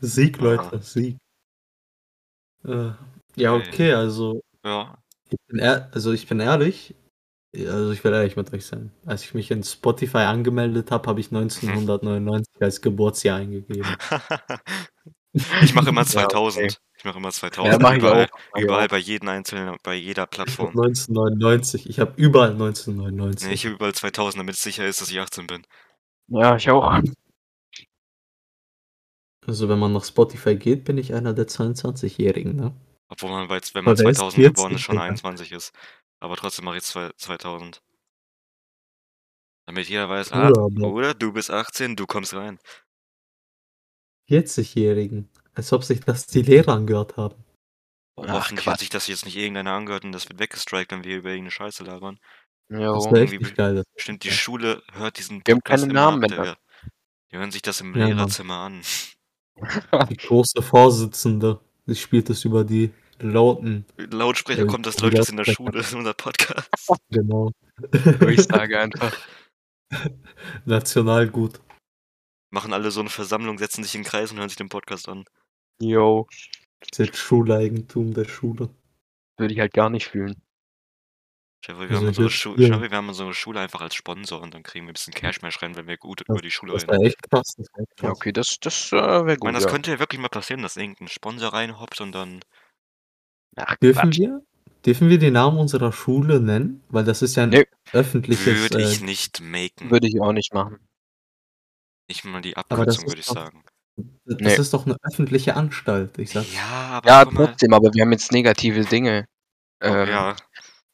Sieg, 0.00 0.38
Aha. 0.38 0.44
Leute, 0.44 0.82
Sieg. 0.82 1.16
Äh, 2.64 2.90
ja, 3.36 3.54
Okay. 3.54 3.68
okay, 3.68 3.92
also 3.94 4.42
Ja. 4.64 5.01
Ich 5.32 5.38
bin, 5.48 5.58
ehr 5.58 5.90
also 5.92 6.12
ich 6.12 6.26
bin 6.26 6.40
ehrlich, 6.40 6.94
also 7.56 7.92
ich 7.92 8.02
will 8.04 8.12
ehrlich 8.12 8.36
mit 8.36 8.52
euch 8.52 8.66
sein. 8.66 8.92
Als 9.06 9.24
ich 9.24 9.34
mich 9.34 9.50
in 9.50 9.62
Spotify 9.64 10.18
angemeldet 10.18 10.90
habe, 10.90 11.08
habe 11.08 11.20
ich 11.20 11.26
1999 11.32 12.54
als 12.60 12.80
Geburtsjahr 12.80 13.38
eingegeben. 13.38 13.96
Ich 15.62 15.74
mache 15.74 15.88
immer 15.88 16.02
Ja, 16.02 16.06
2000. 16.06 16.64
okay. 16.64 16.76
Ich 16.98 17.04
mache 17.04 17.16
immer 17.18 17.28
Ja, 17.28 17.32
2000 17.32 17.82
mach 17.82 17.92
ich 17.92 17.98
überall, 17.98 18.26
auch. 18.26 18.38
Mach 18.52 18.58
ich 18.58 18.64
überall 18.64 18.86
auch. 18.86 18.88
bei 18.88 18.98
jedem 18.98 19.28
einzelnen, 19.28 19.76
bei 19.82 19.94
jeder 19.94 20.24
Ich 20.24 20.30
Plattform. 20.30 20.68
1999, 20.68 21.88
ich 21.88 21.98
habe 22.00 22.12
überall 22.16 22.54
Nee, 22.54 22.54
1999. 22.54 23.50
ich 23.50 23.64
habe 23.64 23.74
überall 23.76 23.94
2000, 23.94 24.40
damit 24.40 24.54
es 24.56 24.62
sicher 24.62 24.86
ist, 24.86 25.00
dass 25.00 25.10
ich 25.10 25.20
18 25.20 25.46
bin. 25.46 25.62
Ja, 26.28 26.56
ich 26.56 26.68
auch. 26.70 27.00
Also 29.46 29.68
wenn 29.68 29.78
man 29.78 29.92
nach 29.92 30.04
Spotify 30.04 30.56
geht, 30.56 30.84
bin 30.84 30.98
ich 30.98 31.14
einer 31.14 31.32
der 31.32 31.46
22-Jährigen, 31.46 32.56
ne? 32.56 32.74
Obwohl 33.12 33.30
man, 33.30 33.46
bei, 33.46 33.60
wenn 33.74 33.84
man 33.84 33.92
Aber 33.92 34.02
wer 34.04 34.10
ist 34.10 34.16
2000 34.18 34.42
geboren 34.46 34.72
ist, 34.72 34.80
40, 34.80 34.84
schon 34.84 34.94
Digga? 34.94 35.04
21 35.04 35.52
ist. 35.52 35.72
Aber 36.18 36.36
trotzdem 36.36 36.64
mache 36.64 36.78
ich 36.78 36.82
zwei- 36.84 37.10
2000. 37.16 37.82
Damit 39.66 39.88
jeder 39.88 40.08
weiß, 40.08 40.32
ah, 40.32 40.48
oder 40.50 41.12
du 41.14 41.32
bist 41.32 41.50
18, 41.50 41.94
du 41.94 42.06
kommst 42.06 42.32
rein. 42.34 42.58
40-Jährigen. 44.30 45.28
Als 45.54 45.72
ob 45.72 45.84
sich 45.84 46.00
das 46.00 46.26
die 46.26 46.42
Lehrer 46.42 46.72
angehört 46.72 47.16
haben. 47.16 47.34
Oh, 48.16 48.24
Ach, 48.26 48.32
hoffentlich 48.34 48.66
hat 48.66 48.74
Quatsch. 48.74 48.80
sich 48.80 48.88
das 48.90 49.06
jetzt 49.06 49.24
nicht 49.24 49.36
irgendeiner 49.36 49.72
angehört 49.72 50.04
und 50.04 50.12
das 50.12 50.28
wird 50.28 50.38
weggestrikt, 50.38 50.90
wenn 50.92 51.04
wir 51.04 51.16
über 51.18 51.28
irgendeine 51.30 51.50
Scheiße 51.50 51.84
labern. 51.84 52.18
Das 52.68 52.78
wäre 52.80 53.22
echt 53.24 53.32
Irgendwie 53.34 53.52
geil. 53.54 53.74
Das 53.76 53.84
Stimmt, 53.96 54.24
die 54.24 54.28
ja. 54.28 54.34
Schule 54.34 54.82
hört 54.92 55.18
diesen 55.18 55.42
Wir 55.44 55.52
haben 55.54 55.60
Podcast 55.60 55.82
keine 55.82 55.92
immer 55.92 56.00
Namen 56.10 56.24
ab, 56.24 56.30
mehr. 56.30 56.38
Digga. 56.38 56.56
Die 57.30 57.36
hören 57.36 57.50
sich 57.50 57.62
das 57.62 57.80
im 57.82 57.94
Ja, 57.94 58.06
Mann. 58.08 58.16
Lehrerzimmer 58.16 58.56
an. 58.56 58.82
Die 60.10 60.16
große 60.16 60.62
Vorsitzende, 60.62 61.60
die 61.86 61.94
spielt 61.94 62.30
es 62.30 62.44
über 62.44 62.64
die 62.64 62.90
lauten, 63.22 63.86
Lautsprecher 63.96 64.62
äh, 64.62 64.66
kommt, 64.66 64.86
das 64.86 65.00
läuft 65.00 65.18
das 65.18 65.28
in 65.28 65.36
der. 65.36 65.44
Schule, 65.44 65.82
unser 65.94 66.14
Podcast. 66.14 66.68
Genau. 67.10 67.52
Durchsage 68.20 68.78
einfach. 68.78 69.16
Nationalgut. 70.64 71.60
Machen 72.50 72.72
alle 72.72 72.90
so 72.90 73.00
eine 73.00 73.08
Versammlung, 73.10 73.58
setzen 73.58 73.82
sich 73.82 73.94
in 73.94 74.02
den 74.02 74.08
Kreis 74.08 74.30
und 74.30 74.38
hören 74.38 74.48
sich 74.48 74.58
den 74.58 74.68
Podcast 74.68 75.08
an. 75.08 75.24
Jo. 75.80 76.26
Das 76.96 77.16
Schuleigentum 77.16 78.12
der 78.12 78.24
Schule. 78.24 78.68
Würde 79.38 79.54
ich 79.54 79.60
halt 79.60 79.72
gar 79.72 79.88
nicht 79.90 80.06
fühlen. 80.08 80.40
Vor, 81.64 81.78
wir 81.78 81.90
Also 81.90 81.96
haben 81.96 82.02
ich 82.10 82.18
unsere 82.18 82.30
vor, 82.30 82.56
wir 82.58 82.96
haben 82.96 83.08
unsere 83.08 83.34
Schule 83.34 83.60
einfach 83.60 83.80
als 83.80 83.94
Sponsor 83.94 84.42
und 84.42 84.52
dann 84.52 84.64
kriegen 84.64 84.86
wir 84.86 84.90
ein 84.90 84.94
bisschen 84.94 85.14
Cashmash 85.14 85.62
rein, 85.62 85.76
wenn 85.76 85.86
wir 85.86 85.96
gut 85.96 86.22
Das, 86.26 86.28
über 86.28 86.42
die 86.42 86.50
Schule 86.50 86.72
das 86.72 86.82
reden. 86.82 86.92
wäre 86.92 87.02
echt 87.04 87.22
krass. 87.30 87.54
Das 87.56 87.68
Ja, 88.00 88.10
okay, 88.10 88.32
das, 88.32 88.58
das 88.60 88.92
äh, 88.92 88.96
wäre 88.96 89.34
Ich 89.34 89.40
meine, 89.42 89.54
gut, 89.54 89.54
das 89.56 89.64
ja. 89.64 89.70
könnte 89.70 89.90
ja 89.92 89.98
wirklich 90.00 90.20
mal 90.20 90.28
passieren, 90.28 90.62
dass 90.62 90.76
irgendein 90.76 91.08
Sponsor 91.08 91.52
reinhoppt 91.52 92.00
und 92.00 92.12
dann. 92.12 92.40
Ach, 93.56 93.76
Dürfen 93.76 94.10
Quatsch. 94.10 94.18
wir? 94.18 94.42
Dürfen 94.84 95.08
wir 95.08 95.18
den 95.18 95.34
Namen 95.34 95.58
unserer 95.58 95.92
Schule 95.92 96.40
nennen? 96.40 96.82
Weil 96.88 97.04
das 97.04 97.22
ist 97.22 97.36
ja 97.36 97.44
ein 97.44 97.50
Nee. 97.50 97.66
öffentliches. 97.92 98.46
Würde 98.46 98.82
ich 98.82 99.00
Äh, 99.00 99.04
nicht 99.04 99.40
maken. 99.40 99.90
Würde 99.90 100.08
ich 100.08 100.20
auch 100.20 100.32
nicht 100.32 100.52
machen. 100.52 100.78
Nicht 102.08 102.24
mal 102.24 102.40
die 102.42 102.56
Abkürzung, 102.56 103.06
würde 103.06 103.20
ist 103.20 103.28
ich 103.28 103.34
doch, 103.34 103.34
sagen. 103.34 103.62
das 104.24 104.38
Nee. 104.40 104.54
ist 104.56 104.72
doch 104.74 104.86
eine 104.86 104.96
öffentliche 105.02 105.54
Anstalt. 105.54 106.18
Ich 106.18 106.30
sag's. 106.30 106.52
Ja, 106.52 106.64
aber 106.98 107.08
Ja, 107.08 107.24
trotzdem, 107.24 107.72
aber 107.72 107.92
wir 107.94 108.02
haben 108.02 108.12
jetzt 108.12 108.32
negative 108.32 108.84
Dinge 108.84 109.26
Oh, 109.84 109.86
ähm, 109.86 110.08
ja, 110.08 110.36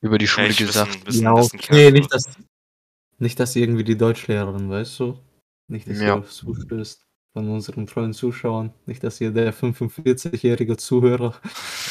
über 0.01 0.19
die 0.19 0.25
ja, 0.27 0.31
Schule 0.31 0.49
ich 0.49 0.59
gesagt. 0.59 1.07
wissen, 1.07 1.23
Ja, 1.25 1.33
okay, 1.35 1.59
Kerl. 1.59 1.93
nicht, 1.93 2.13
dass, 2.13 2.25
nicht, 3.19 3.39
dass 3.41 3.55
irgendwie 3.57 3.85
die 3.85 3.97
Deutschlehrerin, 3.99 4.69
weißt 4.71 5.01
du? 5.01 5.19
Nicht, 5.71 5.89
dass 5.89 5.99
Ja. 5.99 6.07
ihr 6.07 6.15
aufs 6.17 6.37
zustößt 6.37 7.05
von 7.39 7.49
unseren 7.51 7.87
treuen 7.87 8.13
Zuschauern. 8.13 8.73
Nicht, 8.87 9.05
dass 9.05 9.21
ihr 9.21 9.31
der 9.31 9.55
45-jährige 9.55 10.77
Zuhörer. 10.77 11.41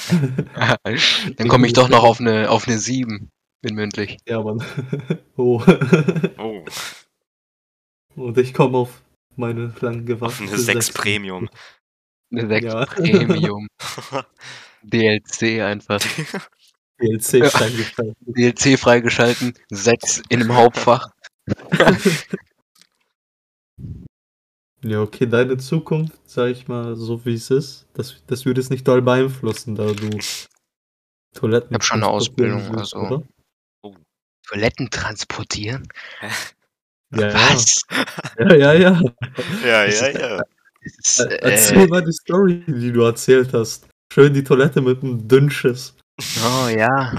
Dann 1.37 1.47
komme 1.47 1.67
ich 1.67 1.73
doch 1.73 1.87
noch 1.89 2.03
auf 2.03 2.19
eine, 2.19 2.49
auf 2.49 2.67
eine 2.67 2.77
7 2.77 3.29
in 3.61 3.75
mündlich. 3.75 4.17
Ja, 4.27 4.41
Mann. 4.41 4.61
Oh. 5.37 5.63
Oh, 6.37 6.63
Und 8.15 8.37
ich 8.37 8.53
komme 8.53 8.77
auf 8.77 9.01
meine 9.35 9.73
lang 9.79 9.99
auf 10.01 10.05
gewartete 10.05 10.43
eine 10.49 10.57
6 10.57 10.87
6. 10.87 10.91
Premium. 10.91 11.49
Eine 12.31 12.47
6 12.47 12.65
Ja. 12.65 12.85
Premium. 12.85 13.67
DLC 14.83 15.61
einfach. 15.61 16.01
DLC 16.99 17.33
Ja. 17.35 17.49
freigeschaltet. 17.49 18.17
DLC 18.21 18.77
freigeschalten. 18.77 19.53
6 19.69 20.23
in 20.29 20.39
dem 20.41 20.53
Hauptfach. 20.53 21.09
Ja, 24.83 25.01
okay, 25.01 25.25
deine 25.25 25.57
Zukunft, 25.57 26.19
sag 26.25 26.49
ich 26.51 26.67
mal, 26.67 26.95
so 26.95 27.25
wie 27.25 27.33
es 27.33 27.49
ist, 27.49 27.87
das, 27.93 28.23
das 28.27 28.45
würde 28.45 28.61
es 28.61 28.69
nicht 28.69 28.87
doll 28.87 29.01
beeinflussen, 29.01 29.75
da 29.75 29.91
du 29.91 30.09
Toiletten 31.33 31.69
Ich 31.69 31.73
habe 31.75 31.83
schon 31.83 32.03
eine 32.03 32.07
Ausbildung, 32.11 32.61
willst, 32.71 32.95
also. 32.95 32.99
oder? 32.99 33.23
Toiletten 34.47 34.89
transportieren? 34.89 35.87
Ja, 37.15 37.33
Was? 37.33 37.81
ja, 38.37 38.53
ja, 38.53 38.73
ja. 38.73 39.01
ja, 39.63 39.65
ja, 39.65 39.83
ist- 39.83 40.01
ja. 40.19 40.43
Das, 41.03 41.19
Äh, 41.19 41.35
Erzähl 41.41 41.79
äh, 41.81 41.87
mal 41.87 42.01
die 42.03 42.13
Story, 42.13 42.63
die 42.65 42.91
du 42.93 43.01
erzählt 43.01 43.53
hast. 43.53 43.87
Schön 44.13 44.33
die 44.33 44.43
Toilette 44.43 44.81
mit 44.81 45.03
einem 45.03 45.27
Dünnschiss. 45.27 45.95
oh 46.43 46.67
ja. 46.69 47.13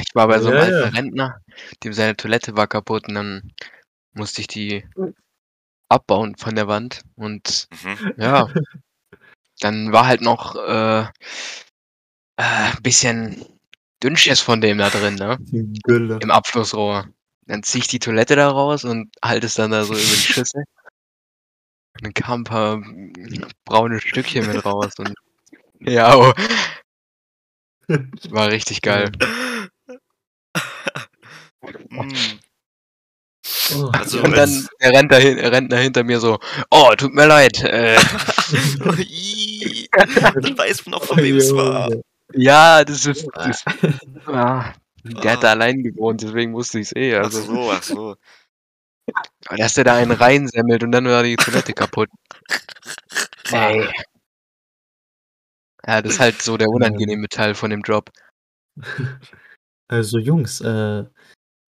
Ich 0.00 0.14
war 0.14 0.28
bei 0.28 0.38
so 0.38 0.48
einem 0.48 0.56
Ja, 0.58 0.62
alten 0.64 0.82
ja. 0.82 0.88
Rentner, 1.00 1.40
dem 1.82 1.92
seine 1.94 2.14
Toilette 2.16 2.56
war 2.56 2.66
kaputt 2.66 3.08
und 3.08 3.14
dann 3.14 3.52
musste 4.12 4.42
ich 4.42 4.48
die 4.48 4.84
abbauen 5.94 6.36
von 6.36 6.54
der 6.54 6.68
Wand 6.68 7.02
und 7.14 7.68
Mhm. 7.82 8.12
ja, 8.18 8.48
dann 9.60 9.92
war 9.92 10.06
halt 10.06 10.20
noch 10.20 10.56
äh, 10.56 11.06
äh, 12.36 12.72
bisschen 12.82 13.44
Dünnschiss 14.02 14.40
von 14.40 14.60
dem 14.60 14.78
da 14.78 14.90
drin, 14.90 15.14
ne? 15.14 15.38
Im 16.20 16.30
Abflussrohr. 16.30 17.08
Dann 17.46 17.62
zieh 17.62 17.78
ich 17.78 17.86
die 17.88 17.98
Toilette 17.98 18.36
da 18.36 18.50
raus 18.50 18.84
und 18.84 19.10
halte 19.22 19.46
es 19.46 19.54
dann 19.54 19.70
da 19.70 19.84
so 19.84 19.94
über 19.94 20.02
die 20.02 20.32
Schüssel. 20.32 20.64
Und 21.94 22.04
dann 22.04 22.14
kamen 22.14 22.40
ein 22.40 22.44
paar 22.44 22.76
mm, 22.78 23.46
braune 23.64 24.00
Stückchen 24.00 24.46
mit 24.46 24.64
raus 24.64 24.92
und 24.98 25.14
ja, 25.80 26.16
oh, 26.16 26.32
war 28.30 28.50
richtig 28.50 28.82
geil. 28.82 29.12
Oh, 33.72 33.88
Also, 33.92 34.22
Und 34.22 34.36
dann 34.36 34.68
der 34.80 34.92
Rentner, 34.92 35.16
hin- 35.18 35.38
Rentner 35.38 35.78
hinter 35.78 36.04
mir 36.04 36.20
so, 36.20 36.38
oh, 36.70 36.92
tut 36.96 37.14
mir 37.14 37.26
leid, 37.26 37.62
äh, 37.62 37.96
dann 39.92 40.58
weiß 40.58 40.86
man 40.86 40.94
auch, 40.94 41.04
von 41.04 41.18
wem 41.18 41.36
es 41.36 41.54
war. 41.54 41.88
Ja, 42.34 42.84
das 42.84 43.06
ist, 43.06 43.26
das, 43.34 43.64
ah, 44.26 44.72
der 45.04 45.32
hat 45.32 45.42
da 45.44 45.50
allein 45.52 45.82
gewohnt, 45.82 46.22
deswegen 46.22 46.52
wusste 46.54 46.80
ich 46.80 46.88
es 46.88 46.96
eh. 46.96 47.16
Ach 47.16 47.24
Also, 47.24 47.42
so, 47.42 47.70
ach 47.70 47.82
so. 47.82 48.16
Aber 49.46 49.56
dass 49.58 49.74
der 49.74 49.84
da 49.84 49.94
einen 49.96 50.12
reinsemmelt 50.12 50.82
und 50.82 50.92
dann 50.92 51.04
war 51.06 51.22
die 51.22 51.36
Toilette 51.36 51.72
kaputt. 51.72 52.08
Ey. 53.52 53.88
Ja, 55.86 56.00
das 56.00 56.14
ist 56.14 56.20
halt 56.20 56.40
so 56.40 56.56
der 56.56 56.68
unangenehme 56.70 57.28
Teil 57.28 57.54
von 57.54 57.68
dem 57.70 57.82
Job. 57.82 58.10
Also 59.86 60.18
Jungs, 60.18 60.60
äh, 60.62 61.04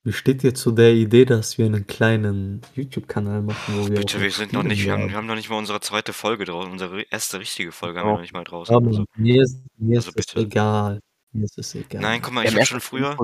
wie 0.07 0.13
steht 0.13 0.45
ihr 0.45 0.55
zu 0.55 0.71
der 0.71 0.93
Idee, 0.95 1.25
dass 1.25 1.59
wir 1.59 1.67
einen 1.67 1.87
kleinen 1.87 2.63
YouTube-Kanal 2.75 3.43
machen, 3.43 3.75
wo 3.77 3.89
wir 3.89 3.97
Bitte, 3.99 4.21
wir 4.21 4.31
sind 4.31 4.53
noch 4.53 4.63
nicht, 4.63 4.85
wir 4.85 4.93
haben, 4.93 5.09
wir 5.09 5.17
haben 5.17 5.27
noch 5.27 5.35
nicht 5.35 5.51
mal 5.51 5.57
unsere 5.59 5.81
zweite 5.81 6.13
Folge 6.13 6.45
draußen, 6.45 6.71
unsere 6.71 7.03
erste 7.03 7.41
richtige 7.41 7.73
Folge 7.73 7.99
haben 7.99 8.09
wir 8.09 8.13
noch 8.15 8.21
nicht 8.21 8.33
mal 8.33 8.45
draußen. 8.45 8.75
Aber 8.75 8.87
Also, 8.87 9.05
mir 9.17 9.43
ist, 9.43 9.63
mir 9.77 9.97
also 9.99 10.11
ist 10.11 10.19
es 10.21 10.27
bitte. 10.27 10.41
egal. 10.47 11.01
Mir 11.33 11.45
ist 11.45 11.59
es 11.59 11.75
egal. 11.75 12.01
nein, 12.01 12.23
guck 12.23 12.33
mal, 12.33 12.45
ich 12.45 12.51
haben 12.53 12.57
habe 12.59 12.67
schon 12.67 12.81
früher, 12.81 13.17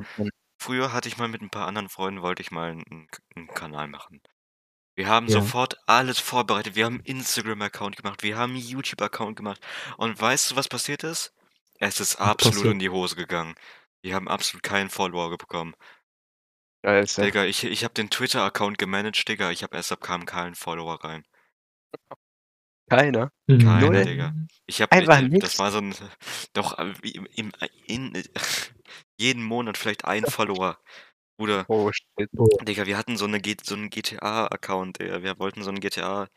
früher 0.58 0.92
hatte 0.92 1.08
ich 1.08 1.16
mal 1.18 1.28
mit 1.28 1.40
ein 1.40 1.50
paar 1.50 1.66
anderen 1.68 1.88
Freunden, 1.88 2.20
wollte 2.20 2.42
ich 2.42 2.50
mal 2.50 2.72
einen, 2.72 3.08
einen 3.36 3.46
Kanal 3.48 3.86
machen. 3.88 4.20
Wir 4.94 5.06
haben 5.06 5.28
Ja. 5.28 5.40
sofort 5.40 5.76
alles 5.86 6.18
vorbereitet. 6.18 6.74
Wir 6.76 6.84
haben 6.84 6.96
einen 6.96 7.04
Instagram-Account 7.04 7.96
gemacht. 7.96 8.22
Wir 8.22 8.36
haben 8.36 8.52
einen 8.54 8.60
YouTube-Account 8.62 9.36
gemacht. 9.36 9.60
Und 9.96 10.20
weißt 10.20 10.50
du, 10.50 10.56
was 10.56 10.68
passiert 10.68 11.02
ist? 11.04 11.32
Es 11.78 11.98
ist 12.00 12.16
absolut 12.16 12.56
passiert? 12.56 12.72
in 12.74 12.78
die 12.78 12.90
Hose 12.90 13.16
gegangen. 13.16 13.54
Wir 14.02 14.14
haben 14.14 14.28
absolut 14.28 14.62
keinen 14.62 14.90
Follower 14.90 15.30
bekommen. 15.38 15.74
Geil 16.82 17.04
ja. 17.06 17.24
Digga, 17.24 17.44
ich, 17.44 17.64
ich 17.64 17.84
habe 17.84 17.94
den 17.94 18.10
Twitter-Account 18.10 18.76
gemanagt, 18.78 19.28
Digga. 19.28 19.50
Ich 19.50 19.62
habe 19.62 19.76
erst 19.76 19.92
ab 19.92 20.00
kam 20.00 20.26
keinen 20.26 20.54
Follower 20.54 21.02
rein. 21.04 21.24
Keiner. 22.90 23.30
Keiner, 23.46 23.80
Null? 23.80 24.04
Digga. 24.04 24.34
Ich 24.66 24.82
habe 24.82 24.92
Einfach 24.92 25.20
das 25.20 25.30
nix? 25.30 25.58
war 25.58 25.70
so 25.70 25.78
ein 25.78 25.94
doch 26.52 26.78
äh, 26.78 26.92
im, 27.02 27.26
im 27.36 27.52
in, 27.86 28.22
jeden 29.18 29.42
Monat 29.42 29.78
vielleicht 29.78 30.04
ein 30.04 30.24
Follower. 30.26 30.78
Bruder, 31.38 31.64
Oh, 31.68 31.90
shit. 31.92 32.28
Digga, 32.68 32.86
wir 32.86 32.98
hatten 32.98 33.16
so 33.16 33.24
eine 33.24 33.40
so 33.62 33.74
einen 33.74 33.88
GTA-Account, 33.88 35.00
Digga. 35.00 35.22
Wir 35.22 35.38
wollten 35.38 35.62
so 35.62 35.70
einen 35.70 35.80
GTA 35.80 36.28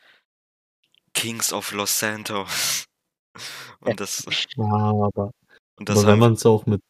Kings 1.13 1.51
of 1.53 1.71
Los 1.71 1.97
Santos. 1.99 2.85
Und 3.81 3.99
das 3.99 4.25
Ja, 4.55 4.63
aber, 4.63 5.31
und 5.77 5.89
das 5.89 5.97
aber 5.97 6.07
wenn 6.07 6.11
haben 6.13 6.19
man 6.19 6.33
es 6.33 6.45
auch 6.45 6.65
mit 6.65 6.81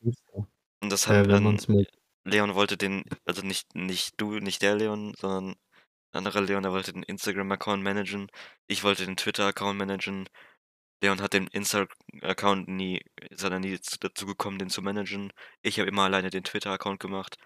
und 0.82 0.91
das 0.91 1.08
äh, 1.08 1.10
haben 1.10 1.26
wenn 1.26 1.30
dann 1.32 1.43
man 1.43 1.56
es 1.56 1.68
mit 1.68 1.89
Leon 2.26 2.55
wollte 2.55 2.76
den, 2.76 3.03
also 3.26 3.41
nicht, 3.43 3.76
nicht 3.76 4.15
du, 4.17 4.39
nicht 4.39 4.61
der 4.61 4.76
Leon, 4.76 5.13
sondern 5.17 5.55
ein 6.11 6.17
anderer 6.17 6.41
Leon, 6.41 6.63
der 6.63 6.71
wollte 6.71 6.91
den 6.91 7.03
Instagram-Account 7.03 7.84
managen. 7.84 8.30
Ich 8.67 8.84
wollte 8.84 9.05
den 9.05 9.15
Twitter-Account 9.15 9.78
managen. 9.78 10.28
Leon 11.01 11.21
hat 11.21 11.34
den 11.34 11.47
Insta-Account 11.47 12.67
nie, 12.67 13.01
ist 13.30 13.43
er 13.43 13.59
nie 13.59 13.80
dazu 13.99 14.26
gekommen, 14.26 14.57
den 14.57 14.69
zu 14.69 14.82
managen. 14.82 15.32
Ich 15.61 15.80
habe 15.80 15.89
immer 15.89 16.03
alleine 16.03 16.32
den 16.32 16.43
Twitter-Account 16.43 16.99
gemacht. 16.99 17.38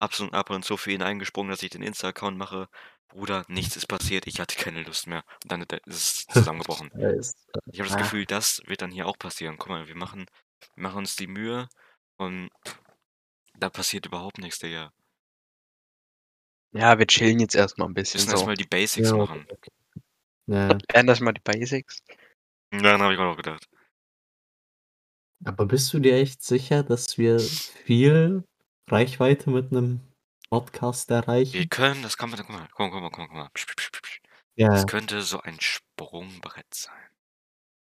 Absolut 0.00 0.34
ab 0.34 0.50
und 0.50 0.64
zu 0.64 0.76
für 0.76 0.92
ihn 0.92 1.02
eingesprungen, 1.02 1.50
dass 1.50 1.62
ich 1.62 1.70
den 1.70 1.82
Insta-Account 1.82 2.36
mache. 2.36 2.68
Bruder, 3.08 3.44
nichts 3.48 3.76
ist 3.76 3.86
passiert. 3.86 4.26
Ich 4.26 4.40
hatte 4.40 4.56
keine 4.56 4.82
Lust 4.82 5.06
mehr. 5.06 5.24
Und 5.44 5.52
dann 5.52 5.62
ist 5.62 5.80
es 5.86 6.26
zusammengebrochen. 6.32 6.90
Ich 7.72 7.80
habe 7.80 7.88
das 7.88 7.96
Gefühl, 7.96 8.26
das 8.26 8.60
wird 8.66 8.82
dann 8.82 8.90
hier 8.90 9.06
auch 9.06 9.18
passieren. 9.18 9.56
Guck 9.56 9.70
mal, 9.70 9.88
wir 9.88 9.96
machen, 9.96 10.26
wir 10.74 10.82
machen 10.82 10.98
uns 10.98 11.16
die 11.16 11.28
Mühe 11.28 11.68
und 12.18 12.50
da 13.58 13.70
passiert 13.70 14.06
überhaupt 14.06 14.38
nichts, 14.38 14.58
Digga. 14.58 14.92
Ja, 16.72 16.98
wir 16.98 17.06
chillen 17.06 17.40
jetzt 17.40 17.54
erstmal 17.54 17.88
ein 17.88 17.96
Wir 17.96 18.02
bisschen 18.02 18.18
müssen 18.20 18.30
so. 18.30 18.36
erstmal 18.36 18.56
die 18.56 18.64
Basics 18.66 19.08
Ja, 19.10 19.16
machen. 19.16 19.46
Ja. 20.46 20.78
Lernen 20.92 21.06
das 21.06 21.20
mal 21.20 21.32
die 21.32 21.40
Basics. 21.40 22.02
Ja, 22.72 22.80
dann 22.82 23.02
habe 23.02 23.12
ich 23.14 23.18
mir 23.18 23.26
auch 23.26 23.36
gedacht. 23.36 23.66
Aber 25.44 25.66
bist 25.66 25.92
du 25.92 25.98
dir 25.98 26.16
echt 26.16 26.42
sicher, 26.42 26.82
dass 26.82 27.18
wir 27.18 27.38
viel 27.40 28.44
Reichweite 28.90 29.50
mit 29.50 29.70
einem 29.70 30.00
Podcast 30.50 31.08
Wir 31.10 31.16
erreichen? 31.16 31.68
können, 31.68 32.02
das 32.02 32.16
kann 32.16 32.30
man, 32.30 32.38
guck 32.40 32.48
mal, 32.50 32.68
guck 32.72 32.78
mal, 32.80 32.90
guck 32.90 33.00
mal, 33.02 33.10
guck 33.10 33.18
mal, 33.18 33.26
guck 33.28 33.36
mal. 33.36 33.50
Psch, 33.54 33.66
psch, 33.66 33.90
psch, 33.92 34.02
psch. 34.02 34.20
Ja, 34.56 34.68
Das 34.68 34.86
könnte 34.86 35.22
so 35.22 35.40
ein 35.40 35.58
Sprungbrett 35.60 36.72
sein. 36.72 37.10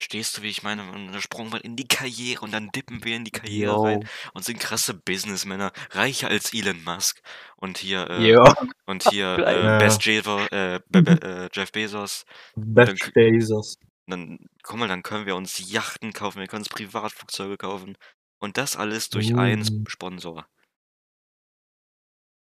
Stehst 0.03 0.38
du, 0.38 0.42
wie 0.42 0.48
ich 0.48 0.62
meine, 0.62 0.82
ein 0.82 1.20
Sprungbrett 1.20 1.62
in 1.62 1.76
die 1.76 1.86
Karriere 1.86 2.40
und 2.42 2.53
dann 2.53 2.70
dippen 2.70 3.05
wir 3.05 3.16
in 3.16 3.24
die 3.24 3.30
Karriere 3.30 3.82
rein 3.82 4.01
yo, 4.01 4.09
und 4.32 4.44
sind 4.44 4.59
krasse 4.59 4.94
Businessmänner, 4.94 5.72
reicher 5.90 6.28
als 6.28 6.55
Elon 6.55 6.82
Musk 6.84 7.20
und 7.57 7.76
hier, 7.76 8.09
äh, 8.09 8.30
Ja. 8.30 8.55
und 8.86 9.09
hier, 9.11 9.26
äh, 9.46 9.62
Ja. 9.64 9.78
Best 9.78 10.05
Jever, 10.07 10.51
äh, 10.53 10.80
Be 10.88 11.03
Be 11.03 11.11
äh, 11.22 11.48
Jeff 11.53 11.70
Bezos. 11.70 12.24
Best 12.57 12.98
k- 12.98 13.11
Bezos. 13.14 13.76
Dann, 14.07 14.38
guck 14.62 14.78
mal, 14.78 14.88
dann 14.88 15.03
können 15.03 15.26
wir 15.26 15.36
uns 15.36 15.70
Yachten 15.70 16.12
kaufen, 16.14 16.40
wir 16.40 16.46
können 16.46 16.62
uns 16.62 16.70
Privatflugzeuge 16.70 17.59
kaufen. 17.59 17.96
Und 18.38 18.57
das 18.57 18.76
alles 18.76 19.11
durch 19.11 19.34
einen 19.36 19.61
Uh. 19.62 19.84
Sponsor. 19.86 20.46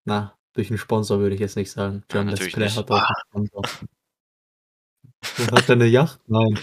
Na, 0.05 0.37
durch 0.53 0.69
einen 0.69 0.77
Sponsor 0.77 1.19
würde 1.19 1.35
ich 1.35 1.41
jetzt 1.41 1.57
nicht 1.57 1.71
sagen. 1.71 2.03
Ja, 2.09 2.19
Jam 2.19 2.27
Let's 2.29 2.39
natürlich 2.39 2.55
Play 2.55 2.69
hat 2.69 2.89
auch 2.89 3.09
einen 3.33 3.47
Sponsor. 3.47 3.87
Und 5.39 5.51
hat 5.51 5.69
er 5.69 5.73
eine 5.75 5.87
Yacht? 5.87 6.21
Nein. 6.27 6.57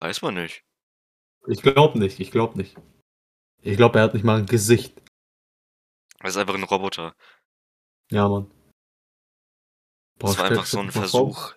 Weiß 0.00 0.22
man 0.22 0.34
nicht. 0.34 0.62
Ich 1.48 1.62
glaube 1.62 1.98
nicht, 1.98 2.20
ich 2.20 2.30
glaube 2.30 2.58
nicht. 2.58 2.76
Ich 3.62 3.76
glaube, 3.76 3.98
er 3.98 4.04
hat 4.04 4.14
nicht 4.14 4.24
mal 4.24 4.38
ein 4.38 4.46
Gesicht. 4.46 5.00
Das 6.20 6.30
ist 6.30 6.36
einfach 6.36 6.54
ein 6.54 6.64
Roboter. 6.64 7.14
Ja, 8.10 8.28
Mann. 8.28 8.50
Boah, 10.18 10.28
Das 10.28 10.38
war 10.38 10.44
einfach 10.46 10.66
so 10.66 10.78
ein 10.78 10.86
mal 10.86 10.92
vor, 10.92 11.00
Versuch 11.02 11.54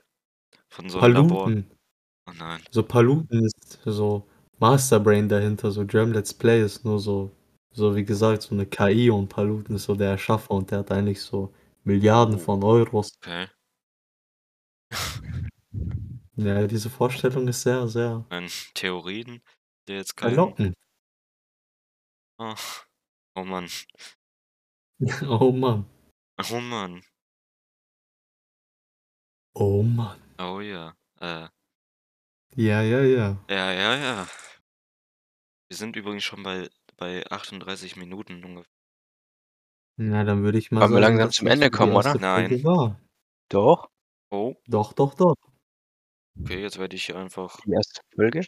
von 0.70 0.90
so 0.90 1.00
einem 1.00 1.14
Labor. 1.16 1.44
Paluten. 1.46 1.72
Oh 2.28 2.34
nein. 2.38 2.62
So 2.72 2.84
Paluten 2.84 3.46
ist 3.46 3.80
so 3.86 4.28
Masterbrain 4.60 5.30
dahinter, 5.30 5.72
so 5.72 5.84
Jam 5.84 6.12
Let's 6.12 6.34
Play 6.34 6.62
ist 6.64 6.84
nur 6.86 7.00
so, 7.00 7.32
so 7.74 7.96
wie 7.96 8.04
gesagt, 8.06 8.44
so 8.44 8.54
eine 8.54 8.66
KI 8.66 9.10
und 9.10 9.30
Paluten 9.30 9.76
ist 9.76 9.86
so 9.86 9.96
der 9.96 10.12
Erschaffer 10.12 10.52
und 10.52 10.70
der 10.72 10.80
hat 10.80 10.92
eigentlich 10.92 11.22
so 11.22 11.54
Milliarden 11.84 12.36
Oh. 12.36 12.40
von 12.40 12.64
Euros. 12.64 13.18
Okay. 13.22 13.48
Ja, 16.40 16.68
diese 16.68 16.90
Vorstellung 16.90 17.48
ist 17.48 17.62
sehr, 17.64 17.88
sehr 17.88 18.26
Meine 18.30 18.48
Theorien, 18.74 19.42
der 19.88 19.98
jetzt 19.98 20.16
kein. 20.16 20.30
verlockend. 20.34 20.74
Oh, 22.40 22.56
oh 23.36 23.44
Mann. 23.44 23.68
Oh 25.28 25.52
Mann. 25.52 25.86
Oh 26.52 26.60
Mann. 26.60 27.02
Oh 29.56 29.84
Mann. 29.84 30.20
Oh 30.38 30.60
ja. 30.62 30.96
Äh, 31.22 31.48
Ja, 32.56 32.82
ja, 32.82 33.02
ja. 33.02 33.38
ja, 33.50 33.72
ja, 33.72 33.96
ja. 33.96 34.28
Wir 35.70 35.78
sind 35.78 35.96
übrigens 35.96 36.24
schon 36.24 36.44
bei, 36.44 36.70
bei 36.98 37.26
38 37.30 37.96
Minuten 37.96 38.44
ungefähr. 38.44 38.72
Na, 39.98 40.24
dann 40.24 40.44
würde 40.44 40.58
ich 40.58 40.72
mal 40.72 40.82
Wollen 40.82 40.92
wir 40.94 41.02
sagen, 41.02 41.18
langsam 41.18 41.28
dass 41.28 41.36
zum 41.36 41.46
das 41.48 41.54
Ende 41.56 41.70
die 41.70 41.78
kommen, 41.78 41.92
oder? 41.96 42.06
erste 42.08 42.20
Folge 42.20 42.56
Nein. 42.56 42.64
War. 42.64 43.00
Doch. 43.50 43.90
Oh, 44.32 44.56
Doch, 44.68 44.94
doch, 44.94 45.14
doch. 45.16 45.36
Okay, 46.42 46.62
jetzt 46.62 46.78
werde 46.80 46.96
ich 46.96 47.06
hier 47.06 47.16
einfach. 47.18 47.58
Die 47.66 47.72
erste 47.72 48.02
Folge. 48.16 48.46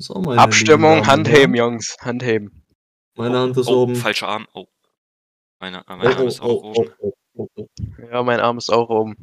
So, 0.00 0.14
meine 0.20 0.40
Abstimmung, 0.40 1.06
Handheben, 1.06 1.54
Herren. 1.54 1.72
Jungs. 1.72 1.96
Handheben. 2.00 2.64
Meine 3.16 3.38
Hand 3.38 3.56
ist 3.56 3.66
oh, 3.68 3.82
oben. 3.82 3.96
falscher 3.96 4.28
Arm. 4.28 4.46
Oh. 4.54 4.66
Meine, 5.60 5.82
Oh, 5.88 5.96
mein 5.96 6.06
Arm 6.06 6.22
oh, 6.22 6.26
ist 6.28 6.40
auch 6.40 6.62
oh, 6.62 6.72
oben. 6.76 6.90
oh, 7.00 7.12
oh, 7.34 7.48
oh, 7.56 7.66
Ja, 8.12 8.22
mein 8.22 8.38
Arm 8.38 8.58
ist 8.58 8.70
auch 8.70 8.88
oben. 8.90 9.16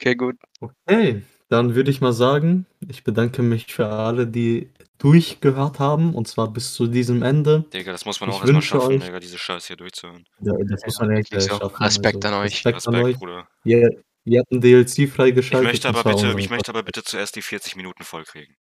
Okay, 0.00 0.14
gut. 0.14 0.36
oh. 0.60 0.68
Okay, 0.86 1.22
dann 1.48 1.74
würde 1.74 1.90
ich 1.90 2.00
mal 2.00 2.12
sagen, 2.12 2.66
ich 2.88 3.02
bedanke 3.02 3.42
mich 3.42 3.72
für 3.74 3.88
alle, 3.88 4.28
die 4.28 4.70
durchgehört 4.98 5.80
haben, 5.80 6.14
und 6.14 6.28
zwar 6.28 6.52
bis 6.52 6.72
zu 6.74 6.86
diesem 6.86 7.24
Ende. 7.24 7.64
Digga, 7.72 7.90
das 7.90 8.04
muss 8.04 8.20
man 8.20 8.30
Ich 8.30 8.36
auch 8.36 8.40
erstmal 8.42 8.54
wünsche 8.54 8.68
schaffen, 8.68 8.92
euch- 8.98 9.04
Digga, 9.04 9.18
diese 9.18 9.38
Scheiße 9.38 9.66
hier 9.66 9.76
durchzuhören. 9.76 10.24
Ja, 10.40 10.52
das 10.68 10.84
muss 10.84 10.98
Ja, 11.00 11.06
man 11.06 11.16
echt 11.16 11.42
schaffen. 11.42 11.82
Respekt 11.82 12.24
an 12.24 12.34
euch. 12.34 12.52
Respekt, 12.64 12.86
an 12.86 12.94
Respekt, 12.94 13.04
euch. 13.16 13.18
Bruder. 13.18 13.48
Ihr, 13.64 14.04
ihr 14.24 14.40
habt 14.40 14.50
ein 14.52 14.60
DLC 14.60 15.00
Ich 15.00 15.12
freigeschaltet. 15.12 15.62
möchte 15.62 15.88
und 15.88 15.96
aber 15.96 16.04
bitte, 16.04 16.34
ich 16.38 16.50
möchte 16.50 16.70
aber 16.70 16.82
bitte 16.82 17.02
zuerst 17.02 17.36
die 17.36 17.42
40 17.42 17.76
Minuten 17.76 18.04
voll 18.04 18.24
kriegen. 18.24 18.56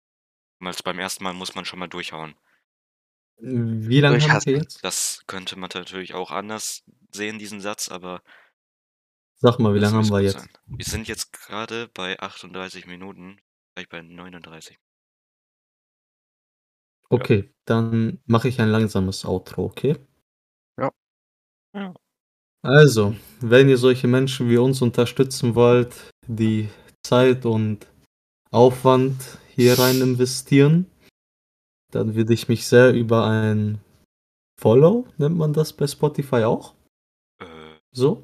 Weil 0.60 0.74
beim 0.84 1.00
ersten 1.00 1.24
Mal 1.24 1.34
muss 1.34 1.56
man 1.56 1.66
schon 1.66 1.80
mal 1.80 1.88
durchhauen. 1.88 2.36
Wie 3.40 4.00
lange 4.00 4.20
haben 4.22 4.46
wir 4.46 4.58
jetzt? 4.58 4.84
Das 4.84 5.22
könnte 5.28 5.58
man 5.60 5.70
natürlich 5.74 6.14
auch 6.16 6.32
anders 6.32 6.84
sehen, 7.12 7.38
diesen 7.40 7.62
Satz, 7.62 7.90
aber 7.90 8.22
Sag 9.40 9.60
mal, 9.60 9.76
wie 9.76 9.80
lange 9.80 9.98
haben 9.98 10.10
wir 10.10 10.22
jetzt? 10.22 10.40
sein. 10.40 10.50
Wir 10.66 10.86
sind 10.86 11.08
jetzt 11.08 11.32
gerade 11.32 11.88
bei 11.94 12.20
38 12.20 12.88
Minuten, 12.88 13.40
vielleicht 13.74 13.90
bei 13.90 14.02
39. 14.02 14.78
Okay, 17.10 17.54
dann 17.66 18.20
mache 18.26 18.48
ich 18.50 18.60
ein 18.60 18.70
langsames 18.70 19.24
Outro, 19.26 19.66
okay? 19.66 19.96
Ja. 20.78 20.92
Ja. 21.74 21.94
Also, 22.64 23.16
wenn 23.40 23.70
ihr 23.70 23.78
solche 23.78 24.08
Menschen 24.08 24.50
wie 24.50 24.58
uns 24.58 24.82
unterstützen 24.82 25.56
wollt, 25.56 25.94
die 26.28 26.70
Zeit 27.06 27.46
und 27.46 27.88
Aufwand 28.52 29.16
hier 29.56 29.78
rein 29.80 30.02
investieren, 30.02 30.86
dann 31.92 32.16
würde 32.16 32.34
ich 32.34 32.48
mich 32.48 32.68
sehr 32.68 32.94
über 32.94 33.26
ein 33.26 33.80
Follow, 34.60 35.06
nennt 35.18 35.38
man 35.38 35.54
das 35.54 35.72
bei 35.74 35.88
Spotify 35.88 36.44
auch? 36.44 36.74
Äh, 37.40 37.46
So? 37.94 38.24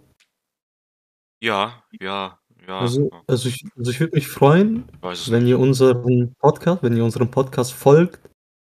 ja, 1.42 1.84
ja, 2.02 2.40
ja. 2.68 2.80
Also, 2.80 3.10
also 3.28 3.50
ich, 3.50 3.66
also 3.78 3.92
ich 3.92 4.00
würde 4.00 4.16
mich 4.16 4.28
freuen, 4.28 4.86
wenn 5.02 5.46
ihr 5.48 5.60
unseren 5.60 6.34
Podcast, 6.40 6.82
wenn 6.84 6.96
ihr 6.98 7.04
unserem 7.04 7.30
Podcast 7.30 7.74
folgt, 7.74 8.30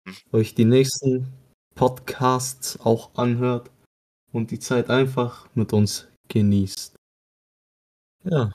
Hm. 0.08 0.16
euch 0.32 0.56
die 0.56 0.66
nächsten 0.66 1.28
Podcasts 1.76 2.80
auch 2.82 3.14
anhört 3.16 3.70
und 4.32 4.52
die 4.52 4.60
Zeit 4.60 4.90
einfach 4.90 5.48
mit 5.56 5.74
uns 5.74 6.08
genießt. 6.28 6.96
Ja. 8.26 8.52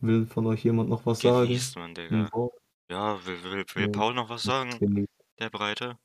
Will 0.00 0.26
von 0.26 0.46
euch 0.46 0.64
jemand 0.64 0.88
noch 0.90 1.04
was 1.06 1.20
Genießt 1.20 1.76
man, 1.76 1.94
sagen? 1.94 2.08
Digga. 2.10 2.32
Wort? 2.32 2.54
Ja, 2.90 3.26
will, 3.26 3.42
will, 3.42 3.64
will 3.74 3.82
Ja. 3.86 3.88
Paul 3.90 4.14
noch 4.14 4.28
was 4.28 4.42
sagen? 4.44 5.06
Der 5.38 5.50
Breite? 5.50 5.98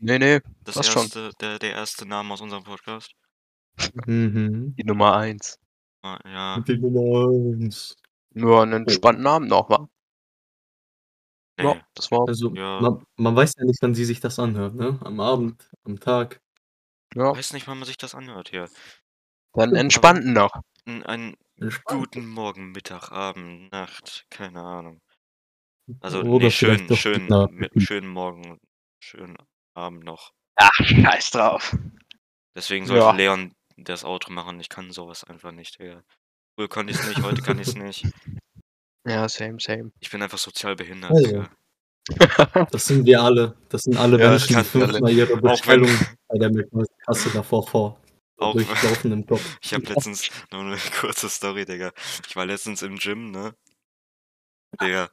Nee, 0.00 0.18
nee. 0.18 0.40
Das 0.64 0.76
Passt 0.76 0.92
schon. 0.92 1.02
erste, 1.02 1.30
der, 1.40 1.58
der 1.58 1.72
erste 1.72 2.06
Name 2.06 2.32
aus 2.34 2.40
unserem 2.40 2.62
Podcast? 2.64 3.12
Mhm. 4.06 4.74
Die 4.76 4.84
Nummer 4.84 5.16
eins. 5.16 5.58
Ah, 6.02 6.18
Ja, 6.24 6.60
Die 6.60 6.76
Nummer 6.78 7.28
eins. 7.60 7.96
Nur 8.34 8.62
einen 8.62 8.84
entspannten 8.86 9.26
Abend 9.26 9.48
noch, 9.48 9.68
wa? 9.70 9.88
nee. 11.58 11.64
Ja, 11.64 11.80
das 11.94 12.10
war. 12.10 12.28
Also, 12.28 12.54
Ja. 12.54 12.80
man, 12.80 13.04
man 13.16 13.34
weiß 13.34 13.54
ja 13.58 13.64
nicht, 13.64 13.80
wann 13.82 13.94
sie 13.94 14.04
sich 14.04 14.20
das 14.20 14.38
anhört, 14.38 14.74
ne? 14.74 14.98
Am 15.02 15.18
Abend, 15.20 15.68
am 15.84 15.98
Tag. 15.98 16.40
Ja, 17.14 17.32
Ich 17.32 17.38
weiß 17.38 17.52
nicht, 17.54 17.66
wann 17.66 17.78
man 17.78 17.86
sich 17.86 17.96
das 17.96 18.14
anhört 18.14 18.50
hier. 18.50 18.68
dann 19.54 19.74
entspannten 19.74 20.32
noch. 20.32 20.52
N 20.84 21.02
einen 21.04 21.36
Entspannt. 21.56 21.98
guten 21.98 22.26
Morgen, 22.26 22.72
Mittag, 22.72 23.10
Abend, 23.10 23.70
Nacht, 23.72 24.26
keine 24.30 24.60
Ahnung. 24.62 25.00
Also, 26.00 26.20
Oder 26.20 26.28
ne, 26.28 26.50
vielleicht 26.50 26.56
schönen 26.58 26.86
doch 26.88 26.96
schönen 27.78 28.08
Morgen, 28.08 28.58
schönen 29.00 29.36
Abend 29.74 30.04
noch. 30.04 30.32
Ach, 30.56 30.70
scheiß 30.82 31.30
drauf. 31.30 31.76
Deswegen 32.54 32.86
sollte 32.86 33.04
Ja. 33.04 33.12
Leon 33.12 33.52
das 33.76 34.04
Outro 34.04 34.32
machen. 34.32 34.60
Ich 34.60 34.68
kann 34.68 34.90
so 34.90 35.08
was 35.08 35.24
einfach 35.24 35.52
nicht, 35.52 35.78
Digga. 35.78 36.02
Früher 36.56 36.68
konnte 36.68 36.92
ich's 36.92 37.06
nicht, 37.06 37.22
heute 37.22 37.42
kann 37.42 37.58
ich's 37.58 37.74
nicht. 37.76 38.04
Ja, 39.06 39.28
same, 39.28 39.58
same. 39.60 39.92
Ich 40.00 40.10
bin 40.10 40.20
einfach 40.22 40.38
sozial 40.38 40.76
behindert, 40.76 41.12
Also. 41.12 41.46
Das 42.70 42.86
sind 42.86 43.04
wir 43.06 43.22
alle. 43.22 43.56
Das 43.68 43.82
sind 43.82 43.96
alle 43.96 44.18
Ja, 44.20 44.30
Menschen, 44.30 44.56
die 44.56 44.64
fünfmal 44.64 45.12
ihre 45.12 45.36
Bestellung 45.36 45.90
bei 46.28 46.38
der 46.38 46.50
McDonalds-Kasse 46.50 47.30
davor 47.30 47.66
vor 47.66 48.00
Auch 48.38 48.62
durchlaufen 48.64 49.12
im 49.12 49.26
Kopf. 49.26 49.56
Ich 49.62 49.74
habe 49.74 49.88
letztens 49.88 50.30
nur 50.52 50.62
eine 50.62 50.78
kurze 51.00 51.28
Story, 51.28 51.64
Digga. 51.64 51.92
Ich 52.28 52.36
war 52.36 52.46
letztens 52.46 52.82
im 52.82 52.96
Gym, 52.98 53.30
ne? 53.30 53.54
Digga, 54.80 55.10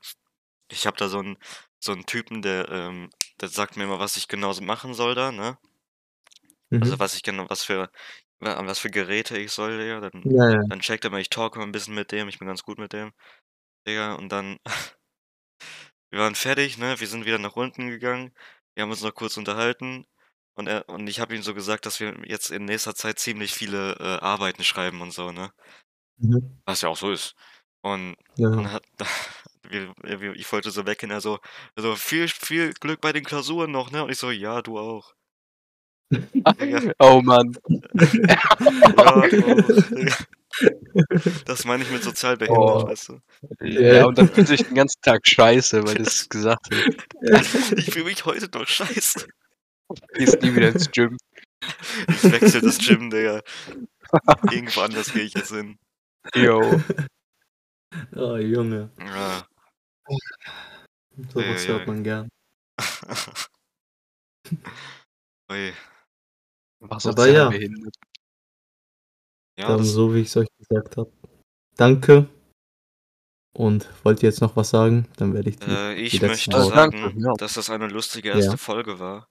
ich 0.71 0.87
habe 0.87 0.97
da 0.97 1.09
so 1.09 1.19
'n 1.21 1.37
so 1.79 1.93
'n 1.93 2.05
Typen, 2.05 2.41
der, 2.43 2.69
ähm 2.69 3.09
der 3.41 3.49
sagt 3.49 3.77
mir 3.77 3.85
immer, 3.85 3.99
was 3.99 4.17
ich 4.17 4.27
genau 4.29 4.53
machen 4.61 4.93
soll 4.95 5.15
da, 5.15 5.31
ne? 5.31 5.57
Also, 6.81 6.99
Mhm. 6.99 6.99
was 6.99 7.15
ich 7.15 7.23
genau 7.23 7.49
was 7.49 7.63
für 7.63 7.89
an 8.41 8.67
was 8.67 8.79
für 8.79 8.89
Geräte 8.91 9.37
ich 9.37 9.51
soll, 9.51 9.77
Digga. 9.77 10.01
Dann 10.01 10.25
Ja, 10.25 10.49
ja. 10.49 10.61
dann 10.69 10.79
checkt 10.81 11.05
er 11.05 11.11
mal, 11.11 11.21
ich 11.21 11.29
talke 11.29 11.59
mal 11.59 11.65
'n 11.65 11.71
bisschen 11.71 11.95
mit 11.95 12.11
dem, 12.11 12.27
ich 12.29 12.39
bin 12.39 12.47
ganz 12.47 12.63
gut 12.63 12.77
mit 12.79 12.93
dem, 12.93 13.13
Digga. 13.87 14.15
Und 14.15 14.29
dann 14.31 14.59
wir 16.09 16.19
waren 16.19 16.35
fertig, 16.35 16.77
ne? 16.77 16.99
Wir 16.99 17.07
sind 17.07 17.25
wieder 17.25 17.37
nach 17.39 17.55
unten 17.55 17.89
gegangen. 17.89 18.33
Wir 18.73 18.83
haben 18.83 18.91
uns 18.91 19.01
noch 19.01 19.13
kurz 19.13 19.37
unterhalten 19.37 20.05
und 20.55 20.67
er 20.67 20.87
und 20.89 21.07
ich 21.07 21.19
habe 21.19 21.35
ihm 21.35 21.43
so 21.43 21.53
gesagt, 21.53 21.85
dass 21.85 21.99
wir 21.99 22.15
jetzt 22.25 22.51
in 22.51 22.65
nächster 22.65 22.95
Zeit 22.95 23.19
ziemlich 23.19 23.53
viele, 23.53 23.93
äh, 23.99 24.03
Arbeiten 24.23 24.63
schreiben 24.63 25.01
und 25.01 25.11
so, 25.13 25.31
ne? 25.31 25.51
Mhm. 26.17 26.61
Was 26.65 26.81
ja 26.81 26.89
auch 26.89 26.97
so 26.97 27.11
ist. 27.11 27.35
Und 27.81 28.15
Ja, 28.37 28.49
ja. 28.51 28.71
hat 28.71 28.83
wir 29.69 29.93
wir 30.03 30.33
ich 30.35 30.51
wollte 30.51 30.71
so 30.71 30.85
weggehen, 30.87 31.11
er 31.11 31.21
so 31.21 31.39
er 31.75 31.83
so: 31.83 31.95
„Viel 31.95 32.27
viel 32.29 32.73
Glück 32.73 33.01
bei 33.01 33.13
den 33.13 33.23
Klausuren 33.25 33.71
noch, 33.71 33.91
ne?“ 33.91 34.03
Und 34.03 34.11
ich 34.11 34.17
so: 34.19 34.31
„Ja, 34.31 34.61
du 34.61 34.79
auch.“ 34.79 35.13
Digga. 36.11 36.79
Oh 36.99 37.21
Mann. 37.23 37.55
Ja, 38.29 39.07
auch. 39.07 39.57
Das 41.45 41.65
meine 41.65 41.83
ich 41.83 41.91
mit 41.91 42.03
sozial 42.03 42.37
behindert, 42.37 42.85
Oh. 42.85 42.87
weißt 42.87 43.09
du? 43.09 43.19
Ja, 43.61 44.05
und 44.05 44.17
dann 44.17 44.27
fühlt 44.27 44.47
sich 44.47 44.63
den 44.63 44.75
ganzen 44.75 45.01
Tag 45.01 45.27
scheiße, 45.27 45.83
weil 45.85 45.95
du's 45.95 46.29
gesagt 46.29 46.69
hast. 46.71 47.77
Ich 47.77 47.91
fühle 47.91 48.05
mich 48.05 48.25
heute 48.25 48.49
noch 48.57 48.67
scheiße. 48.67 49.27
Gehst 50.13 50.41
nie 50.41 50.55
wieder 50.55 50.69
ins 50.69 50.89
Gym. 50.91 51.17
Ich 52.07 52.23
wechsle 52.23 52.61
das 52.61 52.77
Gym, 52.79 53.09
Digga. 53.09 53.41
Irgendwo 54.51 54.81
anders 54.81 55.11
gehe 55.13 55.23
ich 55.23 55.33
jetzt 55.33 55.51
hin. 55.51 55.77
Jo. 56.35 56.61
Oh, 58.13 58.35
Junge. 58.35 58.91
Ja. 58.99 59.47
So 61.29 61.39
was 61.39 61.65
hört 61.65 61.87
man 61.87 62.03
gern. 62.03 62.27
Ui. 65.49 65.73
War 66.81 67.05
Aber 67.05 67.27
ja. 67.27 67.49
behindert. 67.49 67.95
Ja, 69.57 69.69
Dann 69.69 69.77
das 69.77 69.87
so, 69.87 70.13
wie 70.13 70.19
ich's 70.21 70.35
euch 70.35 70.49
gesagt 70.57 70.97
habe. 70.97 71.09
Danke. 71.77 72.27
Und 73.55 73.87
wollt 74.03 74.21
ihr 74.21 74.29
jetzt 74.29 74.41
noch 74.41 74.57
was 74.57 74.71
sagen? 74.71 75.07
Dann 75.15 75.33
werde 75.33 75.49
ich 75.49 75.57
die 75.57 75.71
äh, 75.71 75.95
die 75.95 76.01
ich 76.01 76.19
letzten 76.19 76.27
möchte 76.27 76.51
Äh, 76.51 76.59
Worte 76.63 76.75
danke, 76.75 76.97
sagen, 76.99 77.19
ja. 77.21 77.33
dass 77.37 77.53
das 77.53 77.69
eine 77.69 77.87
lustige 77.87 78.29
Ja. 78.29 78.35
erste 78.35 78.57
Folge 78.57 78.99
war. 78.99 79.29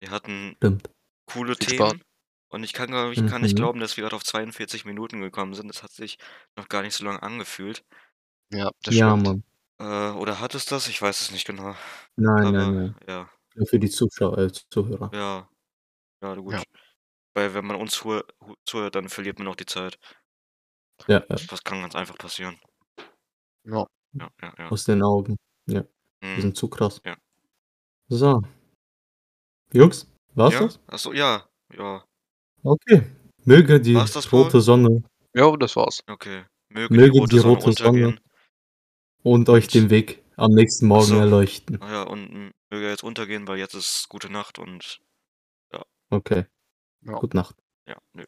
Wir 0.00 0.10
hatten 0.10 0.54
Stimmt. 0.58 0.90
coole 1.26 1.54
Viel 1.56 1.74
Spaß. 1.74 1.90
Themen 1.92 2.02
und 2.50 2.64
ich 2.64 2.72
kann 2.72 2.88
ich 3.12 3.26
kann 3.26 3.42
nicht 3.42 3.52
Mhm. 3.54 3.56
glauben, 3.56 3.80
dass 3.80 3.96
wir 3.96 4.04
grad 4.04 4.14
auf 4.14 4.24
42 4.24 4.84
Minuten 4.84 5.20
gekommen 5.20 5.54
sind. 5.54 5.68
Das 5.68 5.82
hat 5.82 5.90
sich 5.92 6.18
noch 6.56 6.68
gar 6.68 6.82
nicht 6.82 6.94
so 6.94 7.04
lang 7.04 7.18
angefühlt. 7.18 7.84
Ja, 8.52 8.70
das 8.82 8.94
Ja, 8.94 9.10
stimmt. 9.10 9.26
Mann. 9.26 9.44
Äh, 9.80 10.16
oder 10.18 10.40
hat 10.40 10.54
es 10.54 10.64
das? 10.66 10.88
Ich 10.88 11.00
weiß 11.02 11.20
es 11.20 11.30
nicht 11.30 11.46
genau. 11.46 11.74
Nein, 12.16 12.46
Aber 12.46 12.52
nein, 12.52 12.74
nein. 12.74 12.96
ja. 13.08 13.30
Nur 13.54 13.66
für 13.66 13.78
die 13.78 13.90
Zuschauer 13.90 14.38
äh, 14.38 14.52
Zuhörer. 14.70 15.10
Ja. 15.14 15.48
Ja, 16.22 16.34
gut. 16.36 16.54
Ja. 16.54 16.62
Weil 17.34 17.54
wenn 17.54 17.66
man 17.66 17.76
uns 17.76 17.94
zuhört, 17.94 18.94
dann 18.94 19.08
verliert 19.08 19.38
man 19.38 19.48
auch 19.48 19.56
die 19.56 19.66
Zeit. 19.66 19.98
Ja, 21.06 21.18
ja. 21.28 21.36
Das 21.48 21.62
kann 21.64 21.80
ganz 21.82 21.94
einfach 21.94 22.18
passieren. 22.18 22.58
Ja. 23.64 23.86
Ja, 24.14 24.30
ja, 24.42 24.54
ja. 24.58 24.68
Aus 24.70 24.84
den 24.84 25.02
Augen. 25.02 25.36
Ja. 25.66 25.84
Die 26.22 26.26
Mhm. 26.26 26.40
sind 26.40 26.56
zu 26.56 26.68
krass. 26.68 27.00
Ja. 27.04 27.16
So. 28.08 28.42
Jungs, 29.72 30.06
war's 30.34 30.54
Ja? 30.54 30.60
das? 30.60 30.80
Ach 30.86 30.98
so, 30.98 31.12
ja. 31.12 31.46
Ja. 31.76 32.04
Okay. 32.62 33.02
Möge 33.44 33.80
die 33.80 33.94
War's 33.94 34.12
das, 34.12 34.26
Paul? 34.26 34.44
rote 34.44 34.60
Sonne 34.60 35.02
Jo, 35.34 35.56
das 35.56 35.76
war's. 35.76 36.00
Okay. 36.08 36.44
Möge 36.70 36.88
die 36.94 37.00
möge 37.00 37.18
rote 37.18 37.30
die 37.36 37.38
Sonne 37.40 37.54
rote 37.54 37.72
Sonne 37.72 37.88
untergehen. 38.06 38.20
und 39.22 39.48
euch 39.48 39.64
Und 39.64 39.74
den 39.74 39.90
Weg 39.90 40.22
am 40.36 40.52
nächsten 40.52 40.86
Morgen 40.86 41.04
so. 41.06 41.16
erleuchten. 41.18 41.80
Ah 41.82 41.90
ja, 41.90 42.02
und 42.02 42.52
möge 42.70 42.88
jetzt 42.88 43.02
untergehen, 43.04 43.46
weil 43.48 43.58
jetzt 43.58 43.74
ist 43.74 44.06
gute 44.08 44.30
Nacht 44.32 44.58
und 44.58 44.98
ja. 45.72 45.82
Okay. 46.10 46.46
Ja. 47.04 47.12
Gute 47.12 47.36
Nacht. 47.36 47.56
Ja, 47.86 47.96
nö. 48.14 48.24